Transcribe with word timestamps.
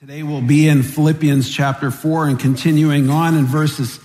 Today 0.00 0.24
we'll 0.24 0.42
be 0.42 0.66
in 0.66 0.82
Philippians 0.82 1.48
chapter 1.48 1.88
4 1.90 2.26
and 2.26 2.38
continuing 2.38 3.08
on 3.08 3.36
in 3.36 3.46
verses 3.46 4.00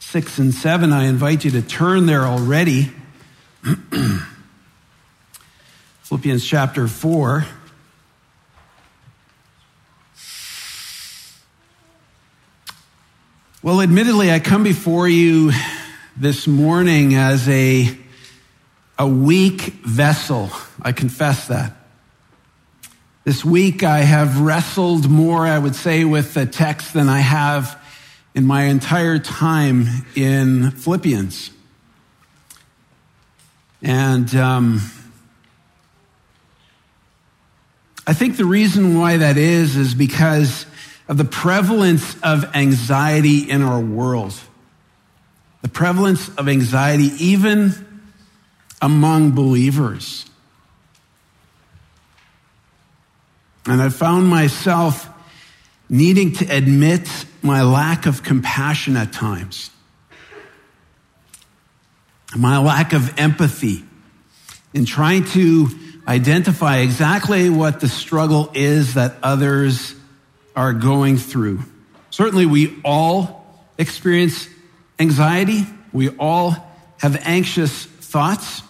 6 0.00 0.38
and 0.38 0.54
7. 0.54 0.90
I 0.90 1.04
invite 1.04 1.44
you 1.44 1.50
to 1.52 1.62
turn 1.62 2.06
there 2.06 2.22
already. 2.22 2.90
Philippians 6.02 6.44
chapter 6.44 6.88
4. 6.88 7.44
Well, 13.62 13.82
admittedly, 13.82 14.32
I 14.32 14.40
come 14.40 14.64
before 14.64 15.06
you 15.06 15.52
this 16.16 16.48
morning 16.48 17.14
as 17.14 17.46
a, 17.50 17.96
a 18.98 19.06
weak 19.06 19.60
vessel. 19.60 20.50
I 20.80 20.92
confess 20.92 21.48
that. 21.48 21.83
This 23.24 23.42
week 23.42 23.82
I 23.82 24.00
have 24.00 24.42
wrestled 24.42 25.08
more, 25.08 25.46
I 25.46 25.58
would 25.58 25.74
say, 25.74 26.04
with 26.04 26.34
the 26.34 26.44
text 26.44 26.92
than 26.92 27.08
I 27.08 27.20
have 27.20 27.82
in 28.34 28.44
my 28.44 28.64
entire 28.64 29.18
time 29.18 29.86
in 30.14 30.72
Philippians. 30.72 31.50
And 33.80 34.34
um, 34.34 34.82
I 38.06 38.12
think 38.12 38.36
the 38.36 38.44
reason 38.44 38.98
why 38.98 39.16
that 39.16 39.38
is 39.38 39.74
is 39.74 39.94
because 39.94 40.66
of 41.08 41.16
the 41.16 41.24
prevalence 41.24 42.20
of 42.20 42.54
anxiety 42.54 43.38
in 43.38 43.62
our 43.62 43.80
world. 43.80 44.38
The 45.62 45.70
prevalence 45.70 46.28
of 46.36 46.46
anxiety, 46.46 47.10
even 47.18 48.02
among 48.82 49.30
believers. 49.30 50.26
And 53.66 53.80
I 53.80 53.88
found 53.88 54.28
myself 54.28 55.08
needing 55.88 56.32
to 56.32 56.44
admit 56.46 57.08
my 57.42 57.62
lack 57.62 58.06
of 58.06 58.22
compassion 58.22 58.96
at 58.96 59.12
times, 59.12 59.70
my 62.36 62.58
lack 62.58 62.92
of 62.92 63.18
empathy 63.18 63.84
in 64.72 64.84
trying 64.84 65.24
to 65.24 65.68
identify 66.06 66.78
exactly 66.78 67.48
what 67.48 67.80
the 67.80 67.88
struggle 67.88 68.50
is 68.54 68.94
that 68.94 69.14
others 69.22 69.94
are 70.56 70.72
going 70.72 71.16
through. 71.16 71.60
Certainly, 72.10 72.46
we 72.46 72.80
all 72.84 73.46
experience 73.78 74.48
anxiety. 74.98 75.66
We 75.92 76.10
all 76.10 76.56
have 76.98 77.16
anxious 77.24 77.84
thoughts. 77.84 78.62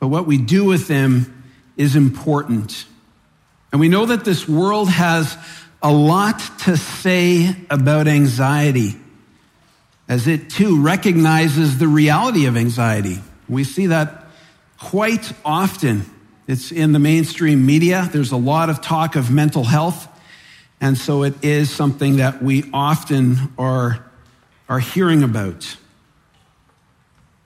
But 0.00 0.08
what 0.08 0.26
we 0.26 0.38
do 0.38 0.64
with 0.64 0.86
them 0.88 1.43
is 1.76 1.96
important. 1.96 2.86
And 3.72 3.80
we 3.80 3.88
know 3.88 4.06
that 4.06 4.24
this 4.24 4.48
world 4.48 4.88
has 4.88 5.36
a 5.82 5.92
lot 5.92 6.40
to 6.60 6.76
say 6.76 7.54
about 7.68 8.08
anxiety, 8.08 8.96
as 10.08 10.26
it 10.26 10.48
too 10.50 10.80
recognizes 10.80 11.78
the 11.78 11.88
reality 11.88 12.46
of 12.46 12.56
anxiety. 12.56 13.18
We 13.48 13.64
see 13.64 13.88
that 13.88 14.26
quite 14.78 15.32
often. 15.44 16.06
It's 16.46 16.72
in 16.72 16.92
the 16.92 16.98
mainstream 16.98 17.66
media. 17.66 18.08
There's 18.12 18.32
a 18.32 18.36
lot 18.36 18.70
of 18.70 18.80
talk 18.80 19.16
of 19.16 19.30
mental 19.30 19.64
health. 19.64 20.08
And 20.80 20.98
so 20.98 21.22
it 21.22 21.42
is 21.42 21.70
something 21.70 22.16
that 22.16 22.42
we 22.42 22.68
often 22.72 23.52
are, 23.58 24.04
are 24.68 24.80
hearing 24.80 25.22
about. 25.22 25.76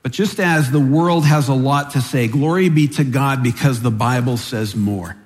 But 0.02 0.12
just 0.12 0.38
as 0.40 0.70
the 0.70 0.80
world 0.80 1.24
has 1.24 1.48
a 1.48 1.54
lot 1.54 1.92
to 1.92 2.00
say, 2.00 2.28
glory 2.28 2.68
be 2.68 2.88
to 2.88 3.04
God 3.04 3.42
because 3.42 3.82
the 3.82 3.90
Bible 3.90 4.36
says 4.36 4.76
more. 4.76 5.16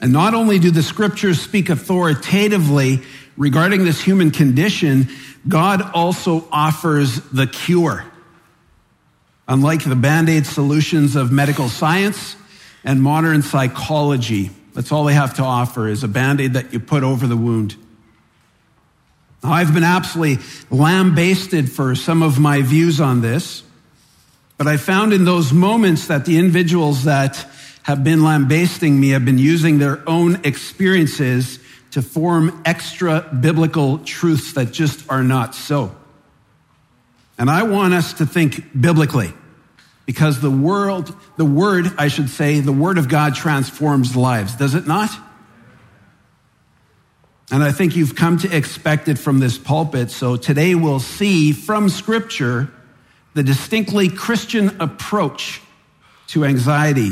And 0.00 0.12
not 0.12 0.34
only 0.34 0.58
do 0.58 0.70
the 0.70 0.82
scriptures 0.82 1.40
speak 1.40 1.68
authoritatively 1.68 3.02
regarding 3.36 3.84
this 3.84 4.02
human 4.02 4.30
condition, 4.30 5.08
God 5.46 5.82
also 5.94 6.48
offers 6.50 7.20
the 7.30 7.46
cure. 7.46 8.04
Unlike 9.46 9.84
the 9.84 9.96
band 9.96 10.28
aid 10.28 10.46
solutions 10.46 11.16
of 11.16 11.32
medical 11.32 11.68
science 11.68 12.36
and 12.84 13.02
modern 13.02 13.42
psychology, 13.42 14.50
that's 14.74 14.90
all 14.90 15.04
they 15.04 15.14
have 15.14 15.34
to 15.34 15.42
offer 15.42 15.88
is 15.88 16.02
a 16.02 16.08
band 16.08 16.40
aid 16.40 16.54
that 16.54 16.72
you 16.72 16.80
put 16.80 17.02
over 17.02 17.26
the 17.26 17.36
wound. 17.36 17.76
I've 19.44 19.74
been 19.74 19.84
absolutely 19.84 20.44
lambasted 20.70 21.70
for 21.70 21.94
some 21.96 22.22
of 22.22 22.38
my 22.38 22.62
views 22.62 23.00
on 23.00 23.22
this, 23.22 23.62
but 24.56 24.68
I 24.68 24.76
found 24.76 25.12
in 25.12 25.24
those 25.24 25.52
moments 25.52 26.06
that 26.06 26.24
the 26.24 26.38
individuals 26.38 27.04
that 27.04 27.44
have 27.82 28.04
been 28.04 28.22
lambasting 28.22 29.00
me 29.00 29.10
have 29.10 29.24
been 29.24 29.38
using 29.38 29.78
their 29.78 30.08
own 30.08 30.40
experiences 30.44 31.58
to 31.90 32.02
form 32.02 32.62
extra 32.64 33.28
biblical 33.40 33.98
truths 33.98 34.52
that 34.52 34.72
just 34.72 35.10
are 35.10 35.24
not 35.24 35.54
so. 35.54 35.94
And 37.36 37.50
I 37.50 37.64
want 37.64 37.94
us 37.94 38.12
to 38.14 38.26
think 38.26 38.80
biblically 38.80 39.32
because 40.06 40.40
the 40.40 40.50
world, 40.50 41.14
the 41.36 41.44
word, 41.44 41.86
I 41.98 42.06
should 42.08 42.30
say, 42.30 42.60
the 42.60 42.72
word 42.72 42.98
of 42.98 43.08
God 43.08 43.34
transforms 43.34 44.14
lives, 44.14 44.54
does 44.54 44.74
it 44.74 44.86
not? 44.86 45.10
And 47.52 47.62
I 47.62 47.70
think 47.70 47.96
you've 47.96 48.16
come 48.16 48.38
to 48.38 48.56
expect 48.56 49.08
it 49.08 49.18
from 49.18 49.38
this 49.38 49.58
pulpit. 49.58 50.10
So 50.10 50.36
today 50.36 50.74
we'll 50.74 51.00
see 51.00 51.52
from 51.52 51.90
scripture 51.90 52.72
the 53.34 53.42
distinctly 53.42 54.08
Christian 54.08 54.80
approach 54.80 55.60
to 56.28 56.46
anxiety. 56.46 57.10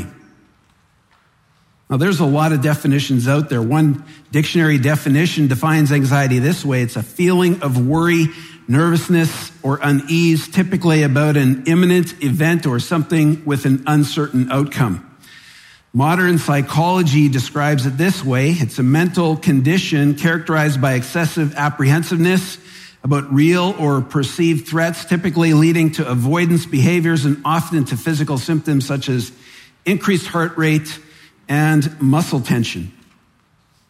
Now, 1.91 1.97
there's 1.97 2.21
a 2.21 2.25
lot 2.25 2.53
of 2.53 2.61
definitions 2.61 3.27
out 3.27 3.49
there. 3.49 3.61
One 3.61 4.03
dictionary 4.31 4.79
definition 4.79 5.47
defines 5.47 5.91
anxiety 5.91 6.39
this 6.39 6.65
way. 6.65 6.81
It's 6.81 6.95
a 6.95 7.03
feeling 7.03 7.61
of 7.61 7.85
worry, 7.85 8.27
nervousness, 8.67 9.51
or 9.61 9.79
unease, 9.83 10.47
typically 10.47 11.03
about 11.03 11.37
an 11.37 11.65
imminent 11.67 12.23
event 12.23 12.65
or 12.65 12.79
something 12.79 13.45
with 13.45 13.65
an 13.65 13.83
uncertain 13.85 14.51
outcome. 14.51 15.10
Modern 15.93 16.37
psychology 16.37 17.27
describes 17.27 17.85
it 17.85 17.97
this 17.97 18.23
way. 18.23 18.51
It's 18.51 18.79
a 18.79 18.83
mental 18.83 19.35
condition 19.35 20.15
characterized 20.15 20.79
by 20.79 20.93
excessive 20.93 21.53
apprehensiveness 21.55 22.57
about 23.03 23.33
real 23.33 23.75
or 23.77 23.99
perceived 23.99 24.69
threats, 24.69 25.03
typically 25.03 25.53
leading 25.53 25.91
to 25.93 26.07
avoidance 26.07 26.65
behaviors 26.65 27.25
and 27.25 27.41
often 27.43 27.83
to 27.85 27.97
physical 27.97 28.37
symptoms 28.37 28.85
such 28.85 29.09
as 29.09 29.33
increased 29.83 30.27
heart 30.27 30.57
rate 30.57 30.97
and 31.49 32.01
muscle 32.01 32.39
tension. 32.39 32.93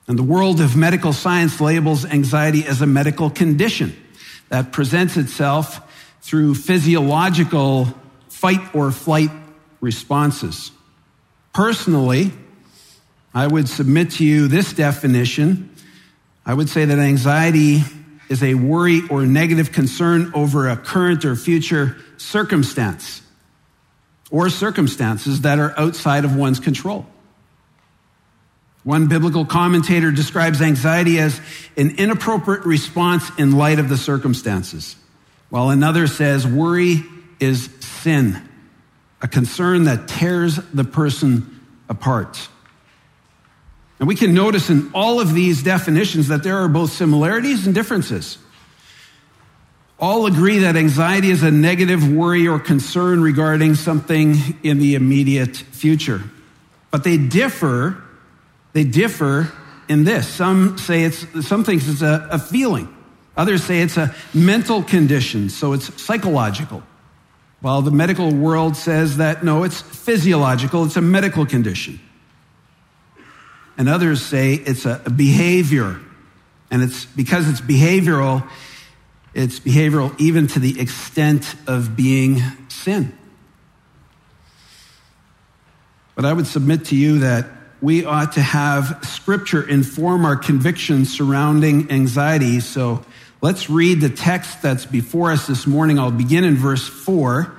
And 0.08 0.18
the 0.18 0.24
world 0.24 0.60
of 0.60 0.76
medical 0.76 1.14
science 1.14 1.62
labels 1.62 2.04
anxiety 2.04 2.66
as 2.66 2.82
a 2.82 2.88
medical 2.88 3.30
condition 3.30 3.96
that 4.50 4.72
presents 4.72 5.18
itself 5.18 5.80
through 6.24 6.56
physiological 6.56 7.94
fight 8.28 8.74
or 8.74 8.92
flight 8.92 9.30
responses. 9.82 10.72
Personally, 11.54 12.32
I 13.34 13.48
would 13.48 13.68
submit 13.68 14.12
to 14.12 14.26
you 14.26 14.48
this 14.48 14.74
definition. 14.74 15.74
I 16.46 16.54
would 16.54 16.70
say 16.70 16.86
that 16.86 16.98
anxiety 16.98 17.82
is 18.30 18.42
a 18.42 18.54
worry 18.54 19.02
or 19.10 19.26
negative 19.26 19.72
concern 19.72 20.32
over 20.34 20.70
a 20.70 20.78
current 20.78 21.26
or 21.26 21.36
future 21.36 21.98
circumstance 22.18 23.22
or 24.30 24.50
circumstances 24.50 25.42
that 25.42 25.60
are 25.60 25.78
outside 25.78 26.24
of 26.24 26.36
one's 26.36 26.60
control. 26.60 27.06
One 28.84 29.08
biblical 29.08 29.46
commentator 29.46 30.12
describes 30.12 30.62
anxiety 30.62 31.20
as 31.20 31.40
an 31.78 31.98
inappropriate 31.98 32.66
response 32.66 33.30
in 33.38 33.52
light 33.52 33.78
of 33.78 33.90
the 33.90 33.98
circumstances, 33.98 34.96
while 35.50 35.70
another 35.70 36.08
says 36.08 36.48
worry 36.48 37.04
is 37.40 37.70
sin 37.82 38.42
a 39.22 39.28
concern 39.28 39.84
that 39.86 40.08
tears 40.08 40.56
the 40.74 40.84
person 40.84 41.60
apart. 41.88 42.50
And 44.00 44.08
we 44.08 44.16
can 44.16 44.34
notice 44.34 44.70
in 44.72 44.90
all 44.96 45.20
of 45.20 45.34
these 45.34 45.62
definitions 45.62 46.30
that 46.30 46.42
there 46.42 46.58
are 46.58 46.68
both 46.68 46.92
similarities 46.92 47.68
and 47.68 47.76
differences. 47.76 48.40
All 50.00 50.26
agree 50.26 50.60
that 50.60 50.76
anxiety 50.76 51.30
is 51.30 51.44
a 51.44 51.52
negative 51.52 52.12
worry 52.12 52.48
or 52.48 52.60
concern 52.60 53.22
regarding 53.22 53.76
something 53.76 54.36
in 54.64 54.80
the 54.80 54.96
immediate 54.96 55.56
future. 55.56 56.24
But 56.90 57.04
they 57.04 57.18
differ, 57.18 58.02
they 58.74 58.84
differ 58.84 59.52
in 59.88 60.04
this. 60.04 60.28
Some 60.28 60.80
say 60.80 61.04
it's, 61.04 61.48
some 61.48 61.64
things 61.64 61.88
it's 61.88 62.02
a, 62.02 62.28
a 62.32 62.40
feeling. 62.40 62.92
Others 63.38 63.64
say 63.64 63.82
it's 63.82 63.98
a 63.98 64.16
mental 64.34 64.82
condition, 64.82 65.50
so 65.50 65.74
it's 65.74 66.02
psychological. 66.02 66.82
While 67.62 67.84
the 67.84 67.92
medical 67.92 68.34
world 68.34 68.76
says 68.76 69.18
that 69.18 69.44
no, 69.44 69.64
it's 69.64 69.82
physiological, 69.82 70.86
it's 70.86 70.98
a 70.98 71.02
medical 71.02 71.46
condition. 71.46 72.00
And 73.78 73.88
others 73.88 74.22
say 74.22 74.54
it's 74.54 74.86
a 74.86 75.00
behavior. 75.16 76.00
And 76.72 76.82
it's 76.82 77.06
because 77.06 77.48
it's 77.48 77.62
behavioral, 77.62 78.48
it's 79.34 79.60
behavioral 79.60 80.20
even 80.20 80.48
to 80.48 80.60
the 80.60 80.80
extent 80.80 81.56
of 81.68 81.96
being 81.96 82.42
sin. 82.70 83.18
But 86.16 86.26
I 86.26 86.34
would 86.34 86.48
submit 86.48 86.86
to 86.86 86.96
you 86.96 87.20
that 87.20 87.48
we 87.82 88.06
ought 88.06 88.34
to 88.34 88.42
have 88.42 89.00
scripture 89.04 89.68
inform 89.68 90.26
our 90.26 90.36
convictions 90.36 91.16
surrounding 91.16 91.92
anxiety. 91.92 92.60
So 92.60 93.04
let's 93.42 93.70
read 93.70 94.00
the 94.02 94.10
text 94.10 94.62
that's 94.62 94.86
before 94.86 95.32
us 95.32 95.48
this 95.48 95.66
morning. 95.68 96.00
I'll 96.00 96.12
begin 96.12 96.44
in 96.44 96.56
verse 96.56 96.88
4. 96.88 97.52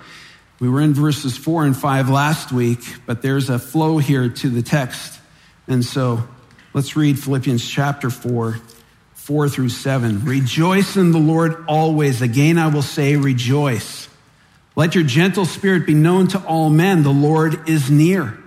We 0.60 0.68
were 0.68 0.80
in 0.80 0.94
verses 0.94 1.36
4 1.36 1.64
and 1.64 1.76
5 1.76 2.08
last 2.08 2.52
week, 2.52 2.78
but 3.04 3.20
there's 3.20 3.50
a 3.50 3.58
flow 3.58 3.98
here 3.98 4.28
to 4.28 4.48
the 4.48 4.62
text. 4.62 5.18
And 5.66 5.84
so 5.84 6.22
let's 6.72 6.96
read 6.96 7.18
Philippians 7.18 7.68
chapter 7.68 8.10
4, 8.10 8.58
4 9.14 9.48
through 9.48 9.70
7. 9.70 10.24
Rejoice 10.24 10.96
in 10.96 11.10
the 11.10 11.18
Lord 11.18 11.64
always. 11.66 12.22
Again, 12.22 12.58
I 12.58 12.68
will 12.68 12.82
say, 12.82 13.16
rejoice. 13.16 14.08
Let 14.76 14.94
your 14.94 15.04
gentle 15.04 15.44
spirit 15.44 15.84
be 15.84 15.94
known 15.94 16.28
to 16.28 16.38
all 16.44 16.70
men. 16.70 17.02
The 17.02 17.10
Lord 17.10 17.68
is 17.68 17.90
near. 17.90 18.38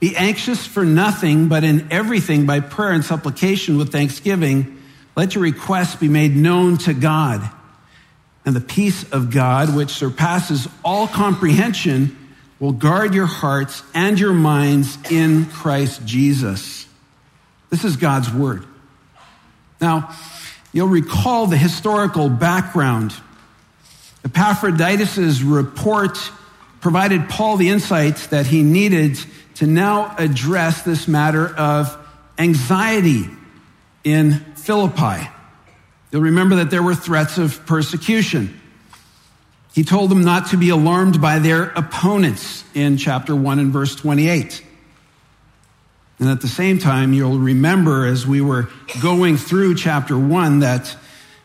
Be 0.00 0.16
anxious 0.16 0.66
for 0.66 0.84
nothing, 0.84 1.48
but 1.48 1.62
in 1.62 1.92
everything 1.92 2.46
by 2.46 2.60
prayer 2.60 2.90
and 2.92 3.04
supplication 3.04 3.76
with 3.76 3.92
thanksgiving, 3.92 4.81
let 5.14 5.34
your 5.34 5.44
requests 5.44 5.96
be 5.96 6.08
made 6.08 6.34
known 6.34 6.78
to 6.78 6.94
God. 6.94 7.48
And 8.44 8.56
the 8.56 8.60
peace 8.60 9.10
of 9.12 9.30
God, 9.30 9.74
which 9.74 9.90
surpasses 9.90 10.68
all 10.84 11.06
comprehension, 11.06 12.16
will 12.58 12.72
guard 12.72 13.14
your 13.14 13.26
hearts 13.26 13.82
and 13.94 14.18
your 14.18 14.32
minds 14.32 14.96
in 15.10 15.46
Christ 15.46 16.04
Jesus. 16.04 16.86
This 17.70 17.84
is 17.84 17.96
God's 17.96 18.32
word. 18.32 18.64
Now, 19.80 20.14
you'll 20.72 20.88
recall 20.88 21.46
the 21.46 21.56
historical 21.56 22.28
background. 22.28 23.14
Epaphroditus' 24.24 25.42
report 25.42 26.18
provided 26.80 27.28
Paul 27.28 27.56
the 27.56 27.68
insights 27.68 28.28
that 28.28 28.46
he 28.46 28.62
needed 28.62 29.18
to 29.56 29.66
now 29.66 30.14
address 30.18 30.82
this 30.82 31.06
matter 31.06 31.46
of 31.56 31.96
anxiety 32.38 33.24
in 34.04 34.44
Philippi. 34.62 35.28
You'll 36.10 36.22
remember 36.22 36.56
that 36.56 36.70
there 36.70 36.82
were 36.82 36.94
threats 36.94 37.38
of 37.38 37.64
persecution. 37.66 38.60
He 39.74 39.84
told 39.84 40.10
them 40.10 40.22
not 40.22 40.50
to 40.50 40.56
be 40.56 40.68
alarmed 40.68 41.20
by 41.20 41.38
their 41.38 41.64
opponents 41.70 42.64
in 42.74 42.96
chapter 42.96 43.34
1 43.34 43.58
and 43.58 43.72
verse 43.72 43.96
28. 43.96 44.62
And 46.18 46.28
at 46.28 46.40
the 46.40 46.48
same 46.48 46.78
time, 46.78 47.12
you'll 47.12 47.38
remember 47.38 48.06
as 48.06 48.26
we 48.26 48.40
were 48.40 48.68
going 49.00 49.36
through 49.36 49.76
chapter 49.76 50.18
1 50.18 50.60
that 50.60 50.94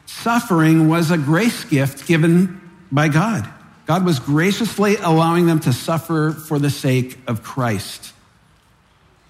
suffering 0.06 0.90
was 0.90 1.10
a 1.10 1.18
grace 1.18 1.64
gift 1.64 2.08
given 2.08 2.62
by 2.92 3.08
God. 3.08 3.50
God 3.86 4.06
was 4.06 4.20
graciously 4.20 4.98
allowing 4.98 5.46
them 5.46 5.62
to 5.62 5.72
suffer 5.72 6.32
for 6.32 6.60
the 6.60 6.70
sake 6.70 7.18
of 7.26 7.42
Christ 7.42 8.14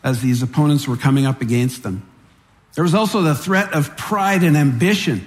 as 0.04 0.22
these 0.22 0.42
opponents 0.42 0.88
were 0.88 0.98
coming 0.98 1.26
up 1.26 1.42
against 1.42 1.84
them. 1.84 2.07
There 2.78 2.84
was 2.84 2.94
also 2.94 3.24
the 3.24 3.34
threat 3.34 3.74
of 3.74 3.98
pride 3.98 4.44
and 4.44 4.56
ambition. 4.56 5.26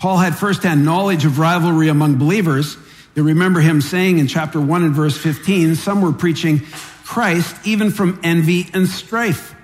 Paul 0.00 0.16
had 0.16 0.36
firsthand 0.36 0.84
knowledge 0.84 1.24
of 1.24 1.38
rivalry 1.38 1.86
among 1.86 2.16
believers. 2.16 2.76
You 3.14 3.22
remember 3.22 3.60
him 3.60 3.80
saying 3.80 4.18
in 4.18 4.26
chapter 4.26 4.60
1 4.60 4.82
and 4.82 4.92
verse 4.92 5.16
15, 5.16 5.76
some 5.76 6.02
were 6.02 6.10
preaching 6.10 6.62
Christ 7.04 7.54
even 7.64 7.92
from 7.92 8.18
envy 8.24 8.66
and 8.74 8.88
strife. 8.88 9.54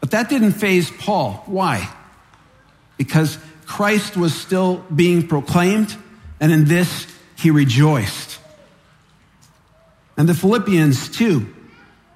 But 0.00 0.12
that 0.12 0.30
didn't 0.30 0.52
faze 0.52 0.90
Paul. 0.90 1.42
Why? 1.44 1.92
Because 2.96 3.36
Christ 3.66 4.16
was 4.16 4.34
still 4.34 4.78
being 4.96 5.28
proclaimed, 5.28 5.94
and 6.40 6.50
in 6.50 6.64
this 6.64 7.06
he 7.36 7.50
rejoiced. 7.50 8.38
And 10.16 10.26
the 10.26 10.32
Philippians, 10.32 11.10
too, 11.10 11.54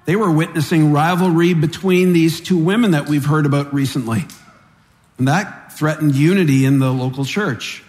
they 0.05 0.15
were 0.15 0.31
witnessing 0.31 0.91
rivalry 0.91 1.53
between 1.53 2.13
these 2.13 2.39
two 2.39 2.57
women 2.57 2.91
that 2.91 3.09
we've 3.09 3.25
heard 3.25 3.45
about 3.45 3.73
recently. 3.73 4.25
And 5.17 5.27
that 5.27 5.73
threatened 5.73 6.15
unity 6.15 6.65
in 6.65 6.79
the 6.79 6.91
local 6.91 7.25
church. 7.25 7.83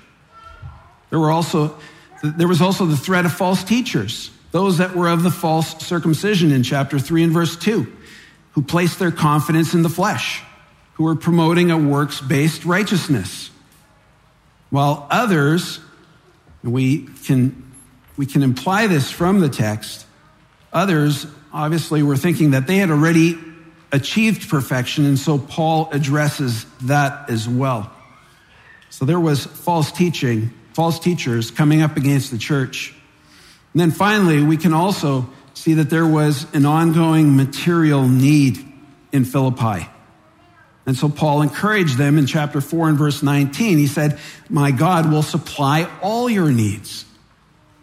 There 1.10 1.20
were 1.20 1.30
also, 1.30 1.78
there 2.22 2.48
was 2.48 2.60
also 2.60 2.86
the 2.86 2.96
threat 2.96 3.26
of 3.26 3.32
false 3.32 3.62
teachers, 3.62 4.30
those 4.50 4.78
that 4.78 4.96
were 4.96 5.08
of 5.08 5.22
the 5.22 5.30
false 5.30 5.84
circumcision 5.84 6.52
in 6.52 6.62
chapter 6.62 6.98
3 6.98 7.24
and 7.24 7.32
verse 7.32 7.56
2, 7.56 7.92
who 8.52 8.62
placed 8.62 8.98
their 8.98 9.12
confidence 9.12 9.74
in 9.74 9.82
the 9.82 9.88
flesh, 9.88 10.42
who 10.94 11.04
were 11.04 11.14
promoting 11.14 11.70
a 11.70 11.78
works 11.78 12.20
based 12.20 12.64
righteousness. 12.64 13.50
While 14.70 15.06
others 15.10 15.80
we 16.62 17.08
can, 17.24 17.70
we 18.16 18.26
can 18.26 18.42
imply 18.42 18.86
this 18.86 19.10
from 19.10 19.40
the 19.40 19.48
text. 19.48 20.05
Others 20.76 21.26
obviously 21.54 22.02
were 22.02 22.18
thinking 22.18 22.50
that 22.50 22.66
they 22.66 22.76
had 22.76 22.90
already 22.90 23.38
achieved 23.92 24.50
perfection, 24.50 25.06
and 25.06 25.18
so 25.18 25.38
Paul 25.38 25.88
addresses 25.90 26.66
that 26.82 27.30
as 27.30 27.48
well. 27.48 27.90
So 28.90 29.06
there 29.06 29.18
was 29.18 29.46
false 29.46 29.90
teaching, 29.90 30.50
false 30.74 30.98
teachers 30.98 31.50
coming 31.50 31.80
up 31.80 31.96
against 31.96 32.30
the 32.30 32.36
church. 32.36 32.94
And 33.72 33.80
then 33.80 33.90
finally, 33.90 34.42
we 34.42 34.58
can 34.58 34.74
also 34.74 35.30
see 35.54 35.72
that 35.74 35.88
there 35.88 36.06
was 36.06 36.46
an 36.52 36.66
ongoing 36.66 37.36
material 37.36 38.06
need 38.06 38.58
in 39.12 39.24
Philippi. 39.24 39.88
And 40.84 40.94
so 40.94 41.08
Paul 41.08 41.40
encouraged 41.40 41.96
them 41.96 42.18
in 42.18 42.26
chapter 42.26 42.60
4 42.60 42.90
and 42.90 42.98
verse 42.98 43.22
19. 43.22 43.78
He 43.78 43.86
said, 43.86 44.18
My 44.50 44.72
God 44.72 45.10
will 45.10 45.22
supply 45.22 45.90
all 46.02 46.28
your 46.28 46.50
needs. 46.50 47.06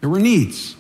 There 0.02 0.10
were 0.12 0.20
needs. 0.20 0.76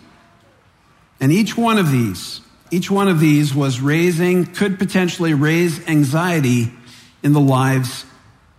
And 1.23 1.31
each 1.31 1.55
one 1.55 1.77
of 1.77 1.89
these, 1.89 2.41
each 2.69 2.91
one 2.91 3.07
of 3.07 3.21
these 3.21 3.55
was 3.55 3.79
raising, 3.79 4.45
could 4.45 4.77
potentially 4.77 5.33
raise 5.33 5.87
anxiety 5.87 6.69
in 7.23 7.31
the 7.31 7.39
lives 7.39 8.05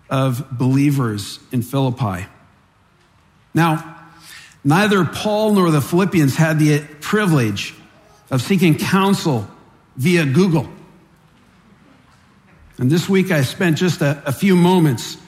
of 0.09 0.51
believers 0.51 1.41
in 1.53 1.61
Philippi. 1.61 2.25
Now, 3.53 3.99
neither 4.65 5.05
Paul 5.05 5.53
nor 5.53 5.71
the 5.71 5.83
Philippians 5.83 6.37
had 6.37 6.59
the 6.59 6.83
privilege 7.03 7.75
of 8.31 8.41
seeking 8.41 8.79
counsel 8.79 9.47
via 9.97 10.25
Google. 10.25 10.67
And 12.79 12.91
this 12.91 13.11
week 13.11 13.31
I 13.31 13.43
spent 13.43 13.77
just 13.77 14.01
a, 14.01 14.23
a 14.25 14.33
few 14.33 14.57
moments 14.57 15.19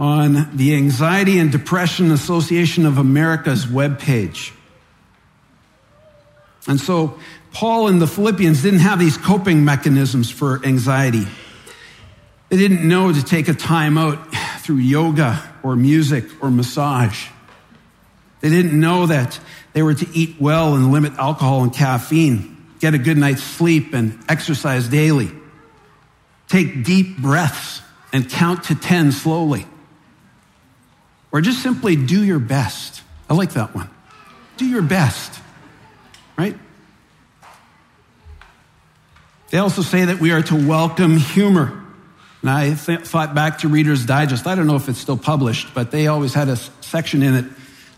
on 0.00 0.56
the 0.56 0.74
Anxiety 0.74 1.38
and 1.38 1.52
Depression 1.52 2.10
Association 2.10 2.86
of 2.86 2.98
America's 2.98 3.66
webpage. 3.66 4.55
And 6.68 6.80
so 6.80 7.18
Paul 7.52 7.88
and 7.88 8.00
the 8.02 8.06
Philippians 8.06 8.62
didn't 8.62 8.80
have 8.80 8.98
these 8.98 9.16
coping 9.16 9.64
mechanisms 9.64 10.30
for 10.30 10.64
anxiety. 10.64 11.26
They 12.48 12.56
didn't 12.56 12.86
know 12.86 13.12
to 13.12 13.24
take 13.24 13.48
a 13.48 13.54
time 13.54 13.98
out 13.98 14.18
through 14.60 14.76
yoga 14.76 15.42
or 15.62 15.76
music 15.76 16.24
or 16.42 16.50
massage. 16.50 17.28
They 18.40 18.50
didn't 18.50 18.78
know 18.78 19.06
that 19.06 19.38
they 19.72 19.82
were 19.82 19.94
to 19.94 20.06
eat 20.12 20.36
well 20.40 20.74
and 20.74 20.92
limit 20.92 21.14
alcohol 21.14 21.62
and 21.62 21.72
caffeine, 21.72 22.56
get 22.78 22.94
a 22.94 22.98
good 22.98 23.16
night's 23.16 23.42
sleep 23.42 23.94
and 23.94 24.18
exercise 24.28 24.88
daily. 24.88 25.30
Take 26.48 26.84
deep 26.84 27.18
breaths 27.18 27.82
and 28.12 28.30
count 28.30 28.64
to 28.64 28.74
10 28.74 29.12
slowly. 29.12 29.66
Or 31.32 31.40
just 31.40 31.62
simply 31.62 31.96
do 31.96 32.24
your 32.24 32.38
best. 32.38 33.02
I 33.28 33.34
like 33.34 33.54
that 33.54 33.74
one. 33.74 33.90
Do 34.56 34.66
your 34.66 34.82
best, 34.82 35.40
They 39.56 39.60
also 39.60 39.80
say 39.80 40.04
that 40.04 40.20
we 40.20 40.32
are 40.32 40.42
to 40.42 40.68
welcome 40.68 41.16
humor. 41.16 41.82
And 42.42 42.50
I 42.50 42.74
th- 42.74 43.00
thought 43.00 43.34
back 43.34 43.60
to 43.60 43.68
Reader's 43.68 44.04
Digest. 44.04 44.46
I 44.46 44.54
don't 44.54 44.66
know 44.66 44.76
if 44.76 44.90
it's 44.90 44.98
still 44.98 45.16
published, 45.16 45.72
but 45.72 45.90
they 45.90 46.08
always 46.08 46.34
had 46.34 46.50
a 46.50 46.56
section 46.56 47.22
in 47.22 47.34
it. 47.34 47.46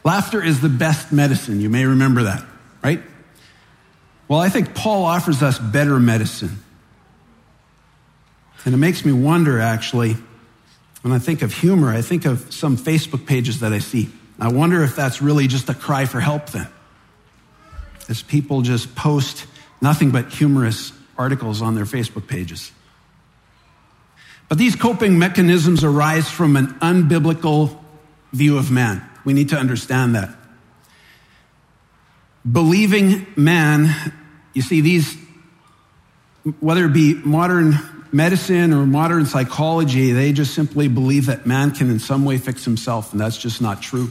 Laughter 0.04 0.40
is 0.40 0.60
the 0.60 0.68
best 0.68 1.10
medicine. 1.10 1.60
You 1.60 1.68
may 1.68 1.84
remember 1.84 2.22
that, 2.22 2.44
right? 2.84 3.02
Well, 4.28 4.38
I 4.38 4.50
think 4.50 4.76
Paul 4.76 5.04
offers 5.04 5.42
us 5.42 5.58
better 5.58 5.98
medicine. 5.98 6.62
And 8.64 8.72
it 8.72 8.78
makes 8.78 9.04
me 9.04 9.10
wonder, 9.10 9.58
actually, 9.58 10.16
when 11.02 11.12
I 11.12 11.18
think 11.18 11.42
of 11.42 11.52
humor, 11.52 11.88
I 11.88 12.02
think 12.02 12.24
of 12.24 12.54
some 12.54 12.76
Facebook 12.76 13.26
pages 13.26 13.58
that 13.62 13.72
I 13.72 13.80
see. 13.80 14.10
I 14.38 14.46
wonder 14.52 14.84
if 14.84 14.94
that's 14.94 15.20
really 15.20 15.48
just 15.48 15.68
a 15.68 15.74
cry 15.74 16.04
for 16.04 16.20
help 16.20 16.50
then. 16.50 16.68
As 18.08 18.22
people 18.22 18.62
just 18.62 18.94
post 18.94 19.44
nothing 19.82 20.12
but 20.12 20.32
humorous 20.32 20.92
articles 21.18 21.60
on 21.60 21.74
their 21.74 21.84
Facebook 21.84 22.26
pages. 22.26 22.72
But 24.48 24.56
these 24.56 24.76
coping 24.76 25.18
mechanisms 25.18 25.84
arise 25.84 26.30
from 26.30 26.56
an 26.56 26.68
unbiblical 26.80 27.76
view 28.32 28.56
of 28.56 28.70
man. 28.70 29.02
We 29.24 29.34
need 29.34 29.50
to 29.50 29.56
understand 29.56 30.14
that. 30.14 30.34
Believing 32.50 33.26
man, 33.36 33.94
you 34.54 34.62
see, 34.62 34.80
these, 34.80 35.18
whether 36.60 36.86
it 36.86 36.94
be 36.94 37.14
modern 37.14 37.74
medicine 38.10 38.72
or 38.72 38.86
modern 38.86 39.26
psychology, 39.26 40.12
they 40.12 40.32
just 40.32 40.54
simply 40.54 40.88
believe 40.88 41.26
that 41.26 41.46
man 41.46 41.72
can 41.72 41.90
in 41.90 41.98
some 41.98 42.24
way 42.24 42.38
fix 42.38 42.64
himself, 42.64 43.12
and 43.12 43.20
that's 43.20 43.36
just 43.36 43.60
not 43.60 43.82
true. 43.82 44.10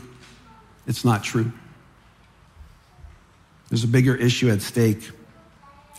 It's 0.85 1.03
not 1.03 1.23
true. 1.23 1.51
There's 3.69 3.83
a 3.83 3.87
bigger 3.87 4.15
issue 4.15 4.49
at 4.51 4.61
stake. 4.61 5.09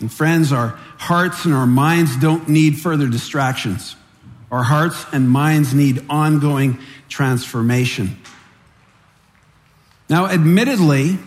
And 0.00 0.12
friends, 0.12 0.52
our 0.52 0.78
hearts 0.98 1.44
and 1.44 1.54
our 1.54 1.66
minds 1.66 2.16
don't 2.16 2.48
need 2.48 2.78
further 2.78 3.08
distractions. 3.08 3.96
Our 4.50 4.62
hearts 4.62 5.04
and 5.12 5.28
minds 5.28 5.74
need 5.74 6.04
ongoing 6.08 6.78
transformation. 7.08 8.16
Now, 10.08 10.26
admittedly, 10.26 11.18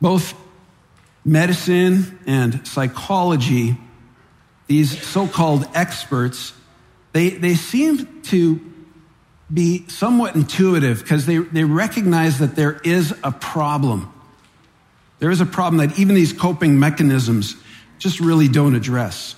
both 0.00 0.34
medicine 1.24 2.18
and 2.26 2.66
psychology, 2.66 3.76
these 4.66 5.02
so 5.06 5.26
called 5.26 5.66
experts, 5.74 6.52
they, 7.12 7.30
they 7.30 7.54
seem 7.54 8.22
to 8.22 8.60
be 9.52 9.88
somewhat 9.88 10.36
intuitive 10.36 11.02
because 11.02 11.26
they, 11.26 11.38
they 11.38 11.64
recognize 11.64 12.38
that 12.38 12.54
there 12.54 12.80
is 12.84 13.14
a 13.24 13.32
problem. 13.32 14.12
There 15.20 15.30
is 15.30 15.40
a 15.40 15.46
problem 15.46 15.86
that 15.86 15.98
even 15.98 16.14
these 16.14 16.32
coping 16.32 16.78
mechanisms 16.78 17.54
just 17.98 18.20
really 18.20 18.48
don't 18.48 18.74
address. 18.74 19.36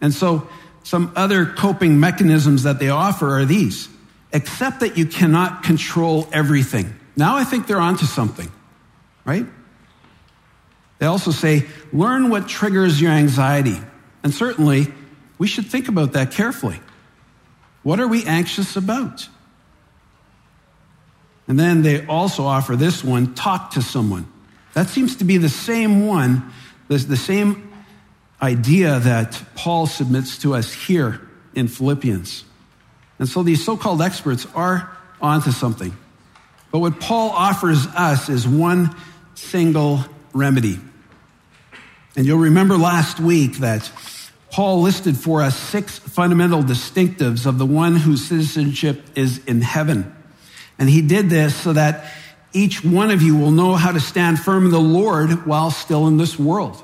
And 0.00 0.12
so, 0.12 0.48
some 0.82 1.12
other 1.16 1.46
coping 1.46 2.00
mechanisms 2.00 2.62
that 2.62 2.78
they 2.78 2.88
offer 2.88 3.38
are 3.38 3.44
these 3.44 3.88
accept 4.32 4.80
that 4.80 4.96
you 4.96 5.06
cannot 5.06 5.62
control 5.62 6.28
everything. 6.32 6.94
Now 7.16 7.36
I 7.36 7.44
think 7.44 7.66
they're 7.66 7.80
onto 7.80 8.06
something, 8.06 8.50
right? 9.24 9.46
They 10.98 11.06
also 11.06 11.30
say, 11.30 11.66
learn 11.92 12.30
what 12.30 12.48
triggers 12.48 13.00
your 13.00 13.12
anxiety. 13.12 13.78
And 14.22 14.32
certainly, 14.32 14.92
we 15.38 15.46
should 15.46 15.66
think 15.66 15.88
about 15.88 16.12
that 16.12 16.32
carefully. 16.32 16.80
What 17.82 18.00
are 18.00 18.08
we 18.08 18.24
anxious 18.24 18.76
about? 18.76 19.28
And 21.48 21.58
then 21.58 21.82
they 21.82 22.04
also 22.06 22.44
offer 22.44 22.76
this 22.76 23.04
one 23.04 23.34
talk 23.34 23.72
to 23.72 23.82
someone. 23.82 24.26
That 24.76 24.90
seems 24.90 25.16
to 25.16 25.24
be 25.24 25.38
the 25.38 25.48
same 25.48 26.06
one, 26.06 26.52
the, 26.88 27.16
same 27.16 27.72
idea 28.42 29.00
that 29.00 29.42
Paul 29.54 29.86
submits 29.86 30.36
to 30.42 30.54
us 30.54 30.70
here 30.70 31.26
in 31.54 31.66
Philippians. 31.66 32.44
And 33.18 33.26
so 33.26 33.42
these 33.42 33.64
so 33.64 33.78
called 33.78 34.02
experts 34.02 34.46
are 34.54 34.94
onto 35.18 35.50
something. 35.50 35.96
But 36.70 36.80
what 36.80 37.00
Paul 37.00 37.30
offers 37.30 37.86
us 37.86 38.28
is 38.28 38.46
one 38.46 38.94
single 39.34 40.00
remedy. 40.34 40.78
And 42.14 42.26
you'll 42.26 42.36
remember 42.36 42.76
last 42.76 43.18
week 43.18 43.56
that 43.60 43.90
Paul 44.50 44.82
listed 44.82 45.16
for 45.16 45.40
us 45.40 45.56
six 45.58 45.98
fundamental 45.98 46.62
distinctives 46.62 47.46
of 47.46 47.56
the 47.56 47.64
one 47.64 47.96
whose 47.96 48.26
citizenship 48.26 49.00
is 49.14 49.42
in 49.46 49.62
heaven. 49.62 50.14
And 50.78 50.90
he 50.90 51.00
did 51.00 51.30
this 51.30 51.56
so 51.56 51.72
that 51.72 52.12
each 52.56 52.82
one 52.82 53.10
of 53.10 53.20
you 53.20 53.36
will 53.36 53.50
know 53.50 53.74
how 53.74 53.92
to 53.92 54.00
stand 54.00 54.40
firm 54.40 54.64
in 54.64 54.70
the 54.70 54.80
Lord 54.80 55.46
while 55.46 55.70
still 55.70 56.06
in 56.06 56.16
this 56.16 56.38
world. 56.38 56.82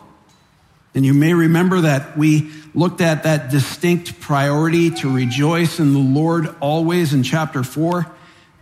And 0.94 1.06
you 1.06 1.14
may 1.14 1.32
remember 1.32 1.80
that 1.80 2.18
we 2.18 2.50
looked 2.74 3.00
at 3.00 3.22
that 3.22 3.50
distinct 3.50 4.20
priority 4.20 4.90
to 4.90 5.12
rejoice 5.12 5.80
in 5.80 5.94
the 5.94 5.98
Lord 5.98 6.54
always 6.60 7.14
in 7.14 7.22
chapter 7.22 7.62
four. 7.62 8.06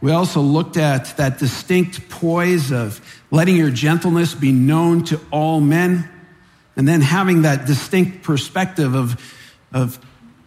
We 0.00 0.12
also 0.12 0.40
looked 0.40 0.76
at 0.76 1.16
that 1.16 1.38
distinct 1.38 2.08
poise 2.08 2.70
of 2.70 3.00
letting 3.32 3.56
your 3.56 3.70
gentleness 3.70 4.32
be 4.34 4.52
known 4.52 5.04
to 5.06 5.20
all 5.32 5.60
men, 5.60 6.08
and 6.76 6.86
then 6.86 7.00
having 7.00 7.42
that 7.42 7.66
distinct 7.66 8.22
perspective 8.22 8.94
of, 8.94 9.20
of 9.72 9.98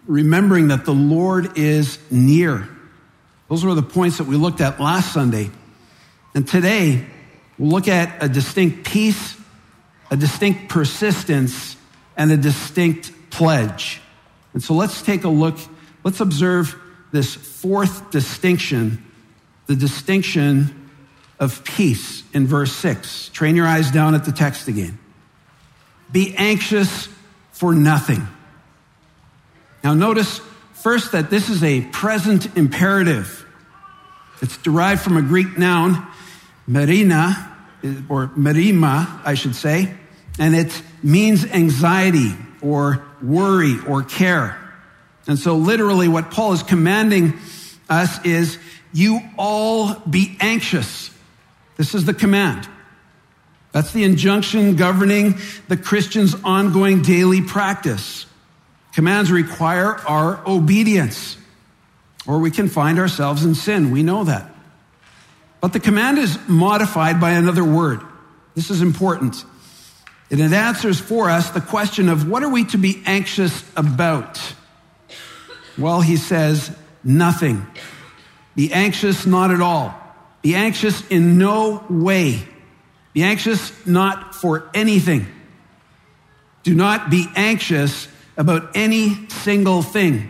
remembering 0.08 0.70
that 0.70 0.86
the 0.86 0.93
Lord 0.93 1.58
is 1.58 2.00
near. 2.10 2.70
Those 3.50 3.65
were 3.65 3.75
the 3.75 3.84
points 3.84 4.17
that 4.17 4.24
we 4.24 4.38
looked 4.38 4.62
at 4.62 4.79
last 4.79 5.13
Sunday. 5.13 5.51
And 6.35 6.47
today, 6.47 7.05
we'll 7.57 7.69
look 7.69 7.87
at 7.87 8.23
a 8.23 8.29
distinct 8.29 8.85
peace, 8.85 9.37
a 10.09 10.17
distinct 10.17 10.69
persistence, 10.69 11.75
and 12.17 12.31
a 12.31 12.37
distinct 12.37 13.11
pledge. 13.29 14.01
And 14.53 14.63
so 14.63 14.73
let's 14.73 15.01
take 15.01 15.23
a 15.23 15.29
look, 15.29 15.57
let's 16.03 16.19
observe 16.19 16.75
this 17.11 17.33
fourth 17.35 18.11
distinction 18.11 19.03
the 19.65 19.75
distinction 19.75 20.89
of 21.39 21.63
peace 21.63 22.23
in 22.33 22.47
verse 22.47 22.71
6. 22.73 23.29
Train 23.29 23.55
your 23.55 23.65
eyes 23.65 23.91
down 23.91 24.15
at 24.15 24.25
the 24.25 24.31
text 24.31 24.67
again. 24.67 24.99
Be 26.11 26.35
anxious 26.37 27.07
for 27.51 27.73
nothing. 27.73 28.27
Now, 29.83 29.93
notice 29.93 30.39
first 30.73 31.13
that 31.13 31.29
this 31.29 31.49
is 31.49 31.63
a 31.63 31.81
present 31.81 32.55
imperative. 32.57 33.45
It's 34.41 34.57
derived 34.57 35.01
from 35.01 35.17
a 35.17 35.21
Greek 35.21 35.57
noun, 35.57 36.05
marina, 36.67 37.50
or 38.10 38.27
marima, 38.27 39.22
I 39.25 39.34
should 39.34 39.55
say, 39.55 39.93
and 40.39 40.55
it 40.55 40.82
means 41.01 41.46
anxiety 41.46 42.32
or 42.62 43.03
worry 43.22 43.75
or 43.88 44.03
care. 44.03 44.60
And 45.27 45.38
so, 45.38 45.55
literally, 45.55 46.08
what 46.08 46.32
Paul 46.32 46.53
is 46.53 46.63
commanding 46.63 47.34
us 47.89 48.24
is 48.25 48.58
you 48.93 49.20
all 49.38 49.96
be 50.10 50.38
anxious. 50.39 51.10
This 51.77 51.96
is 51.96 52.05
the 52.05 52.13
command. 52.13 52.67
That's 53.72 53.91
the 53.91 54.03
injunction 54.03 54.75
governing 54.75 55.39
the 55.67 55.77
Christian's 55.77 56.36
ongoing 56.43 57.01
daily 57.01 57.41
practice. 57.41 58.25
Commands 58.93 59.32
require 59.32 59.96
our 60.08 60.48
obedience, 60.48 61.38
or 62.27 62.39
we 62.39 62.51
can 62.51 62.70
find 62.70 63.00
ourselves 63.00 63.43
in 63.43 63.55
sin. 63.55 63.91
We 63.91 64.03
know 64.03 64.25
that. 64.25 64.52
But 65.63 65.72
the 65.72 65.79
command 65.79 66.17
is 66.17 66.38
modified 66.50 67.22
by 67.22 67.32
another 67.32 67.63
word. 67.63 68.01
This 68.53 68.70
is 68.70 68.82
important. 68.82 69.46
And 70.29 70.41
it 70.41 70.51
answers 70.51 71.00
for 71.00 71.29
us 71.29 71.51
the 71.51 71.62
question 71.62 72.10
of 72.10 72.27
what 72.27 72.43
are 72.43 72.50
we 72.50 72.65
to 72.65 72.77
be 72.77 73.01
anxious 73.05 73.63
about? 73.77 74.41
Well, 75.77 76.01
he 76.01 76.17
says, 76.17 76.75
nothing. 77.01 77.65
Be 78.58 78.74
anxious 78.74 79.25
not 79.25 79.51
at 79.51 79.62
all. 79.62 79.96
Be 80.41 80.53
anxious 80.53 81.08
in 81.08 81.38
no 81.38 81.86
way. 81.89 82.46
Be 83.13 83.24
anxious 83.24 83.72
not 83.88 84.36
for 84.36 84.70
anything. 84.74 85.27
Do 86.63 86.75
not 86.75 87.10
be 87.10 87.27
anxious 87.38 88.10
about 88.36 88.72
any 88.75 89.29
single 89.29 89.82
thing. 89.82 90.29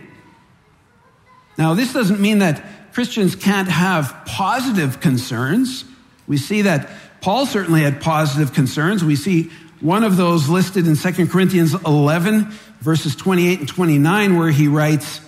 Now, 1.58 1.74
this 1.74 1.92
doesn't 1.92 2.20
mean 2.20 2.38
that 2.38 2.64
Christians 2.94 3.34
can't 3.34 3.68
have 3.68 4.22
positive 4.24 5.00
concerns. 5.00 5.84
We 6.28 6.36
see 6.36 6.62
that 6.62 6.88
Paul 7.20 7.44
certainly 7.44 7.82
had 7.82 8.00
positive 8.00 8.54
concerns. 8.54 9.02
We 9.02 9.16
see 9.16 9.50
one 9.80 10.04
of 10.04 10.16
those 10.16 10.48
listed 10.48 10.86
in 10.86 10.96
2 10.96 11.26
Corinthians 11.26 11.74
11, 11.74 12.52
verses 12.80 13.16
28 13.16 13.58
and 13.58 13.68
29, 13.68 14.38
where 14.38 14.50
he 14.50 14.68
writes, 14.68 15.20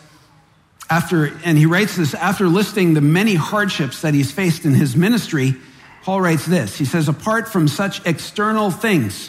after, 0.89 1.37
and 1.45 1.59
he 1.59 1.67
writes 1.67 1.97
this 1.97 2.15
after 2.15 2.47
listing 2.47 2.95
the 2.95 3.01
many 3.01 3.35
hardships 3.35 4.03
that 4.03 4.15
he's 4.15 4.31
faced 4.31 4.65
in 4.65 4.73
his 4.73 4.95
ministry. 4.95 5.57
Paul 6.05 6.21
writes 6.21 6.47
this. 6.47 6.79
He 6.79 6.85
says, 6.85 7.09
apart 7.09 7.49
from 7.49 7.67
such 7.67 8.01
external 8.07 8.71
things, 8.71 9.29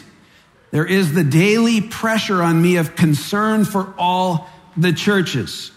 there 0.70 0.86
is 0.86 1.12
the 1.12 1.24
daily 1.24 1.80
pressure 1.80 2.40
on 2.40 2.62
me 2.62 2.76
of 2.76 2.94
concern 2.94 3.64
for 3.64 3.92
all 3.98 4.48
the 4.76 4.92
churches. 4.92 5.72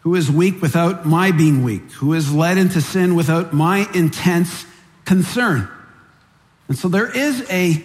Who 0.00 0.14
is 0.14 0.30
weak 0.30 0.62
without 0.62 1.06
my 1.06 1.30
being 1.30 1.62
weak? 1.62 1.90
Who 1.92 2.14
is 2.14 2.32
led 2.32 2.56
into 2.58 2.80
sin 2.80 3.14
without 3.14 3.52
my 3.52 3.86
intense 3.94 4.64
concern? 5.04 5.68
And 6.68 6.78
so 6.78 6.88
there 6.88 7.10
is 7.10 7.46
a, 7.50 7.84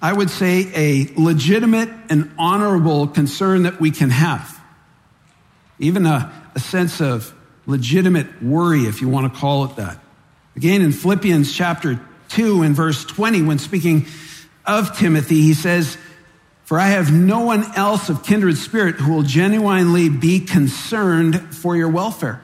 I 0.00 0.12
would 0.12 0.30
say, 0.30 0.70
a 0.74 1.12
legitimate 1.20 1.88
and 2.08 2.30
honorable 2.38 3.08
concern 3.08 3.64
that 3.64 3.80
we 3.80 3.90
can 3.90 4.10
have. 4.10 4.60
Even 5.78 6.06
a, 6.06 6.32
a 6.54 6.60
sense 6.60 7.00
of 7.00 7.34
legitimate 7.66 8.42
worry, 8.42 8.82
if 8.82 9.00
you 9.00 9.08
want 9.08 9.32
to 9.32 9.38
call 9.38 9.64
it 9.64 9.76
that. 9.76 9.98
Again, 10.54 10.82
in 10.82 10.92
Philippians 10.92 11.52
chapter 11.52 12.00
2 12.28 12.62
and 12.62 12.76
verse 12.76 13.04
20, 13.04 13.42
when 13.42 13.58
speaking 13.58 14.06
of 14.64 14.96
Timothy, 14.96 15.40
he 15.40 15.54
says, 15.54 15.96
For 16.64 16.78
I 16.78 16.88
have 16.88 17.12
no 17.12 17.40
one 17.40 17.64
else 17.76 18.08
of 18.08 18.24
kindred 18.24 18.56
spirit 18.56 18.96
who 18.96 19.12
will 19.12 19.22
genuinely 19.22 20.08
be 20.08 20.40
concerned 20.40 21.54
for 21.54 21.76
your 21.76 21.88
welfare. 21.88 22.42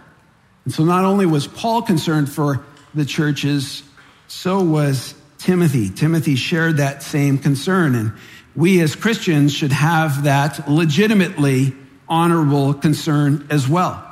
And 0.64 0.74
so 0.74 0.84
not 0.84 1.04
only 1.04 1.24
was 1.24 1.46
Paul 1.46 1.82
concerned 1.82 2.30
for 2.30 2.64
the 2.94 3.04
churches, 3.04 3.82
so 4.26 4.62
was 4.62 5.14
Timothy. 5.38 5.88
Timothy 5.88 6.34
shared 6.34 6.78
that 6.78 7.02
same 7.02 7.38
concern. 7.38 7.94
And 7.94 8.12
we 8.54 8.80
as 8.80 8.96
Christians 8.96 9.54
should 9.54 9.72
have 9.72 10.24
that 10.24 10.68
legitimately 10.68 11.74
honorable 12.08 12.74
concern 12.74 13.46
as 13.50 13.68
well. 13.68 14.04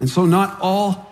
And 0.00 0.08
so, 0.08 0.26
not 0.26 0.58
all 0.60 1.10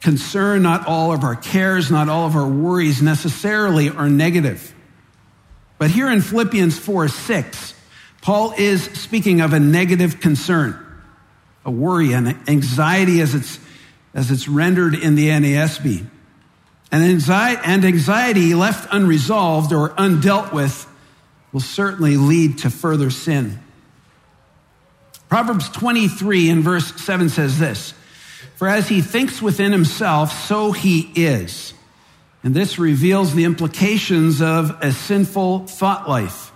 concern, 0.00 0.62
not 0.62 0.86
all 0.86 1.12
of 1.12 1.24
our 1.24 1.36
cares, 1.36 1.90
not 1.90 2.08
all 2.08 2.26
of 2.26 2.36
our 2.36 2.48
worries 2.48 3.00
necessarily 3.00 3.88
are 3.90 4.08
negative. 4.08 4.74
But 5.80 5.90
here 5.90 6.10
in 6.10 6.20
Philippians 6.20 6.78
4 6.78 7.08
6, 7.08 7.74
Paul 8.20 8.52
is 8.58 8.84
speaking 8.84 9.40
of 9.40 9.54
a 9.54 9.58
negative 9.58 10.20
concern, 10.20 10.78
a 11.64 11.70
worry, 11.70 12.12
and 12.12 12.36
anxiety 12.46 13.22
as 13.22 13.34
it's, 13.34 13.58
as 14.12 14.30
it's 14.30 14.46
rendered 14.46 14.94
in 14.94 15.14
the 15.14 15.30
NASB. 15.30 16.04
And 16.92 17.02
anxiety, 17.02 17.62
and 17.64 17.86
anxiety 17.86 18.54
left 18.54 18.92
unresolved 18.92 19.72
or 19.72 19.88
undealt 19.94 20.52
with 20.52 20.86
will 21.50 21.60
certainly 21.60 22.18
lead 22.18 22.58
to 22.58 22.68
further 22.68 23.08
sin. 23.08 23.58
Proverbs 25.30 25.70
23 25.70 26.50
in 26.50 26.62
verse 26.62 26.92
7 27.00 27.30
says 27.30 27.58
this 27.58 27.94
For 28.56 28.68
as 28.68 28.86
he 28.90 29.00
thinks 29.00 29.40
within 29.40 29.72
himself, 29.72 30.30
so 30.46 30.72
he 30.72 31.10
is. 31.16 31.72
And 32.42 32.54
this 32.54 32.78
reveals 32.78 33.34
the 33.34 33.44
implications 33.44 34.40
of 34.40 34.76
a 34.80 34.92
sinful 34.92 35.66
thought 35.66 36.08
life, 36.08 36.52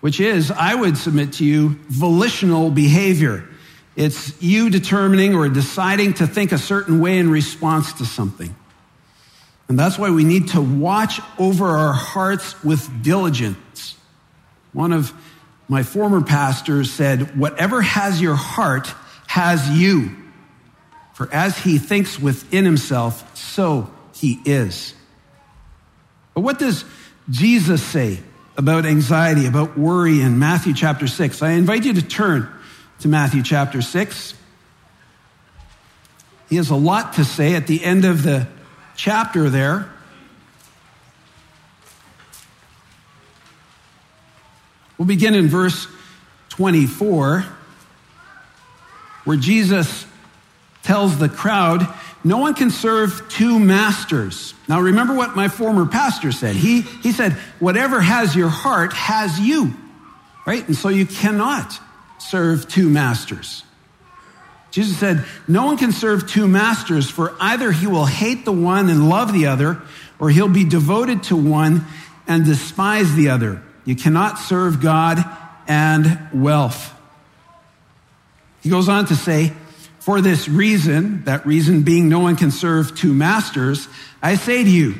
which 0.00 0.20
is, 0.20 0.50
I 0.50 0.74
would 0.74 0.98
submit 0.98 1.34
to 1.34 1.44
you, 1.44 1.78
volitional 1.88 2.70
behavior. 2.70 3.48
It's 3.96 4.40
you 4.42 4.68
determining 4.68 5.34
or 5.34 5.48
deciding 5.48 6.14
to 6.14 6.26
think 6.26 6.52
a 6.52 6.58
certain 6.58 7.00
way 7.00 7.18
in 7.18 7.30
response 7.30 7.94
to 7.94 8.04
something. 8.04 8.54
And 9.68 9.78
that's 9.78 9.98
why 9.98 10.10
we 10.10 10.24
need 10.24 10.48
to 10.48 10.60
watch 10.60 11.20
over 11.38 11.64
our 11.64 11.94
hearts 11.94 12.62
with 12.62 13.02
diligence. 13.02 13.96
One 14.74 14.92
of 14.92 15.12
my 15.68 15.82
former 15.82 16.20
pastors 16.20 16.92
said, 16.92 17.38
Whatever 17.38 17.80
has 17.80 18.20
your 18.20 18.34
heart 18.34 18.92
has 19.26 19.70
you. 19.70 20.14
For 21.14 21.32
as 21.32 21.56
he 21.56 21.78
thinks 21.78 22.18
within 22.18 22.64
himself, 22.64 23.36
so 23.36 23.90
he 24.12 24.40
is. 24.44 24.94
But 26.34 26.40
what 26.42 26.58
does 26.58 26.84
Jesus 27.30 27.82
say 27.82 28.20
about 28.56 28.84
anxiety, 28.84 29.46
about 29.46 29.78
worry 29.78 30.20
in 30.20 30.38
Matthew 30.38 30.74
chapter 30.74 31.06
6? 31.06 31.42
I 31.42 31.52
invite 31.52 31.84
you 31.84 31.94
to 31.94 32.02
turn 32.02 32.48
to 33.00 33.08
Matthew 33.08 33.42
chapter 33.42 33.80
6. 33.80 34.34
He 36.48 36.56
has 36.56 36.70
a 36.70 36.76
lot 36.76 37.14
to 37.14 37.24
say 37.24 37.54
at 37.54 37.66
the 37.66 37.82
end 37.84 38.04
of 38.04 38.22
the 38.22 38.46
chapter 38.96 39.48
there. 39.48 39.90
We'll 44.98 45.08
begin 45.08 45.34
in 45.34 45.48
verse 45.48 45.88
24, 46.50 47.44
where 49.24 49.36
Jesus 49.36 50.06
tells 50.84 51.18
the 51.18 51.28
crowd, 51.28 51.82
No 52.24 52.38
one 52.38 52.54
can 52.54 52.70
serve 52.70 53.28
two 53.28 53.58
masters. 53.58 54.54
Now, 54.66 54.80
remember 54.80 55.14
what 55.14 55.36
my 55.36 55.48
former 55.48 55.84
pastor 55.84 56.32
said. 56.32 56.56
He, 56.56 56.80
he 56.80 57.12
said, 57.12 57.32
Whatever 57.60 58.00
has 58.00 58.34
your 58.34 58.48
heart 58.48 58.94
has 58.94 59.38
you, 59.38 59.74
right? 60.46 60.66
And 60.66 60.74
so 60.74 60.88
you 60.88 61.04
cannot 61.04 61.78
serve 62.18 62.66
two 62.66 62.88
masters. 62.88 63.62
Jesus 64.70 64.96
said, 64.98 65.24
No 65.46 65.66
one 65.66 65.76
can 65.76 65.92
serve 65.92 66.26
two 66.26 66.48
masters, 66.48 67.10
for 67.10 67.36
either 67.38 67.70
he 67.70 67.86
will 67.86 68.06
hate 68.06 68.46
the 68.46 68.52
one 68.52 68.88
and 68.88 69.10
love 69.10 69.34
the 69.34 69.46
other, 69.46 69.82
or 70.18 70.30
he'll 70.30 70.48
be 70.48 70.64
devoted 70.64 71.24
to 71.24 71.36
one 71.36 71.84
and 72.26 72.46
despise 72.46 73.14
the 73.14 73.28
other. 73.28 73.62
You 73.84 73.94
cannot 73.96 74.38
serve 74.38 74.80
God 74.80 75.22
and 75.68 76.18
wealth. 76.32 76.92
He 78.62 78.70
goes 78.70 78.88
on 78.88 79.04
to 79.06 79.14
say, 79.14 79.52
For 80.04 80.20
this 80.20 80.50
reason, 80.50 81.24
that 81.24 81.46
reason 81.46 81.82
being 81.82 82.10
no 82.10 82.18
one 82.18 82.36
can 82.36 82.50
serve 82.50 82.94
two 82.94 83.14
masters, 83.14 83.88
I 84.20 84.34
say 84.34 84.62
to 84.62 84.68
you, 84.68 84.96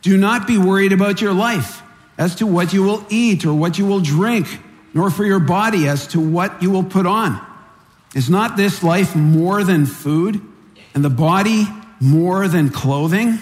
do 0.00 0.16
not 0.16 0.46
be 0.46 0.58
worried 0.58 0.92
about 0.92 1.20
your 1.20 1.32
life 1.32 1.82
as 2.16 2.36
to 2.36 2.46
what 2.46 2.72
you 2.72 2.84
will 2.84 3.04
eat 3.08 3.44
or 3.44 3.52
what 3.52 3.78
you 3.78 3.84
will 3.84 3.98
drink, 3.98 4.46
nor 4.94 5.10
for 5.10 5.24
your 5.24 5.40
body 5.40 5.88
as 5.88 6.06
to 6.08 6.20
what 6.20 6.62
you 6.62 6.70
will 6.70 6.84
put 6.84 7.04
on. 7.04 7.44
Is 8.14 8.30
not 8.30 8.56
this 8.56 8.84
life 8.84 9.16
more 9.16 9.64
than 9.64 9.86
food 9.86 10.40
and 10.94 11.04
the 11.04 11.10
body 11.10 11.66
more 12.00 12.46
than 12.46 12.70
clothing? 12.70 13.40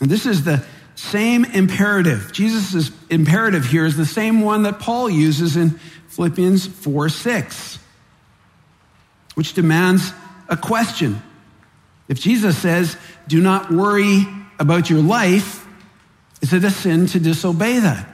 And 0.00 0.10
this 0.10 0.26
is 0.26 0.42
the 0.42 0.66
same 0.96 1.44
imperative. 1.44 2.32
Jesus' 2.32 2.90
imperative 3.10 3.66
here 3.66 3.86
is 3.86 3.96
the 3.96 4.06
same 4.06 4.40
one 4.40 4.64
that 4.64 4.80
Paul 4.80 5.08
uses 5.08 5.56
in 5.56 5.78
Philippians 6.08 6.66
4 6.66 7.08
6, 7.08 7.78
which 9.34 9.54
demands 9.54 10.12
a 10.48 10.56
question. 10.56 11.22
If 12.08 12.20
Jesus 12.20 12.58
says, 12.58 12.96
do 13.26 13.40
not 13.40 13.70
worry 13.70 14.26
about 14.58 14.90
your 14.90 15.00
life, 15.00 15.66
is 16.40 16.52
it 16.52 16.64
a 16.64 16.70
sin 16.70 17.06
to 17.08 17.20
disobey 17.20 17.78
that? 17.78 18.08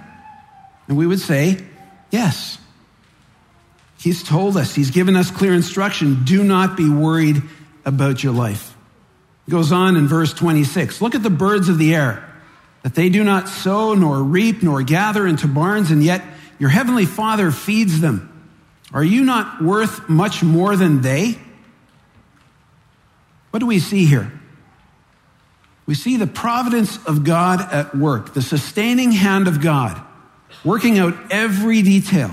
And 0.86 0.96
we 0.96 1.06
would 1.06 1.20
say, 1.20 1.64
yes. 2.10 2.58
He's 3.98 4.22
told 4.22 4.56
us, 4.56 4.74
he's 4.74 4.90
given 4.90 5.16
us 5.16 5.30
clear 5.30 5.52
instruction 5.52 6.24
do 6.24 6.44
not 6.44 6.76
be 6.76 6.88
worried 6.88 7.42
about 7.84 8.22
your 8.22 8.32
life. 8.32 8.76
Goes 9.48 9.72
on 9.72 9.96
in 9.96 10.06
verse 10.06 10.34
26 10.34 11.00
Look 11.00 11.14
at 11.14 11.22
the 11.22 11.30
birds 11.30 11.68
of 11.68 11.78
the 11.78 11.94
air 11.94 12.24
that 12.82 12.94
they 12.94 13.08
do 13.08 13.24
not 13.24 13.48
sow, 13.48 13.94
nor 13.94 14.22
reap, 14.22 14.62
nor 14.62 14.82
gather 14.82 15.26
into 15.26 15.48
barns, 15.48 15.90
and 15.90 16.04
yet 16.04 16.22
your 16.58 16.70
heavenly 16.70 17.06
Father 17.06 17.50
feeds 17.50 18.00
them. 18.00 18.37
Are 18.92 19.04
you 19.04 19.24
not 19.24 19.62
worth 19.62 20.08
much 20.08 20.42
more 20.42 20.76
than 20.76 21.02
they? 21.02 21.38
What 23.50 23.60
do 23.60 23.66
we 23.66 23.78
see 23.78 24.04
here? 24.04 24.32
We 25.86 25.94
see 25.94 26.16
the 26.16 26.26
providence 26.26 27.02
of 27.06 27.24
God 27.24 27.60
at 27.72 27.96
work, 27.96 28.34
the 28.34 28.42
sustaining 28.42 29.12
hand 29.12 29.48
of 29.48 29.60
God, 29.60 30.00
working 30.64 30.98
out 30.98 31.14
every 31.30 31.82
detail. 31.82 32.30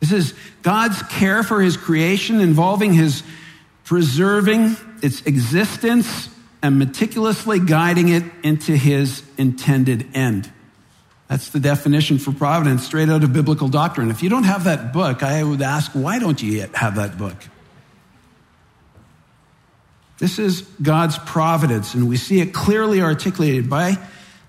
This 0.00 0.12
is 0.12 0.34
God's 0.62 1.00
care 1.04 1.44
for 1.44 1.62
his 1.62 1.76
creation 1.76 2.40
involving 2.40 2.92
his 2.92 3.22
preserving 3.84 4.76
its 5.02 5.22
existence 5.22 6.28
and 6.62 6.78
meticulously 6.78 7.60
guiding 7.60 8.08
it 8.08 8.24
into 8.42 8.76
his 8.76 9.22
intended 9.36 10.08
end. 10.14 10.50
That's 11.32 11.48
the 11.48 11.60
definition 11.60 12.18
for 12.18 12.30
providence 12.30 12.84
straight 12.84 13.08
out 13.08 13.24
of 13.24 13.32
biblical 13.32 13.68
doctrine. 13.68 14.10
If 14.10 14.22
you 14.22 14.28
don't 14.28 14.44
have 14.44 14.64
that 14.64 14.92
book, 14.92 15.22
I 15.22 15.42
would 15.42 15.62
ask, 15.62 15.90
why 15.92 16.18
don't 16.18 16.42
you 16.42 16.68
have 16.74 16.96
that 16.96 17.16
book? 17.16 17.36
This 20.18 20.38
is 20.38 20.60
God's 20.82 21.16
providence, 21.16 21.94
and 21.94 22.06
we 22.06 22.18
see 22.18 22.42
it 22.42 22.52
clearly 22.52 23.00
articulated 23.00 23.70
by 23.70 23.96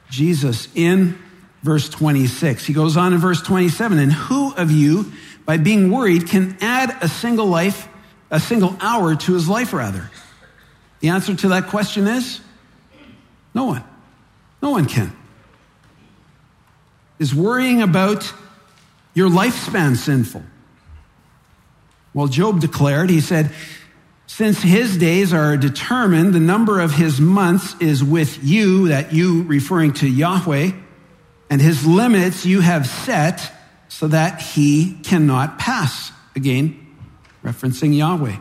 Jesus 0.10 0.68
in 0.76 1.18
verse 1.62 1.88
26. 1.88 2.66
He 2.66 2.74
goes 2.74 2.98
on 2.98 3.14
in 3.14 3.20
verse 3.20 3.42
27 3.42 3.98
And 3.98 4.12
who 4.12 4.54
of 4.54 4.70
you, 4.70 5.14
by 5.46 5.56
being 5.56 5.90
worried, 5.90 6.28
can 6.28 6.58
add 6.60 6.98
a 7.00 7.08
single 7.08 7.46
life, 7.46 7.88
a 8.30 8.42
single 8.42 8.76
hour 8.82 9.16
to 9.16 9.34
his 9.34 9.48
life, 9.48 9.72
rather? 9.72 10.12
The 11.00 11.08
answer 11.08 11.34
to 11.34 11.48
that 11.48 11.68
question 11.68 12.08
is 12.08 12.42
no 13.54 13.64
one. 13.64 13.86
No 14.62 14.72
one 14.72 14.86
can. 14.86 15.16
Is 17.24 17.34
worrying 17.34 17.82
about 17.82 18.34
your 19.14 19.30
lifespan 19.30 19.96
sinful? 19.96 20.44
Well, 22.14 22.28
Job 22.28 22.60
declared, 22.60 23.10
he 23.10 23.22
said, 23.22 23.54
since 24.28 24.62
his 24.62 24.98
days 24.98 25.32
are 25.32 25.56
determined, 25.56 26.34
the 26.34 26.42
number 26.42 26.82
of 26.82 26.92
his 26.92 27.22
months 27.22 27.78
is 27.80 28.04
with 28.04 28.44
you, 28.44 28.90
that 28.90 29.14
you 29.14 29.44
referring 29.44 29.94
to 29.94 30.06
Yahweh, 30.10 30.72
and 31.50 31.62
his 31.62 31.88
limits 31.88 32.46
you 32.46 32.60
have 32.60 32.86
set 32.88 33.54
so 33.88 34.10
that 34.10 34.42
he 34.42 34.98
cannot 35.04 35.58
pass. 35.58 36.12
Again, 36.36 36.94
referencing 37.42 37.96
Yahweh. 37.96 38.36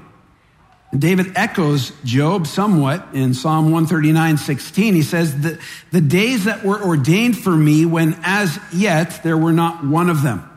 David 0.97 1.33
echoes 1.37 1.91
Job 2.05 2.47
somewhat 2.47 3.07
in 3.15 3.33
Psalm 3.33 3.67
139, 3.67 4.37
16. 4.37 4.95
He 4.95 5.03
says, 5.03 5.41
the, 5.41 5.59
the 5.91 6.03
days 6.03 6.45
that 6.45 6.65
were 6.65 6.83
ordained 6.83 7.39
for 7.39 7.57
me 7.57 7.87
when 7.87 8.19
as 8.23 8.59
yet 8.75 9.23
there 9.23 9.39
were 9.39 9.53
not 9.53 9.85
one 9.85 10.11
of 10.11 10.23
them. 10.23 10.49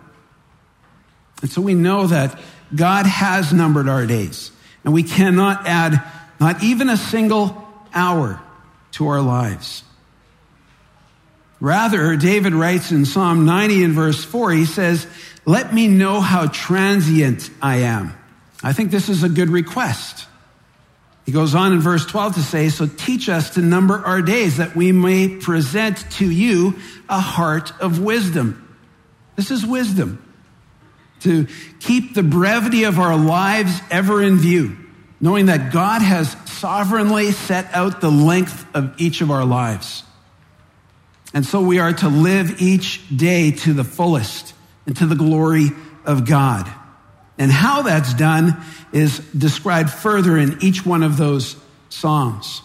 And 1.41 1.49
so 1.49 1.61
we 1.61 1.73
know 1.73 2.07
that 2.07 2.37
God 2.75 3.05
has 3.05 3.53
numbered 3.53 3.87
our 3.87 4.05
days 4.05 4.51
and 4.83 4.93
we 4.93 5.03
cannot 5.03 5.67
add 5.67 6.03
not 6.39 6.61
even 6.63 6.89
a 6.89 6.97
single 6.97 7.65
hour 7.93 8.41
to 8.91 9.07
our 9.07 9.21
lives. 9.21 9.83
Rather, 11.61 12.17
David 12.17 12.53
writes 12.53 12.91
in 12.91 13.05
Psalm 13.05 13.45
90 13.45 13.85
and 13.85 13.93
verse 13.93 14.23
4, 14.23 14.51
he 14.51 14.65
says, 14.65 15.07
let 15.45 15.73
me 15.73 15.87
know 15.87 16.19
how 16.19 16.47
transient 16.47 17.49
I 17.61 17.77
am. 17.77 18.13
I 18.65 18.73
think 18.73 18.89
this 18.89 19.09
is 19.09 19.21
a 19.21 19.29
good 19.29 19.51
request. 19.51 20.25
He 21.27 21.31
goes 21.31 21.53
on 21.53 21.71
in 21.71 21.81
verse 21.81 22.03
12 22.03 22.33
to 22.33 22.41
say, 22.41 22.69
So 22.69 22.87
teach 22.87 23.29
us 23.29 23.51
to 23.51 23.61
number 23.61 24.03
our 24.03 24.23
days 24.23 24.57
that 24.57 24.75
we 24.75 24.91
may 24.91 25.27
present 25.27 26.09
to 26.13 26.29
you 26.29 26.73
a 27.07 27.19
heart 27.19 27.71
of 27.79 27.99
wisdom. 27.99 28.75
This 29.35 29.51
is 29.51 29.63
wisdom. 29.63 30.19
To 31.21 31.45
keep 31.79 32.15
the 32.15 32.23
brevity 32.23 32.85
of 32.85 32.97
our 32.97 33.15
lives 33.15 33.79
ever 33.91 34.19
in 34.23 34.37
view, 34.37 34.75
knowing 35.21 35.45
that 35.45 35.71
God 35.71 36.01
has 36.01 36.35
sovereignly 36.45 37.33
set 37.33 37.71
out 37.71 38.01
the 38.01 38.09
length 38.09 38.65
of 38.75 38.99
each 38.99 39.21
of 39.21 39.29
our 39.29 39.45
lives. 39.45 40.03
And 41.35 41.45
so 41.45 41.61
we 41.61 41.77
are 41.77 41.93
to 41.93 42.09
live 42.09 42.59
each 42.63 43.15
day 43.15 43.51
to 43.51 43.73
the 43.73 43.83
fullest 43.83 44.55
and 44.87 44.97
to 44.97 45.05
the 45.05 45.15
glory 45.15 45.67
of 46.03 46.25
God. 46.25 46.67
And 47.37 47.51
how 47.51 47.81
that's 47.81 48.13
done 48.13 48.57
is 48.93 49.19
described 49.37 49.89
further 49.89 50.37
in 50.37 50.57
each 50.61 50.85
one 50.85 51.03
of 51.03 51.17
those 51.17 51.57
Psalms. 51.89 52.61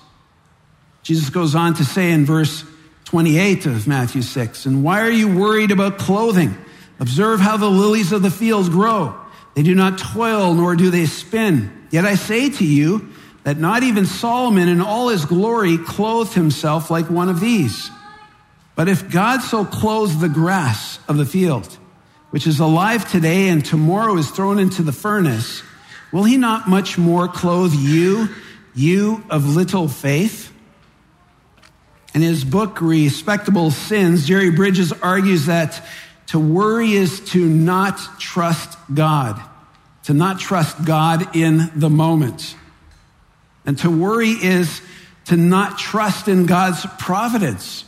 Jesus 1.02 1.30
goes 1.30 1.54
on 1.54 1.74
to 1.74 1.84
say 1.84 2.12
in 2.12 2.24
verse 2.24 2.64
28 3.06 3.66
of 3.66 3.88
Matthew 3.88 4.22
6. 4.22 4.66
And 4.66 4.84
why 4.84 5.00
are 5.00 5.10
you 5.10 5.36
worried 5.36 5.70
about 5.70 5.98
clothing? 5.98 6.56
Observe 6.98 7.40
how 7.40 7.56
the 7.56 7.70
lilies 7.70 8.12
of 8.12 8.22
the 8.22 8.30
fields 8.30 8.68
grow. 8.68 9.18
They 9.54 9.62
do 9.62 9.74
not 9.74 9.98
toil, 9.98 10.54
nor 10.54 10.76
do 10.76 10.90
they 10.90 11.06
spin. 11.06 11.86
Yet 11.90 12.04
I 12.04 12.14
say 12.14 12.50
to 12.50 12.64
you 12.64 13.08
that 13.42 13.56
not 13.56 13.82
even 13.82 14.06
Solomon 14.06 14.68
in 14.68 14.80
all 14.80 15.08
his 15.08 15.24
glory 15.24 15.78
clothed 15.78 16.34
himself 16.34 16.90
like 16.90 17.10
one 17.10 17.28
of 17.28 17.40
these. 17.40 17.90
But 18.76 18.88
if 18.88 19.10
God 19.10 19.40
so 19.40 19.64
clothes 19.64 20.20
the 20.20 20.28
grass 20.28 20.98
of 21.08 21.16
the 21.16 21.26
field, 21.26 21.76
which 22.30 22.46
is 22.46 22.60
alive 22.60 23.10
today 23.10 23.48
and 23.48 23.64
tomorrow 23.64 24.16
is 24.16 24.30
thrown 24.30 24.58
into 24.58 24.82
the 24.82 24.92
furnace, 24.92 25.62
will 26.12 26.24
he 26.24 26.36
not 26.36 26.68
much 26.68 26.96
more 26.96 27.28
clothe 27.28 27.74
you, 27.74 28.28
you 28.74 29.24
of 29.30 29.54
little 29.54 29.88
faith? 29.88 30.52
In 32.14 32.22
his 32.22 32.44
book, 32.44 32.80
Respectable 32.80 33.70
Sins, 33.70 34.26
Jerry 34.26 34.50
Bridges 34.50 34.92
argues 34.92 35.46
that 35.46 35.84
to 36.28 36.38
worry 36.38 36.92
is 36.92 37.20
to 37.30 37.44
not 37.44 37.98
trust 38.18 38.78
God, 38.92 39.40
to 40.04 40.14
not 40.14 40.38
trust 40.38 40.84
God 40.84 41.34
in 41.36 41.70
the 41.74 41.90
moment. 41.90 42.56
And 43.66 43.78
to 43.78 43.90
worry 43.90 44.30
is 44.30 44.80
to 45.26 45.36
not 45.36 45.78
trust 45.78 46.28
in 46.28 46.46
God's 46.46 46.86
providence. 46.98 47.84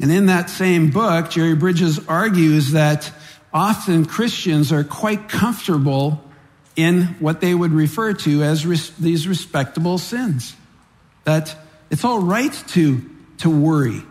And 0.00 0.10
in 0.10 0.26
that 0.26 0.50
same 0.50 0.90
book, 0.90 1.30
Jerry 1.30 1.54
Bridges 1.54 2.00
argues 2.08 2.72
that 2.72 3.10
often 3.52 4.04
Christians 4.04 4.72
are 4.72 4.84
quite 4.84 5.28
comfortable 5.28 6.20
in 6.76 7.02
what 7.20 7.40
they 7.40 7.54
would 7.54 7.70
refer 7.70 8.12
to 8.12 8.42
as 8.42 8.66
res- 8.66 8.90
these 8.90 9.28
respectable 9.28 9.98
sins. 9.98 10.56
That 11.24 11.56
it's 11.90 12.04
all 12.04 12.20
right 12.20 12.52
to, 12.68 13.08
to 13.38 13.50
worry. 13.50 14.02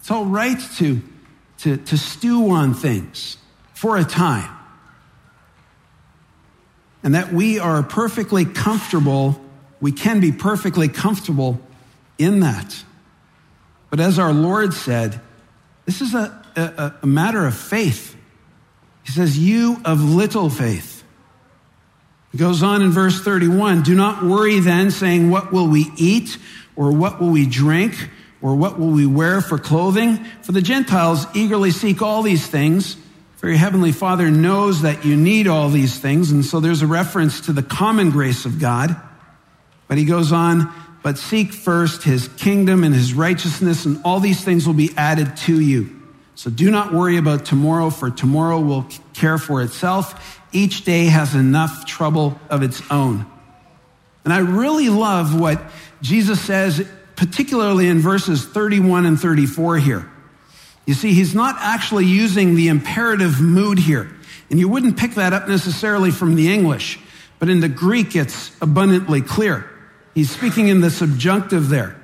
It's 0.00 0.10
all 0.10 0.26
right 0.26 0.58
to, 0.76 1.00
to, 1.58 1.76
to 1.78 1.96
stew 1.96 2.50
on 2.50 2.74
things 2.74 3.38
for 3.72 3.96
a 3.96 4.04
time. 4.04 4.50
And 7.02 7.14
that 7.14 7.32
we 7.32 7.58
are 7.58 7.82
perfectly 7.82 8.44
comfortable, 8.44 9.40
we 9.80 9.90
can 9.90 10.20
be 10.20 10.30
perfectly 10.30 10.88
comfortable 10.88 11.60
in 12.18 12.40
that. 12.40 12.84
But 13.92 14.00
as 14.00 14.18
our 14.18 14.32
Lord 14.32 14.72
said, 14.72 15.20
this 15.84 16.00
is 16.00 16.14
a, 16.14 16.42
a, 16.56 16.94
a 17.02 17.06
matter 17.06 17.44
of 17.44 17.54
faith. 17.54 18.16
He 19.04 19.12
says, 19.12 19.38
You 19.38 19.82
of 19.84 20.02
little 20.02 20.48
faith. 20.48 21.04
He 22.30 22.38
goes 22.38 22.62
on 22.62 22.80
in 22.80 22.90
verse 22.90 23.20
31 23.20 23.82
Do 23.82 23.94
not 23.94 24.24
worry 24.24 24.60
then, 24.60 24.90
saying, 24.90 25.28
What 25.28 25.52
will 25.52 25.68
we 25.68 25.90
eat? 25.98 26.38
Or 26.74 26.90
what 26.90 27.20
will 27.20 27.28
we 27.28 27.44
drink? 27.44 28.08
Or 28.40 28.54
what 28.54 28.78
will 28.78 28.92
we 28.92 29.04
wear 29.04 29.42
for 29.42 29.58
clothing? 29.58 30.24
For 30.40 30.52
the 30.52 30.62
Gentiles 30.62 31.26
eagerly 31.34 31.70
seek 31.70 32.00
all 32.00 32.22
these 32.22 32.46
things. 32.46 32.96
For 33.36 33.48
your 33.48 33.58
heavenly 33.58 33.92
Father 33.92 34.30
knows 34.30 34.80
that 34.82 35.04
you 35.04 35.16
need 35.16 35.48
all 35.48 35.68
these 35.68 35.98
things. 35.98 36.32
And 36.32 36.46
so 36.46 36.60
there's 36.60 36.80
a 36.80 36.86
reference 36.86 37.42
to 37.42 37.52
the 37.52 37.62
common 37.62 38.08
grace 38.08 38.46
of 38.46 38.58
God. 38.58 38.96
But 39.86 39.98
he 39.98 40.06
goes 40.06 40.32
on, 40.32 40.72
but 41.02 41.18
seek 41.18 41.52
first 41.52 42.04
his 42.04 42.28
kingdom 42.28 42.84
and 42.84 42.94
his 42.94 43.14
righteousness, 43.14 43.84
and 43.84 44.00
all 44.04 44.20
these 44.20 44.44
things 44.44 44.66
will 44.66 44.74
be 44.74 44.90
added 44.96 45.36
to 45.38 45.60
you. 45.60 46.00
So 46.34 46.50
do 46.50 46.70
not 46.70 46.92
worry 46.92 47.16
about 47.16 47.44
tomorrow, 47.44 47.90
for 47.90 48.10
tomorrow 48.10 48.60
will 48.60 48.86
care 49.14 49.38
for 49.38 49.62
itself. 49.62 50.40
Each 50.52 50.84
day 50.84 51.06
has 51.06 51.34
enough 51.34 51.86
trouble 51.86 52.38
of 52.48 52.62
its 52.62 52.82
own. 52.90 53.26
And 54.24 54.32
I 54.32 54.38
really 54.38 54.88
love 54.88 55.38
what 55.38 55.60
Jesus 56.00 56.40
says, 56.40 56.86
particularly 57.16 57.88
in 57.88 57.98
verses 57.98 58.44
31 58.44 59.06
and 59.06 59.20
34 59.20 59.78
here. 59.78 60.10
You 60.86 60.94
see, 60.94 61.12
he's 61.12 61.34
not 61.34 61.56
actually 61.58 62.06
using 62.06 62.54
the 62.54 62.68
imperative 62.68 63.40
mood 63.40 63.78
here. 63.78 64.14
And 64.50 64.58
you 64.58 64.68
wouldn't 64.68 64.98
pick 64.98 65.14
that 65.14 65.32
up 65.32 65.48
necessarily 65.48 66.10
from 66.10 66.34
the 66.34 66.52
English, 66.52 66.98
but 67.38 67.48
in 67.48 67.60
the 67.60 67.68
Greek, 67.68 68.14
it's 68.14 68.52
abundantly 68.60 69.20
clear. 69.22 69.68
He's 70.14 70.30
speaking 70.30 70.68
in 70.68 70.80
the 70.80 70.90
subjunctive 70.90 71.68
there. 71.68 71.96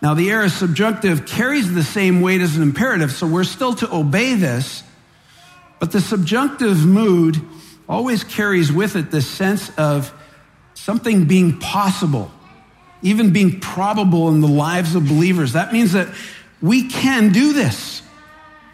Now, 0.00 0.14
the 0.14 0.30
aorist 0.30 0.58
subjunctive 0.58 1.26
carries 1.26 1.72
the 1.72 1.82
same 1.82 2.20
weight 2.20 2.40
as 2.40 2.56
an 2.56 2.62
imperative, 2.62 3.10
so 3.10 3.26
we're 3.26 3.44
still 3.44 3.74
to 3.74 3.92
obey 3.92 4.34
this. 4.34 4.84
But 5.80 5.90
the 5.90 6.00
subjunctive 6.00 6.86
mood 6.86 7.40
always 7.88 8.22
carries 8.22 8.70
with 8.70 8.94
it 8.94 9.10
this 9.10 9.26
sense 9.26 9.70
of 9.76 10.12
something 10.74 11.24
being 11.24 11.58
possible, 11.58 12.30
even 13.02 13.32
being 13.32 13.58
probable 13.58 14.28
in 14.28 14.40
the 14.40 14.48
lives 14.48 14.94
of 14.94 15.08
believers. 15.08 15.54
That 15.54 15.72
means 15.72 15.92
that 15.92 16.08
we 16.62 16.88
can 16.88 17.32
do 17.32 17.52
this. 17.52 18.02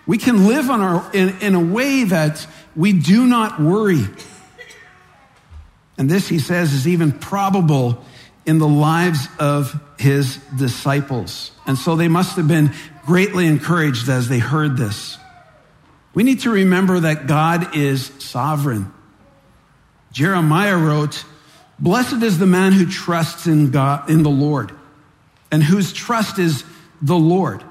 We 0.06 0.18
can 0.18 0.46
live 0.46 0.68
on 0.68 0.82
our, 0.82 1.10
in, 1.14 1.38
in 1.40 1.54
a 1.54 1.60
way 1.60 2.04
that 2.04 2.46
we 2.76 2.92
do 2.92 3.26
not 3.26 3.60
worry. 3.60 4.04
And 5.96 6.10
this, 6.10 6.28
he 6.28 6.38
says, 6.38 6.74
is 6.74 6.86
even 6.86 7.12
probable 7.12 8.04
in 8.46 8.58
the 8.58 8.68
lives 8.68 9.28
of 9.38 9.80
his 9.98 10.36
disciples. 10.56 11.50
And 11.66 11.78
so 11.78 11.96
they 11.96 12.08
must 12.08 12.36
have 12.36 12.48
been 12.48 12.72
greatly 13.06 13.46
encouraged 13.46 14.08
as 14.08 14.28
they 14.28 14.38
heard 14.38 14.76
this. 14.76 15.18
We 16.14 16.22
need 16.22 16.40
to 16.40 16.50
remember 16.50 17.00
that 17.00 17.26
God 17.26 17.76
is 17.76 18.12
sovereign. 18.18 18.92
Jeremiah 20.12 20.76
wrote, 20.76 21.24
Blessed 21.78 22.22
is 22.22 22.38
the 22.38 22.46
man 22.46 22.72
who 22.72 22.86
trusts 22.86 23.46
in 23.46 23.70
God, 23.70 24.08
in 24.08 24.22
the 24.22 24.30
Lord, 24.30 24.72
and 25.50 25.62
whose 25.62 25.92
trust 25.92 26.38
is 26.38 26.64
the 27.02 27.16
Lord. 27.16 27.64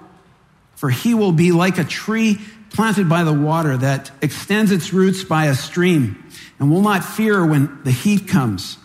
For 0.76 0.90
he 0.90 1.14
will 1.14 1.32
be 1.32 1.54
like 1.54 1.78
a 1.78 1.86
tree 1.86 2.40
planted 2.72 3.08
by 3.08 3.24
the 3.24 3.34
water 3.34 3.78
that 3.78 4.12
extends 4.22 4.72
its 4.72 4.92
roots 4.92 5.24
by 5.24 5.46
a 5.46 5.56
stream 5.56 6.22
and 6.60 6.70
will 6.70 6.82
not 6.82 7.06
fear 7.06 7.46
when 7.46 7.80
the 7.84 7.92
heat 7.92 8.28
comes, 8.28 8.78